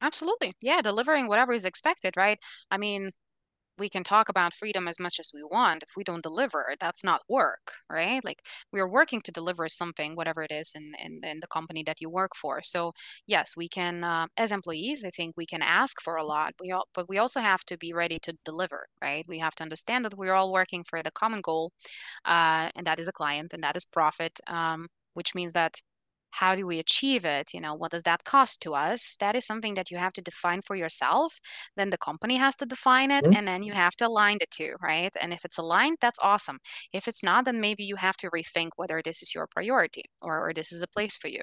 Absolutely. 0.02 0.54
Yeah, 0.62 0.82
delivering 0.82 1.28
whatever 1.28 1.54
is 1.54 1.66
expected, 1.66 2.16
right? 2.18 2.40
I 2.70 2.78
mean, 2.78 3.12
we 3.78 3.90
can 3.90 4.04
talk 4.04 4.30
about 4.30 4.54
freedom 4.54 4.88
as 4.88 5.00
much 5.00 5.20
as 5.20 5.32
we 5.34 5.44
want. 5.44 5.84
If 5.84 5.90
we 5.96 6.04
don't 6.04 6.24
deliver, 6.24 6.76
that's 6.80 7.04
not 7.04 7.22
work, 7.30 7.74
right? 7.90 8.24
Like 8.26 8.42
we 8.72 8.80
are 8.80 8.90
working 8.90 9.22
to 9.22 9.32
deliver 9.32 9.68
something, 9.70 10.16
whatever 10.16 10.44
it 10.44 10.52
is 10.52 10.74
in, 10.76 10.94
in, 11.04 11.22
in 11.24 11.40
the 11.40 11.48
company 11.48 11.84
that 11.84 12.02
you 12.02 12.10
work 12.10 12.32
for. 12.36 12.62
So 12.64 12.94
yes, 13.28 13.56
we 13.56 13.70
can, 13.70 14.04
uh, 14.04 14.28
as 14.36 14.52
employees, 14.52 15.04
I 15.06 15.12
think 15.12 15.36
we 15.38 15.46
can 15.46 15.62
ask 15.62 16.02
for 16.02 16.16
a 16.16 16.24
lot, 16.24 16.56
we 16.60 16.72
all, 16.72 16.88
but 16.94 17.08
we 17.10 17.20
also 17.20 17.40
have 17.40 17.64
to 17.66 17.78
be 17.78 17.94
ready 17.94 18.20
to 18.20 18.38
deliver, 18.46 18.88
right? 19.02 19.26
We 19.28 19.40
have 19.40 19.56
to 19.56 19.64
understand 19.64 20.06
that 20.06 20.18
we're 20.18 20.34
all 20.34 20.52
working 20.52 20.84
for 20.84 21.04
the 21.04 21.12
common 21.12 21.42
goal, 21.42 21.72
uh, 22.26 22.70
and 22.76 22.88
that 22.88 23.00
is 23.00 23.08
a 23.08 23.14
client 23.14 23.54
and 23.54 23.64
that 23.64 23.78
is 23.78 23.86
profit, 23.86 24.40
um, 24.48 24.88
which 25.14 25.36
means 25.36 25.54
that 25.54 25.82
how 26.32 26.56
do 26.56 26.68
we 26.68 26.80
achieve 26.80 27.26
it? 27.26 27.54
You 27.54 27.62
know 27.62 27.74
what 27.76 27.92
does 27.92 28.04
that 28.04 28.24
cost 28.26 28.62
to 28.64 28.74
us? 28.76 29.18
That 29.20 29.36
is 29.36 29.46
something 29.46 29.76
that 29.76 29.90
you 29.92 29.98
have 29.98 30.14
to 30.14 30.22
define 30.22 30.62
for 30.62 30.76
yourself. 30.76 31.40
Then 31.76 31.90
the 31.90 31.98
company 31.98 32.38
has 32.38 32.56
to 32.58 32.66
define 32.66 33.12
it 33.12 33.26
Mhm. 33.26 33.34
and 33.34 33.48
then 33.48 33.64
you 33.64 33.74
have 33.74 33.96
to 33.98 34.08
align 34.08 34.38
the 34.40 34.48
two 34.50 34.76
right? 34.82 35.14
And 35.22 35.34
if 35.34 35.46
it's 35.46 35.58
aligned 35.58 35.98
that's 36.02 36.20
awesome. 36.22 36.60
If 36.94 37.08
it's 37.08 37.24
not 37.24 37.46
then 37.46 37.60
maybe 37.62 37.84
you 37.84 37.96
have 37.98 38.18
to 38.18 38.30
rethink 38.32 38.72
whether 38.78 39.02
this 39.04 39.22
is 39.24 39.34
your 39.36 39.48
priority 39.48 40.06
or, 40.22 40.48
or 40.50 40.54
this 40.54 40.72
is 40.72 40.82
a 40.82 40.88
place 40.88 41.18
for 41.18 41.28
you. 41.30 41.42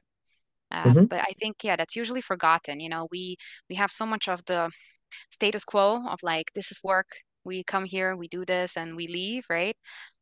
Uh, 0.71 0.95
Mhm. 0.95 1.09
but 1.11 1.21
i 1.21 1.33
think 1.41 1.57
yeah 1.65 1.77
that's 1.77 1.97
usually 1.97 2.21
forgotten. 2.23 2.81
You 2.81 2.89
know 2.89 3.09
we 3.11 3.37
we 3.71 3.77
have 3.77 3.93
so 3.93 4.07
much 4.07 4.29
of 4.29 4.45
the 4.47 4.71
status 5.31 5.65
quo 5.65 6.07
of 6.09 6.21
like 6.23 6.53
this 6.55 6.71
is 6.73 6.81
work. 6.85 7.09
We 7.45 7.65
come 7.65 7.85
here 7.87 8.17
we 8.17 8.29
do 8.29 8.45
this 8.47 8.77
and 8.79 8.97
we 8.97 9.07
leave 9.09 9.45
right? 9.51 9.77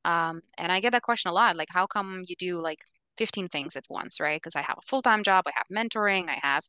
Um, 0.07 0.43
and 0.59 0.73
i 0.73 0.81
get 0.81 0.93
that 0.93 1.03
question 1.03 1.31
a 1.31 1.35
lot 1.35 1.57
like 1.57 1.69
how 1.73 1.87
come 1.87 2.25
you 2.29 2.37
do 2.39 2.61
like 2.61 2.81
15 3.23 3.49
things 3.49 3.77
at 3.77 3.87
once 3.99 4.15
right? 4.21 4.41
Because 4.41 4.57
i 4.57 4.63
have 4.69 4.79
a 4.79 4.87
full-time 4.91 5.23
job 5.31 5.43
i 5.47 5.53
have 5.59 5.69
mentoring 5.79 6.25
i 6.37 6.39
have 6.51 6.65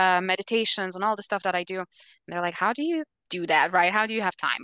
uh, 0.00 0.20
meditations 0.32 0.92
and 0.96 1.04
all 1.04 1.16
the 1.16 1.22
stuff 1.28 1.42
that 1.44 1.54
i 1.60 1.64
do. 1.64 1.78
And 1.78 2.28
they're 2.28 2.46
like 2.48 2.60
how 2.64 2.72
do 2.78 2.82
you 2.90 2.98
do 3.30 3.46
that 3.52 3.72
right? 3.72 3.92
How 3.98 4.06
do 4.06 4.14
you 4.14 4.22
have 4.28 4.36
time? 4.36 4.62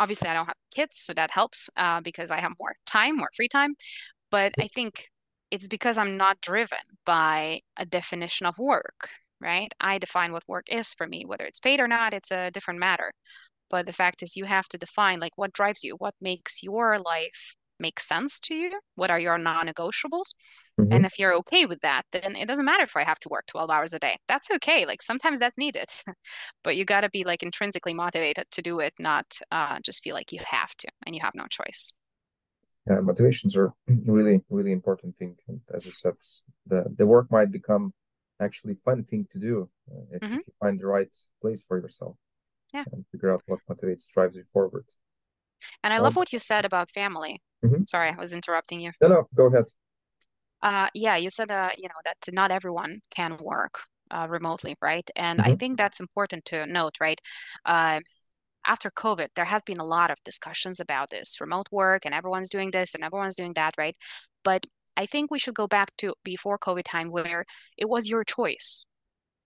Obviously 0.00 0.28
i 0.28 0.34
don't 0.34 0.46
have 0.52 0.62
kids 0.78 0.94
so 1.06 1.12
that 1.14 1.30
helps 1.30 1.60
uh, 1.84 2.00
because 2.08 2.30
i 2.30 2.40
have 2.44 2.52
more 2.60 2.74
time 2.86 3.14
more 3.16 3.30
free 3.36 3.48
time. 3.58 3.72
But 4.30 4.52
i 4.60 4.68
think 4.76 4.92
it's 5.50 5.68
because 5.76 5.96
i'm 5.98 6.16
not 6.24 6.40
driven 6.50 6.86
by 7.06 7.60
a 7.76 7.86
definition 7.86 8.46
of 8.46 8.54
work 8.58 9.00
right? 9.40 9.72
I 9.80 9.98
define 9.98 10.32
what 10.32 10.48
work 10.48 10.66
is 10.70 10.94
for 10.94 11.06
me, 11.06 11.24
whether 11.26 11.44
it's 11.44 11.60
paid 11.60 11.80
or 11.80 11.88
not, 11.88 12.14
it's 12.14 12.30
a 12.32 12.50
different 12.50 12.80
matter. 12.80 13.12
But 13.70 13.86
the 13.86 13.92
fact 13.92 14.22
is, 14.22 14.36
you 14.36 14.44
have 14.46 14.68
to 14.68 14.78
define 14.78 15.20
like 15.20 15.32
what 15.36 15.52
drives 15.52 15.84
you, 15.84 15.96
what 15.98 16.14
makes 16.20 16.62
your 16.62 16.98
life 16.98 17.54
make 17.80 18.00
sense 18.00 18.40
to 18.40 18.54
you, 18.54 18.80
what 18.96 19.10
are 19.10 19.20
your 19.20 19.38
non-negotiables. 19.38 20.34
And 20.90 21.04
Mhm. 21.04 21.06
if 21.06 21.18
you're 21.18 21.34
okay 21.36 21.66
with 21.66 21.80
that, 21.80 22.02
then 22.12 22.36
it 22.36 22.46
doesn't 22.46 22.64
matter 22.64 22.84
if 22.84 22.96
I 22.96 23.04
have 23.04 23.18
to 23.20 23.28
work 23.28 23.46
12 23.46 23.70
hours 23.70 23.92
a 23.94 23.98
day. 23.98 24.18
That's 24.28 24.50
okay. 24.50 24.86
Like 24.86 25.02
sometimes 25.02 25.38
that's 25.40 25.58
needed, 25.58 25.86
but 26.64 26.76
you 26.76 26.84
got 26.84 27.02
to 27.02 27.10
be 27.10 27.24
like 27.24 27.42
intrinsically 27.42 27.94
motivated 27.94 28.46
to 28.52 28.62
do 28.62 28.80
it, 28.80 28.94
not 28.98 29.38
uh, 29.50 29.78
just 29.82 30.02
feel 30.04 30.14
like 30.14 30.32
you 30.32 30.40
have 30.46 30.74
to 30.76 30.88
and 31.06 31.14
you 31.14 31.22
have 31.22 31.34
no 31.34 31.46
choice. 31.48 31.92
Yeah, 32.88 33.00
motivations 33.00 33.56
are 33.56 33.72
really, 34.06 34.42
really 34.50 34.72
important 34.72 35.16
thing. 35.16 35.36
And 35.48 35.60
as 35.72 35.86
I 35.86 35.90
said, 35.90 36.14
the 36.66 36.84
the 36.98 37.06
work 37.06 37.30
might 37.30 37.50
become 37.50 37.92
actually 38.40 38.74
fun 38.74 39.04
thing 39.04 39.26
to 39.32 39.38
do 39.38 39.70
uh, 39.90 40.04
if, 40.16 40.22
hmm 40.22 40.38
if 40.38 40.40
you 40.46 40.52
find 40.60 40.78
the 40.78 40.86
right 40.86 41.14
place 41.40 41.62
for 41.62 41.78
yourself 41.80 42.16
Yeah. 42.72 42.84
and 42.92 43.06
figure 43.12 43.32
out 43.32 43.42
what 43.46 43.60
motivates, 43.70 44.08
drives 44.10 44.36
you 44.36 44.44
forward. 44.44 44.86
And 45.82 45.92
I 45.94 45.98
love 45.98 46.14
Um, 46.14 46.16
what 46.16 46.32
you 46.32 46.38
said 46.38 46.64
about 46.64 46.90
family. 46.90 47.42
mhm. 47.62 47.84
Sorry, 47.84 48.10
I 48.10 48.16
was 48.16 48.32
interrupting 48.32 48.80
you. 48.80 48.92
No, 49.00 49.08
no, 49.08 49.28
go 49.34 49.46
ahead. 49.46 49.66
Uh, 50.62 50.88
yeah, 50.94 51.16
you 51.16 51.30
said 51.30 51.50
uh, 51.50 51.70
you 51.76 51.88
know, 51.88 51.94
that 52.04 52.16
not 52.32 52.50
everyone 52.50 53.00
can 53.10 53.36
work 53.40 53.80
uh, 54.10 54.26
remotely, 54.28 54.76
right? 54.80 55.08
And 55.16 55.40
I 55.42 55.52
hmm 55.52 55.58
think 55.58 55.76
that's 55.78 56.00
important 56.00 56.44
to 56.46 56.66
note, 56.66 56.96
right? 57.00 57.20
Uh, 57.66 58.00
after 58.66 58.90
COVID, 58.90 59.28
there 59.36 59.46
has 59.46 59.62
been 59.66 59.80
a 59.80 59.84
lot 59.84 60.10
of 60.10 60.18
discussions 60.24 60.80
about 60.80 61.10
this 61.10 61.40
remote 61.40 61.68
work, 61.72 62.04
and 62.06 62.14
everyone's 62.14 62.50
doing 62.50 62.70
this 62.72 62.94
and 62.94 63.04
everyone's 63.04 63.36
doing 63.36 63.54
that, 63.54 63.74
right? 63.78 63.96
But 64.44 64.66
I 64.96 65.06
think 65.06 65.30
we 65.30 65.38
should 65.40 65.54
go 65.54 65.66
back 65.68 65.96
to 65.98 66.14
before 66.24 66.58
COVID 66.58 66.84
time 66.84 67.10
where 67.10 67.44
it 67.78 67.88
was 67.88 68.08
your 68.08 68.24
choice 68.24 68.86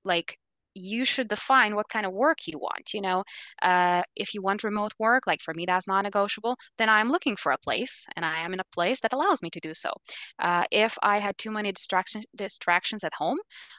like 0.04 0.38
you 0.74 1.04
should 1.04 1.28
define 1.28 1.74
what 1.74 1.88
kind 1.88 2.06
of 2.06 2.12
work 2.12 2.46
you 2.46 2.58
want 2.58 2.92
you 2.94 3.00
know? 3.00 3.24
Uh, 3.62 4.02
if 4.16 4.34
you 4.34 4.42
want 4.42 4.62
remote 4.64 4.92
work 4.98 5.26
like 5.26 5.40
for 5.40 5.54
me 5.54 5.64
that's 5.66 5.86
not 5.86 6.02
negotiable 6.02 6.56
then 6.78 6.88
i'm 6.88 7.10
looking 7.10 7.36
for 7.36 7.52
a 7.52 7.58
place 7.58 8.06
and 8.16 8.24
i 8.24 8.38
am 8.38 8.52
in 8.52 8.60
a 8.60 8.64
place 8.72 9.00
that 9.00 9.12
allows 9.12 9.42
me 9.42 9.50
to 9.50 9.60
do 9.60 9.74
so. 9.74 9.92
Uh, 10.38 10.64
if 10.70 10.96
i 11.02 11.18
had 11.18 11.36
too 11.38 11.50
many 11.50 11.72
distraction, 11.72 12.22
distractions 12.36 13.04
at 13.04 13.14
home 13.14 13.38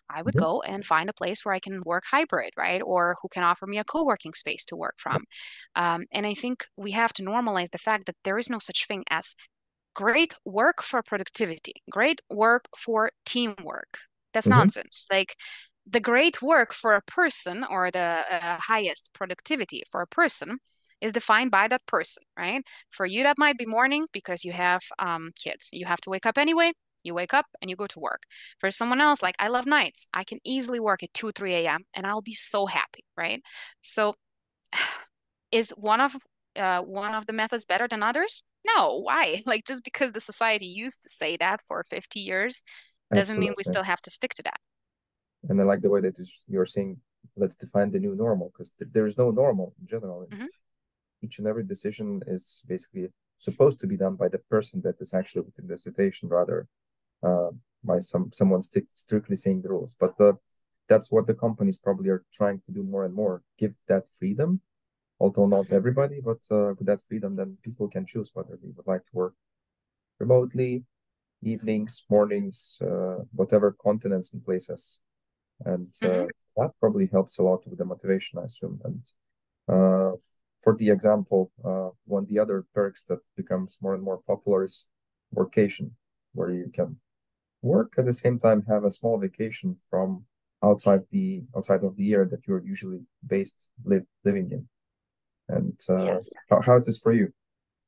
i 0.10 0.22
would 0.22 0.36
hmm 0.36 0.46
go 0.46 0.62
and 0.62 0.86
find 0.86 1.10
a 1.10 1.14
place 1.14 1.44
where 1.46 1.54
i 1.54 1.60
can 1.60 1.82
work 1.86 2.04
hybrid 2.12 2.52
right? 2.58 2.82
Or 2.84 3.16
who 3.22 3.28
can 3.30 3.44
offer 3.44 3.66
me 3.68 3.78
a 3.78 3.84
co-working 3.84 4.34
space 4.34 4.64
to 4.66 4.76
work 4.76 4.96
from. 4.98 5.26
Um, 5.76 6.06
and 6.12 6.26
i 6.26 6.34
think 6.34 6.66
we 6.78 6.92
have 6.92 7.14
to 7.14 7.24
normalize 7.24 7.72
the 7.72 7.78
fact 7.78 8.06
that 8.08 8.16
there 8.24 8.38
is 8.38 8.50
no 8.50 8.60
such 8.60 8.88
thing 8.88 9.04
as 9.10 9.36
great 9.96 10.36
work 10.46 10.82
for 10.84 11.02
productivity 11.04 11.74
great 11.92 12.22
work 12.30 12.66
for 12.78 13.12
teamwork. 13.26 14.00
That's 14.34 14.48
hmm 14.48 14.70
nonsense. 14.70 15.08
Like 15.12 15.36
the 15.90 16.00
great 16.00 16.42
work 16.42 16.74
for 16.74 16.96
a 16.96 17.02
person 17.02 17.66
or 17.70 17.92
the 17.92 18.24
uh, 18.32 18.58
highest 18.60 19.12
productivity 19.14 19.84
for 19.92 20.02
a 20.02 20.08
person 20.08 20.60
is 21.02 21.12
defined 21.12 21.52
by 21.52 21.68
that 21.68 21.86
person, 21.86 22.24
right? 22.38 22.64
For 22.92 23.06
you, 23.06 23.24
that 23.24 23.38
might 23.38 23.58
be 23.58 23.66
morning 23.66 24.06
because 24.12 24.44
you 24.44 24.52
have 24.52 24.82
um, 25.00 25.32
kids. 25.36 25.70
You 25.72 25.86
have 25.86 26.02
to 26.02 26.10
wake 26.10 26.26
up 26.26 26.38
anyway. 26.38 26.74
You 27.04 27.14
wake 27.14 27.34
up 27.34 27.46
and 27.62 27.70
you 27.70 27.78
go 27.78 27.88
to 27.88 28.00
work. 28.00 28.24
For 28.60 28.70
someone 28.72 29.00
else, 29.00 29.22
like 29.24 29.36
I 29.40 29.48
love 29.48 29.66
nights, 29.66 30.08
I 30.14 30.24
can 30.26 30.40
easily 30.44 30.80
work 30.80 31.02
at 31.02 31.14
2, 31.14 31.32
3 31.32 31.54
a.m. 31.56 31.86
and 31.94 32.06
I'll 32.06 32.22
be 32.22 32.34
so 32.34 32.66
happy, 32.66 33.06
right? 33.18 33.42
So 33.82 34.16
is 35.52 35.72
one 35.78 36.02
of 36.02 36.16
uh, 36.56 36.82
one 36.82 37.16
of 37.16 37.26
the 37.26 37.34
methods 37.34 37.66
better 37.66 37.88
than 37.88 38.04
others? 38.04 38.44
No, 38.66 39.00
why? 39.02 39.42
Like 39.46 39.66
just 39.66 39.84
because 39.84 40.12
the 40.12 40.22
society 40.22 40.66
used 40.68 41.04
to 41.04 41.10
say 41.10 41.38
that 41.38 41.62
for 41.68 41.84
50 41.84 42.20
years 42.20 42.64
doesn't 43.14 43.40
mean 43.40 43.54
we 43.58 43.64
still 43.64 43.84
have 43.84 44.02
to 44.02 44.12
stick 44.12 44.34
to 44.36 44.44
that. 44.44 44.60
And 45.48 45.62
I 45.62 45.64
like 45.64 45.82
the 45.82 45.90
way 45.90 46.02
that 46.02 46.20
you're 46.48 46.66
saying, 46.66 46.98
let's 47.36 47.56
define 47.56 47.92
the 47.92 48.00
new 48.00 48.16
normal, 48.16 48.50
because 48.52 48.72
th 48.72 48.92
there 48.96 49.08
is 49.12 49.18
no 49.18 49.28
normal 49.32 49.68
in 49.80 49.88
general. 49.94 50.28
hmm 50.32 50.52
Each 51.24 51.40
and 51.40 51.48
every 51.52 51.66
decision 51.74 52.08
is 52.36 52.44
basically 52.74 53.06
supposed 53.48 53.78
to 53.80 53.88
be 53.92 53.98
done 54.04 54.16
by 54.24 54.30
the 54.32 54.42
person 54.54 54.82
that 54.86 54.98
is 55.04 55.12
actually 55.20 55.46
within 55.48 55.68
the 55.68 55.78
situation, 55.78 56.26
rather 56.40 56.58
uh, 57.28 57.52
by 57.92 58.00
some 58.12 58.26
someone 58.40 58.64
stick, 58.70 58.86
strictly 59.06 59.38
saying 59.44 59.62
the 59.62 59.72
rules. 59.76 59.94
But 60.04 60.14
the, 60.20 60.30
that's 60.92 61.10
what 61.14 61.26
the 61.28 61.40
companies 61.46 61.80
probably 61.86 62.10
are 62.16 62.24
trying 62.40 62.60
to 62.66 62.72
do 62.78 62.84
more 62.94 63.06
and 63.08 63.16
more, 63.22 63.36
give 63.62 63.74
that 63.92 64.06
freedom, 64.20 64.50
although 65.24 65.50
not 65.56 65.72
everybody, 65.80 66.18
but 66.30 66.42
uh, 66.58 66.72
with 66.78 66.88
that 66.92 67.02
freedom, 67.08 67.32
then 67.36 67.58
people 67.68 67.88
can 67.96 68.06
choose 68.12 68.30
whether 68.34 68.56
they 68.58 68.72
would 68.76 68.88
like 68.94 69.06
to 69.08 69.14
work 69.22 69.34
remotely, 70.20 70.74
evenings, 71.42 71.94
mornings, 72.10 72.58
uh, 72.90 73.20
whatever 73.40 73.68
continents 73.88 74.34
and 74.34 74.44
places 74.44 75.00
and 75.66 75.94
uh, 76.04 76.26
hmm 76.26 76.30
that 76.58 76.72
probably 76.80 77.08
helps 77.08 77.40
a 77.40 77.44
lot 77.44 77.68
with 77.68 77.78
the 77.80 77.86
motivation, 77.86 78.40
I 78.40 78.46
assume. 78.46 78.80
And 78.84 79.06
uh, 79.68 80.18
for 80.64 80.76
the 80.78 80.90
example, 80.90 81.52
uh, 81.64 81.90
one 82.06 82.24
of 82.24 82.30
the 82.30 82.40
other 82.40 82.66
perks 82.74 83.04
that 83.06 83.20
becomes 83.38 83.78
more 83.82 83.94
and 83.94 84.04
more 84.04 84.20
popular 84.26 84.64
is 84.64 84.88
workation, 85.36 85.92
where 86.34 86.52
you 86.52 86.72
can 86.74 86.98
work 87.62 87.94
at 87.98 88.06
the 88.06 88.14
same 88.14 88.40
time 88.40 88.64
have 88.70 88.84
a 88.86 88.92
small 88.92 89.18
vacation 89.20 89.78
from 89.90 90.26
outside 90.64 91.02
the 91.12 91.44
outside 91.56 91.84
of 91.84 91.96
the 91.96 92.04
year 92.04 92.26
that 92.26 92.48
you're 92.48 92.66
usually 92.66 93.02
based 93.26 93.70
live 93.86 94.06
living 94.26 94.52
in. 94.52 94.68
And 95.50 95.80
uh, 95.90 96.16
Yes. 96.16 96.34
how, 96.50 96.62
how 96.62 96.78
it 96.78 96.88
is 96.88 97.00
for 97.00 97.12
you? 97.14 97.34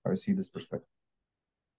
How 0.04 0.12
you 0.12 0.18
see 0.18 0.34
this 0.34 0.50
perspective? 0.50 0.91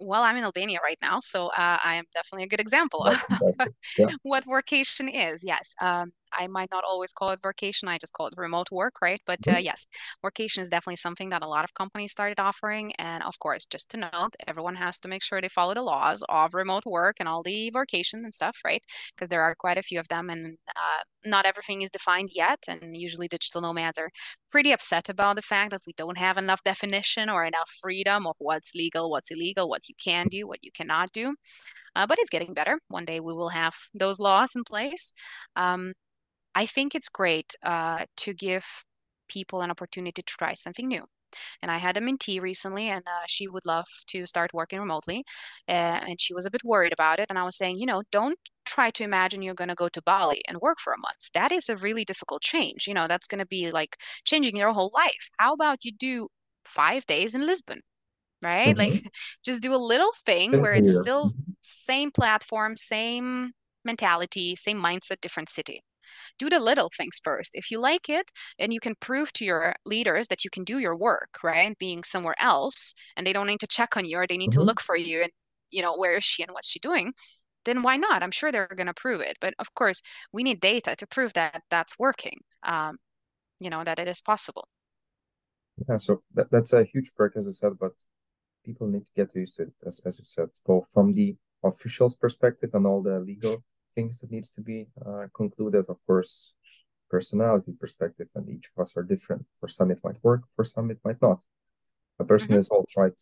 Well, 0.01 0.22
I'm 0.22 0.36
in 0.36 0.45
Albania 0.45 0.80
right 0.82 0.99
now, 1.01 1.20
so 1.20 1.47
uh, 1.49 1.78
I 1.84 1.95
am 1.95 2.05
definitely 2.14 2.45
a 2.45 2.49
good 2.49 2.61
example 2.61 3.05
of. 3.05 3.22
Yeah. 3.99 4.07
what 4.22 4.47
workation 4.47 5.11
is. 5.12 5.45
Yes, 5.45 5.74
um, 5.80 6.12
I 6.38 6.46
might 6.48 6.70
not 6.70 6.84
always 6.84 7.12
call 7.12 7.30
it 7.30 7.42
workation. 7.42 7.88
I 7.88 7.98
just 7.98 8.12
call 8.12 8.26
it 8.28 8.34
remote 8.36 8.70
work, 8.70 8.94
right? 9.02 9.20
But 9.26 9.40
uh, 9.48 9.56
Mhm. 9.56 9.62
yes, 9.62 9.86
workation 10.24 10.58
is 10.60 10.68
definitely 10.68 10.96
something 10.96 11.30
that 11.30 11.42
a 11.42 11.48
lot 11.48 11.64
of 11.64 11.74
companies 11.74 12.12
started 12.12 12.40
offering. 12.40 12.92
And 12.98 13.22
of 13.22 13.38
course, 13.38 13.64
just 13.66 13.90
to 13.90 13.96
note, 13.98 14.34
everyone 14.46 14.76
has 14.76 14.98
to 15.00 15.08
make 15.08 15.22
sure 15.22 15.40
they 15.40 15.48
follow 15.48 15.74
the 15.74 15.82
laws 15.82 16.22
of 16.28 16.54
remote 16.54 16.84
work 16.86 17.16
and 17.20 17.28
all 17.28 17.42
the 17.42 17.70
workation 17.74 18.24
and 18.24 18.34
stuff, 18.34 18.58
right? 18.64 18.82
Because 19.14 19.28
there 19.28 19.42
are 19.42 19.54
quite 19.54 19.78
a 19.78 19.82
few 19.82 20.00
of 20.00 20.08
them, 20.08 20.30
and 20.30 20.58
uh, 20.68 21.02
not 21.24 21.46
everything 21.46 21.82
is 21.82 21.90
defined 21.90 22.30
yet. 22.32 22.58
And 22.68 22.96
usually, 22.96 23.28
digital 23.28 23.60
nomads 23.62 23.98
are 23.98 24.10
pretty 24.50 24.72
upset 24.72 25.08
about 25.08 25.36
the 25.36 25.42
fact 25.42 25.70
that 25.70 25.82
we 25.86 25.92
don't 25.96 26.18
have 26.18 26.36
enough 26.38 26.62
definition 26.64 27.28
or 27.30 27.44
enough 27.44 27.70
freedom 27.80 28.26
of 28.26 28.36
what's 28.38 28.74
legal, 28.74 29.10
what's 29.10 29.30
illegal, 29.30 29.68
what 29.68 29.88
you 29.88 29.94
can 30.02 30.26
do, 30.28 30.46
what 30.46 30.58
you 30.62 30.70
cannot 30.72 31.12
do. 31.12 31.34
Uh, 31.96 32.06
but 32.06 32.18
it's 32.18 32.30
getting 32.30 32.54
better. 32.54 32.78
One 32.88 33.04
day 33.04 33.20
we 33.20 33.34
will 33.34 33.50
have 33.50 33.74
those 33.94 34.18
laws 34.20 34.54
in 34.56 34.64
place. 34.64 35.12
Um, 35.56 35.92
I 36.55 36.66
think 36.66 36.94
it's 36.94 37.09
great 37.09 37.55
uh, 37.62 38.07
to 38.18 38.34
give 38.34 38.64
people 39.28 39.62
an 39.62 39.70
opportunity 39.70 40.22
to 40.22 40.22
try 40.22 40.55
something 40.55 40.88
new. 40.88 41.05
And 41.62 41.70
I 41.70 41.78
had 41.78 41.96
a 41.96 42.00
mentee 42.00 42.40
recently, 42.40 42.88
and 42.88 43.03
uh, 43.07 43.24
she 43.26 43.48
would 43.48 43.64
love 43.64 43.86
to 44.09 44.26
start 44.26 44.53
working 44.53 44.78
remotely. 44.78 45.24
Uh, 45.68 46.00
and 46.07 46.20
she 46.20 46.34
was 46.34 46.46
a 46.46 46.50
bit 46.50 46.62
worried 46.64 46.92
about 46.92 47.18
it. 47.18 47.26
And 47.30 47.38
I 47.38 47.44
was 47.44 47.57
saying, 47.57 47.78
you 47.78 47.86
know, 47.86 48.03
don't 48.12 48.38
try 48.64 48.90
to 48.90 49.05
imagine 49.05 49.42
you're 49.42 49.55
going 49.55 49.68
to 49.68 49.74
go 49.74 49.88
to 49.88 50.03
Bali 50.03 50.42
and 50.46 50.59
work 50.61 50.78
for 50.78 50.92
a 50.92 50.98
month. 50.98 51.30
That 51.34 51.53
is 51.53 51.68
a 51.68 51.76
really 51.76 52.05
difficult 52.05 52.42
change. 52.42 52.86
You 52.86 52.94
know, 52.94 53.09
that's 53.09 53.26
going 53.26 53.38
to 53.38 53.46
be 53.46 53.70
like 53.70 53.96
changing 54.24 54.57
your 54.57 54.72
whole 54.72 54.92
life. 54.94 55.30
How 55.38 55.55
about 55.55 55.84
you 55.84 55.92
do 55.92 56.28
five 56.64 57.07
days 57.07 57.34
in 57.34 57.46
Lisbon? 57.46 57.80
Right? 58.42 58.76
Mm-hmm. 58.76 58.94
Like 58.94 59.05
just 59.44 59.62
do 59.62 59.74
a 59.74 59.76
little 59.76 60.12
thing 60.26 60.61
where 60.61 60.72
it's 60.72 61.00
still 61.00 61.32
same 61.62 62.11
platform, 62.11 62.76
same 62.76 63.53
mentality, 63.84 64.55
same 64.57 64.82
mindset, 64.82 65.20
different 65.20 65.48
city 65.48 65.82
do 66.38 66.48
the 66.48 66.60
little 66.60 66.90
things 66.96 67.20
first. 67.22 67.52
If 67.54 67.70
you 67.70 67.78
like 67.78 68.08
it 68.08 68.30
and 68.58 68.72
you 68.72 68.80
can 68.80 68.94
prove 69.00 69.32
to 69.34 69.44
your 69.44 69.74
leaders 69.84 70.28
that 70.28 70.44
you 70.44 70.50
can 70.50 70.64
do 70.64 70.78
your 70.78 70.96
work, 70.96 71.38
right? 71.42 71.76
Being 71.78 72.04
somewhere 72.04 72.36
else 72.38 72.94
and 73.16 73.26
they 73.26 73.32
don't 73.32 73.46
need 73.46 73.60
to 73.60 73.66
check 73.66 73.96
on 73.96 74.04
you 74.04 74.18
or 74.18 74.26
they 74.26 74.36
need 74.36 74.50
mm-hmm. 74.50 74.60
to 74.60 74.66
look 74.66 74.80
for 74.80 74.96
you 74.96 75.22
and, 75.22 75.30
you 75.70 75.82
know, 75.82 75.96
where 75.96 76.16
is 76.16 76.24
she 76.24 76.42
and 76.42 76.52
what's 76.52 76.68
she 76.68 76.78
doing? 76.78 77.12
Then 77.64 77.82
why 77.82 77.96
not? 77.96 78.22
I'm 78.22 78.32
sure 78.32 78.50
they're 78.50 78.66
going 78.66 78.88
to 78.88 78.94
prove 78.94 79.20
it. 79.20 79.36
But 79.40 79.54
of 79.58 79.74
course, 79.74 80.02
we 80.32 80.42
need 80.42 80.60
data 80.60 80.96
to 80.96 81.06
prove 81.06 81.32
that 81.34 81.62
that's 81.70 81.98
working, 81.98 82.40
um, 82.62 82.98
you 83.60 83.70
know, 83.70 83.84
that 83.84 83.98
it 83.98 84.08
is 84.08 84.20
possible. 84.20 84.66
Yeah, 85.88 85.98
so 85.98 86.22
that, 86.34 86.50
that's 86.50 86.72
a 86.72 86.84
huge 86.84 87.12
perk, 87.16 87.36
as 87.36 87.48
I 87.48 87.52
said, 87.52 87.78
but 87.78 87.92
people 88.64 88.88
need 88.88 89.06
to 89.06 89.12
get 89.16 89.34
used 89.34 89.56
to 89.56 89.64
it, 89.64 89.74
as, 89.86 90.00
as 90.04 90.18
you 90.18 90.24
said, 90.24 90.50
both 90.66 90.88
from 90.92 91.14
the 91.14 91.36
officials' 91.64 92.14
perspective 92.14 92.70
and 92.74 92.86
all 92.86 93.02
the 93.02 93.20
legal 93.20 93.62
things 93.95 94.20
that 94.20 94.30
needs 94.30 94.51
to 94.51 94.61
be 94.61 94.88
uh, 95.05 95.26
concluded. 95.34 95.86
Of 95.88 95.99
course, 96.07 96.55
personality 97.11 97.72
perspective, 97.78 98.28
and 98.34 98.49
each 98.49 98.66
of 98.70 98.82
us 98.82 98.97
are 98.97 99.03
different. 99.03 99.47
For 99.61 99.68
some, 99.68 99.90
it 99.90 100.01
might 100.03 100.18
work. 100.22 100.43
For 100.55 100.64
some, 100.64 100.90
it 100.90 101.01
might 101.05 101.20
not. 101.20 101.45
A 102.18 102.24
person 102.24 102.49
mm-hmm. 102.49 102.57
has 102.57 102.68
all 102.68 102.86
tried 102.88 103.14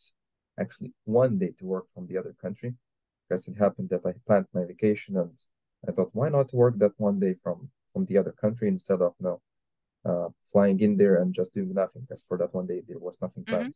actually 0.59 0.93
one 1.05 1.39
day 1.39 1.53
to 1.59 1.65
work 1.65 1.87
from 1.93 2.07
the 2.07 2.19
other 2.19 2.35
country 2.45 2.75
because 3.23 3.49
it 3.49 3.57
happened 3.59 3.89
that 3.91 4.05
I 4.05 4.13
planned 4.27 4.47
my 4.53 4.65
vacation 4.65 5.17
and 5.17 5.33
I 5.89 5.93
thought, 5.93 6.11
why 6.13 6.29
not 6.29 6.53
work 6.53 6.75
that 6.79 6.93
one 6.99 7.19
day 7.21 7.35
from 7.35 7.71
from 7.93 8.05
the 8.05 8.19
other 8.19 8.33
country 8.33 8.69
instead 8.69 9.01
of 9.01 9.15
you 9.19 9.27
know 9.27 9.39
uh, 10.09 10.29
flying 10.53 10.79
in 10.81 10.97
there 10.97 11.17
and 11.21 11.35
just 11.35 11.55
doing 11.55 11.73
nothing? 11.75 12.03
Because 12.03 12.23
for 12.23 12.37
that 12.39 12.55
one 12.55 12.67
day 12.67 12.83
there 12.87 12.99
was 12.99 13.19
nothing 13.21 13.45
planned. 13.45 13.75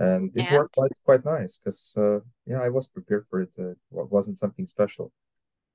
Mm-hmm. 0.00 0.04
And 0.08 0.36
it 0.36 0.46
and... 0.48 0.56
worked 0.56 0.74
quite 0.76 0.92
quite 1.04 1.24
nice 1.24 1.58
because 1.58 1.94
uh, 1.96 2.20
yeah, 2.46 2.60
I 2.60 2.68
was 2.68 2.86
prepared 2.86 3.24
for 3.26 3.40
it. 3.42 3.54
Uh, 3.58 3.70
it 3.70 4.10
wasn't 4.16 4.38
something 4.38 4.66
special. 4.66 5.12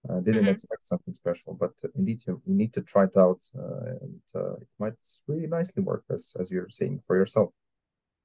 I 0.10 0.20
didn't 0.20 0.42
mm-hmm. 0.42 0.50
expect 0.50 0.84
something 0.84 1.14
special, 1.14 1.54
but 1.54 1.74
indeed 1.96 2.22
you, 2.26 2.42
you 2.46 2.56
need 2.56 2.74
to 2.74 2.82
try 2.82 3.04
it 3.04 3.16
out, 3.16 3.42
uh, 3.58 3.98
and 4.02 4.22
uh, 4.36 4.54
it 4.56 4.68
might 4.80 4.94
really 5.28 5.48
nicely 5.48 5.84
work 5.84 6.04
as 6.10 6.36
as 6.40 6.52
you're 6.52 6.70
saying 6.70 7.02
for 7.06 7.16
yourself. 7.16 7.52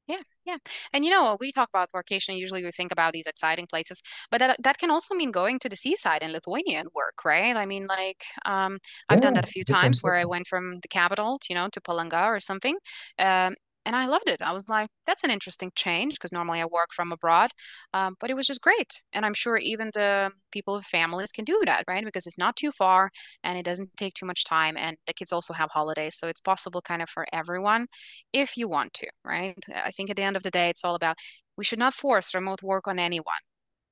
Yeah, 0.09 0.23
yeah. 0.45 0.59
And 0.93 1.05
you 1.05 1.11
know, 1.11 1.37
we 1.41 1.51
talk 1.53 1.69
about 1.69 1.91
vacation, 1.95 2.37
usually 2.37 2.65
we 2.65 2.71
think 2.71 2.93
about 2.93 3.13
these 3.13 3.27
exciting 3.27 3.67
places, 3.67 4.03
but 4.31 4.39
that 4.39 4.57
that 4.63 4.79
can 4.79 4.91
also 4.91 5.15
mean 5.15 5.33
going 5.33 5.59
to 5.61 5.69
the 5.69 5.77
seaside 5.77 6.23
in 6.23 6.33
Lithuania 6.33 6.79
and 6.79 6.89
work, 6.95 7.25
right? 7.25 7.57
I 7.57 7.67
mean, 7.67 7.87
like, 7.87 8.25
um, 8.45 8.79
I've 9.09 9.19
yeah, 9.19 9.21
done 9.23 9.35
that 9.35 9.45
a 9.45 9.49
few 9.49 9.65
times 9.65 10.03
where 10.03 10.15
I 10.15 10.25
went 10.25 10.47
from 10.47 10.79
the 10.81 10.89
capital, 10.89 11.39
you 11.49 11.55
know, 11.57 11.69
to 11.73 11.81
Palanga 11.81 12.27
or 12.27 12.41
something. 12.41 12.77
Um, 13.19 13.55
and 13.87 13.95
I 13.95 14.07
loved 14.07 14.29
it. 14.29 14.43
I 14.43 14.53
was 14.53 14.69
like, 14.69 14.89
that's 15.07 15.23
an 15.23 15.31
interesting 15.31 15.71
change 15.77 16.15
because 16.15 16.33
normally 16.33 16.61
I 16.61 16.67
work 16.67 16.89
from 16.93 17.13
abroad, 17.13 17.51
um, 17.95 18.17
but 18.19 18.31
it 18.31 18.35
was 18.35 18.49
just 18.49 18.61
great. 18.61 19.01
And 19.13 19.25
I'm 19.25 19.33
sure 19.33 19.57
even 19.57 19.93
the 19.95 20.33
people 20.51 20.75
with 20.75 20.85
families 20.85 21.31
can 21.31 21.45
do 21.45 21.63
that, 21.67 21.85
right? 21.87 22.05
Because 22.05 22.27
it's 22.27 22.37
not 22.37 22.57
too 22.57 22.73
far 22.73 23.13
and 23.45 23.57
it 23.57 23.65
doesn't 23.65 23.97
take 23.97 24.15
too 24.15 24.27
much 24.27 24.45
time. 24.45 24.77
And 24.77 24.97
the 25.07 25.15
kids 25.15 25.33
also 25.33 25.55
have 25.55 25.71
holidays. 25.71 26.17
So 26.17 26.27
it's 26.27 26.41
possible 26.41 26.83
kind 26.83 27.01
of 27.01 27.09
for 27.09 27.27
everyone 27.33 27.87
if 28.33 28.57
you 28.57 28.67
want 28.67 28.93
to, 28.95 29.07
right? 29.25 29.57
I 29.73 29.93
think 29.93 30.11
at 30.11 30.17
the 30.17 30.25
end 30.25 30.37
of 30.37 30.43
the 30.43 30.51
day, 30.51 30.69
it's 30.69 30.85
all 30.85 30.97
about 30.97 31.17
we 31.57 31.65
should 31.65 31.79
not 31.79 31.95
force 31.95 32.35
remote 32.35 32.65
work 32.65 32.89
on 32.89 32.99
anyone. 32.99 33.43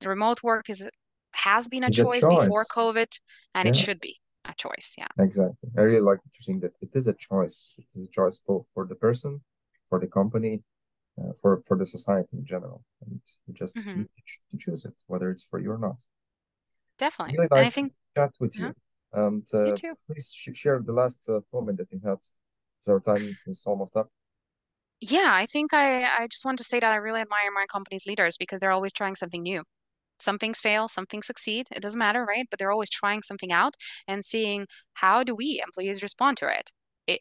The 0.01 0.09
remote 0.09 0.42
work 0.42 0.68
is 0.68 0.86
has 1.34 1.68
been 1.68 1.84
a, 1.84 1.90
choice, 1.90 2.18
a 2.18 2.20
choice, 2.20 2.45
before 2.45 2.64
COVID 2.74 3.16
and 3.55 3.66
yeah. 3.66 3.70
it 3.70 3.76
should 3.76 4.01
be 4.01 4.18
a 4.45 4.55
choice. 4.57 4.97
Yeah. 4.99 5.07
Exactly. 5.20 5.70
I 5.78 5.82
really 5.82 6.01
like 6.01 6.18
what 6.18 6.32
you're 6.34 6.42
saying 6.42 6.61
that 6.61 6.72
it 6.80 6.90
is 6.95 7.07
a 7.07 7.14
choice. 7.14 7.76
It 7.78 7.86
is 7.95 8.09
a 8.09 8.11
choice 8.11 8.38
both 8.38 8.66
for 8.74 8.86
the 8.86 8.97
person 8.97 9.40
for 9.95 10.01
the 10.01 10.12
company, 10.20 10.55
uh, 11.18 11.32
for 11.40 11.62
for 11.66 11.76
the 11.78 11.86
society 11.86 12.32
in 12.38 12.45
general, 12.45 12.82
and 13.03 13.20
you 13.47 13.55
just 13.55 13.76
mm-hmm. 13.76 13.99
need 14.01 14.26
to, 14.51 14.57
choose 14.59 14.84
it, 14.84 14.97
whether 15.07 15.30
it's 15.30 15.45
for 15.51 15.59
you 15.61 15.70
or 15.70 15.78
not. 15.78 15.99
Definitely. 16.99 17.34
Really 17.36 17.49
nice 17.53 17.72
think... 17.72 17.92
to 17.92 18.20
chat 18.20 18.32
with 18.40 18.59
you. 18.59 18.74
And 19.12 19.47
uh, 19.55 19.76
please 20.09 20.28
sh- 20.40 20.57
share 20.62 20.80
the 20.84 20.92
last 20.92 21.20
uh, 21.28 21.40
moment 21.53 21.78
that 21.78 21.90
you 21.92 22.01
had. 22.05 22.18
As 22.80 22.88
our 22.88 22.99
time 22.99 23.38
is 23.47 23.62
almost 23.66 23.97
up. 23.97 24.09
Yeah, 25.01 25.30
I 25.42 25.47
think 25.47 25.72
I 25.72 25.86
I 26.20 26.26
just 26.26 26.45
want 26.45 26.59
to 26.59 26.64
say 26.64 26.78
that 26.80 26.92
I 26.97 26.97
really 26.97 27.20
admire 27.20 27.53
my 27.61 27.66
company's 27.76 28.07
leaders 28.11 28.36
because 28.36 28.59
they're 28.59 28.78
always 28.78 28.92
trying 28.92 29.14
something 29.14 29.42
new. 29.42 29.62
Some 30.18 30.38
things 30.38 30.61
fail, 30.61 30.88
some 30.88 31.07
things 31.07 31.26
succeed. 31.26 31.64
It 31.76 31.82
doesn't 31.84 32.05
matter, 32.07 32.24
right? 32.24 32.47
But 32.51 32.59
they're 32.59 32.76
always 32.76 32.90
trying 32.90 33.22
something 33.22 33.53
out 33.53 33.74
and 34.11 34.24
seeing 34.24 34.66
how 35.03 35.16
do 35.28 35.32
we 35.40 35.62
employees 35.64 36.03
respond 36.09 36.36
to 36.38 36.47
it. 36.59 36.66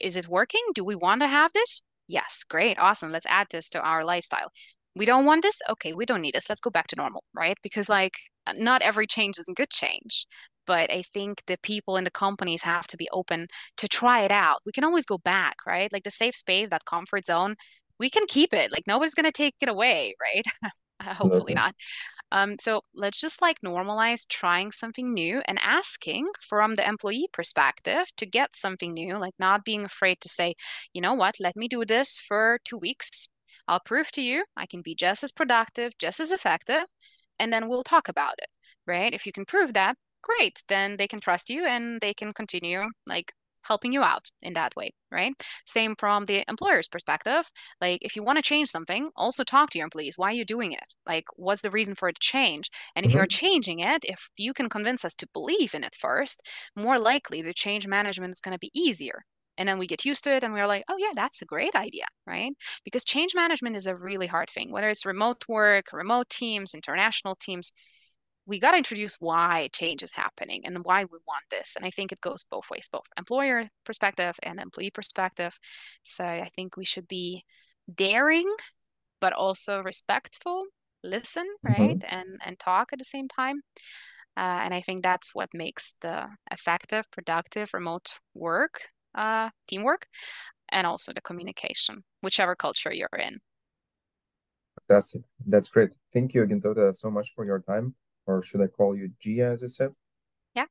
Is 0.09 0.15
it 0.15 0.27
working? 0.39 0.65
Do 0.73 0.83
we 0.83 0.95
want 0.95 1.21
to 1.21 1.27
have 1.27 1.51
this? 1.53 1.81
Yes, 2.07 2.43
great, 2.47 2.77
awesome. 2.79 3.11
Let's 3.11 3.25
add 3.27 3.47
this 3.51 3.69
to 3.69 3.81
our 3.81 4.03
lifestyle. 4.03 4.51
We 4.95 5.05
don't 5.05 5.25
want 5.25 5.41
this? 5.43 5.59
Okay, 5.69 5.93
we 5.93 6.05
don't 6.05 6.21
need 6.21 6.35
this. 6.35 6.49
Let's 6.49 6.61
go 6.61 6.69
back 6.69 6.87
to 6.87 6.95
normal, 6.95 7.23
right? 7.33 7.57
Because 7.63 7.89
like 7.89 8.13
uh, 8.45 8.53
not 8.55 8.81
every 8.81 9.07
change 9.07 9.37
is 9.39 9.47
a 9.49 9.53
good 9.53 9.69
change. 9.69 10.27
But 10.65 10.91
I 10.91 11.03
think 11.13 11.43
the 11.47 11.57
people 11.61 11.97
in 11.97 12.05
the 12.05 12.11
companies 12.11 12.61
have 12.63 12.87
to 12.87 12.97
be 12.97 13.09
open 13.11 13.47
to 13.77 13.87
try 13.87 14.21
it 14.23 14.31
out. 14.31 14.59
We 14.65 14.71
can 14.71 14.85
always 14.85 15.05
go 15.05 15.17
back, 15.17 15.57
right? 15.67 15.91
Like 15.91 16.03
the 16.03 16.11
safe 16.11 16.35
space, 16.35 16.69
that 16.69 16.85
comfort 16.85 17.25
zone, 17.25 17.55
we 17.99 18.09
can 18.09 18.25
keep 18.27 18.53
it. 18.53 18.71
Like 18.71 18.83
nobody's 18.87 19.13
going 19.13 19.25
to 19.25 19.31
take 19.31 19.55
it 19.61 19.67
away, 19.69 20.15
right? 20.21 20.43
Hopefully 21.17 21.53
not. 21.53 21.75
Um, 22.33 22.55
so 22.59 22.81
let's 22.95 23.21
just 23.21 23.41
like 23.41 23.61
normalize 23.61 24.27
trying 24.27 24.71
something 24.71 25.13
new 25.13 25.41
and 25.45 25.59
asking 25.61 26.27
from 26.41 26.75
the 26.75 26.87
employee 26.87 27.29
perspective 27.31 28.07
to 28.17 28.25
get 28.25 28.55
something 28.55 28.93
new, 28.93 29.17
like 29.17 29.35
not 29.39 29.63
being 29.63 29.85
afraid 29.85 30.19
to 30.21 30.29
say, 30.29 30.55
you 30.93 31.01
know 31.01 31.13
what, 31.13 31.35
let 31.39 31.55
me 31.55 31.67
do 31.67 31.85
this 31.85 32.17
for 32.17 32.59
two 32.65 32.77
weeks. 32.79 33.29
I'll 33.67 33.79
prove 33.79 34.11
to 34.13 34.21
you 34.21 34.45
I 34.57 34.65
can 34.65 34.81
be 34.81 34.95
just 34.95 35.23
as 35.23 35.31
productive, 35.31 35.93
just 35.99 36.19
as 36.19 36.31
effective, 36.31 36.85
and 37.39 37.53
then 37.53 37.69
we'll 37.69 37.83
talk 37.83 38.09
about 38.09 38.35
it, 38.39 38.49
right? 38.87 39.13
If 39.13 39.25
you 39.27 39.31
can 39.31 39.45
prove 39.45 39.73
that, 39.73 39.97
great, 40.23 40.63
then 40.69 40.97
they 40.97 41.07
can 41.07 41.19
trust 41.19 41.49
you 41.49 41.65
and 41.65 42.01
they 42.01 42.13
can 42.13 42.33
continue 42.33 42.85
like 43.05 43.33
helping 43.63 43.93
you 43.93 44.01
out 44.01 44.29
in 44.41 44.53
that 44.53 44.75
way, 44.75 44.91
right? 45.11 45.33
Same 45.65 45.95
from 45.97 46.25
the 46.25 46.43
employer's 46.49 46.87
perspective. 46.87 47.49
Like, 47.81 47.99
if 48.01 48.15
you 48.15 48.23
want 48.23 48.37
to 48.37 48.43
change 48.43 48.69
something, 48.69 49.09
also 49.15 49.43
talk 49.43 49.69
to 49.71 49.77
your 49.77 49.85
employees. 49.85 50.17
Why 50.17 50.29
are 50.29 50.33
you 50.33 50.45
doing 50.45 50.71
it? 50.71 50.93
Like, 51.05 51.25
what's 51.35 51.61
the 51.61 51.71
reason 51.71 51.95
for 51.95 52.11
the 52.11 52.19
change? 52.19 52.69
And 52.95 53.05
if 53.05 53.11
mm-hmm. 53.11 53.19
you're 53.19 53.27
changing 53.27 53.79
it, 53.79 54.03
if 54.03 54.29
you 54.37 54.53
can 54.53 54.69
convince 54.69 55.05
us 55.05 55.15
to 55.15 55.27
believe 55.33 55.73
in 55.73 55.83
it 55.83 55.95
first, 55.95 56.41
more 56.75 56.99
likely 56.99 57.41
the 57.41 57.53
change 57.53 57.87
management 57.87 58.31
is 58.31 58.41
going 58.41 58.53
to 58.55 58.59
be 58.59 58.71
easier. 58.73 59.23
And 59.57 59.69
then 59.69 59.77
we 59.77 59.87
get 59.87 60.05
used 60.05 60.23
to 60.23 60.31
it 60.31 60.43
and 60.43 60.53
we're 60.53 60.67
like, 60.67 60.83
oh, 60.89 60.97
yeah, 60.97 61.11
that's 61.15 61.41
a 61.41 61.45
great 61.45 61.75
idea, 61.75 62.05
right? 62.25 62.53
Because 62.83 63.03
change 63.03 63.35
management 63.35 63.75
is 63.75 63.85
a 63.85 63.95
really 63.95 64.27
hard 64.27 64.49
thing, 64.49 64.71
whether 64.71 64.89
it's 64.89 65.05
remote 65.05 65.45
work, 65.47 65.93
remote 65.93 66.29
teams, 66.29 66.73
international 66.73 67.35
teams 67.35 67.71
we 68.45 68.59
got 68.59 68.71
to 68.71 68.77
introduce 68.77 69.15
why 69.19 69.69
change 69.71 70.03
is 70.03 70.13
happening 70.13 70.65
and 70.65 70.83
why 70.83 71.03
we 71.03 71.17
want 71.27 71.43
this. 71.49 71.75
And 71.75 71.85
I 71.85 71.89
think 71.89 72.11
it 72.11 72.21
goes 72.21 72.43
both 72.43 72.69
ways, 72.69 72.89
both 72.91 73.05
employer 73.17 73.69
perspective 73.85 74.35
and 74.43 74.59
employee 74.59 74.91
perspective. 74.91 75.57
So 76.03 76.25
I 76.25 76.49
think 76.55 76.75
we 76.75 76.85
should 76.85 77.07
be 77.07 77.43
daring, 77.93 78.53
but 79.21 79.33
also 79.33 79.81
respectful, 79.81 80.65
listen, 81.03 81.45
mm-hmm. 81.65 81.81
right? 81.81 81.99
Mm-hmm. 81.99 82.15
And 82.15 82.41
and 82.45 82.59
talk 82.59 82.91
at 82.91 82.99
the 82.99 83.05
same 83.05 83.27
time. 83.27 83.61
Uh, 84.35 84.65
and 84.65 84.73
I 84.73 84.81
think 84.81 85.03
that's 85.03 85.35
what 85.35 85.49
makes 85.53 85.93
the 86.01 86.25
effective, 86.51 87.05
productive 87.11 87.69
remote 87.73 88.17
work, 88.33 88.81
uh, 89.13 89.51
teamwork, 89.67 90.07
and 90.69 90.87
also 90.87 91.13
the 91.13 91.21
communication, 91.21 92.03
whichever 92.21 92.55
culture 92.55 92.91
you're 92.91 93.19
in. 93.19 93.37
That's 94.89 95.15
it. 95.15 95.23
that's 95.45 95.69
great. 95.69 95.95
Thank 96.11 96.33
you, 96.33 96.45
Gintaute, 96.45 96.95
so 96.95 97.11
much 97.11 97.31
for 97.35 97.45
your 97.45 97.59
time 97.61 97.93
or 98.25 98.41
should 98.43 98.61
I 98.61 98.67
call 98.67 98.95
you 98.95 99.11
Gia, 99.19 99.51
as 99.51 99.61
you 99.61 99.69
said? 99.69 99.91
Yeah. 100.55 100.65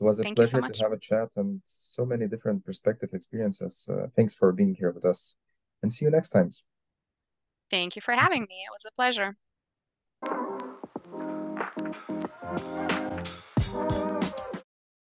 It 0.00 0.04
was 0.04 0.20
a 0.20 0.24
Thank 0.24 0.36
pleasure 0.36 0.62
so 0.62 0.68
to 0.68 0.82
have 0.82 0.92
a 0.92 0.98
chat 0.98 1.30
and 1.36 1.60
so 1.64 2.04
many 2.04 2.26
different 2.26 2.64
perspective 2.64 3.10
experiences. 3.12 3.88
Uh, 3.90 4.06
thanks 4.14 4.34
for 4.34 4.52
being 4.52 4.74
here 4.74 4.90
with 4.90 5.04
us 5.04 5.36
and 5.82 5.92
see 5.92 6.04
you 6.04 6.10
next 6.10 6.30
time. 6.30 6.50
Thank 7.70 7.96
you 7.96 8.02
for 8.02 8.12
having 8.12 8.42
me. 8.42 8.64
It 8.66 8.72
was 8.72 8.86
a 8.86 8.92
pleasure. 8.92 9.36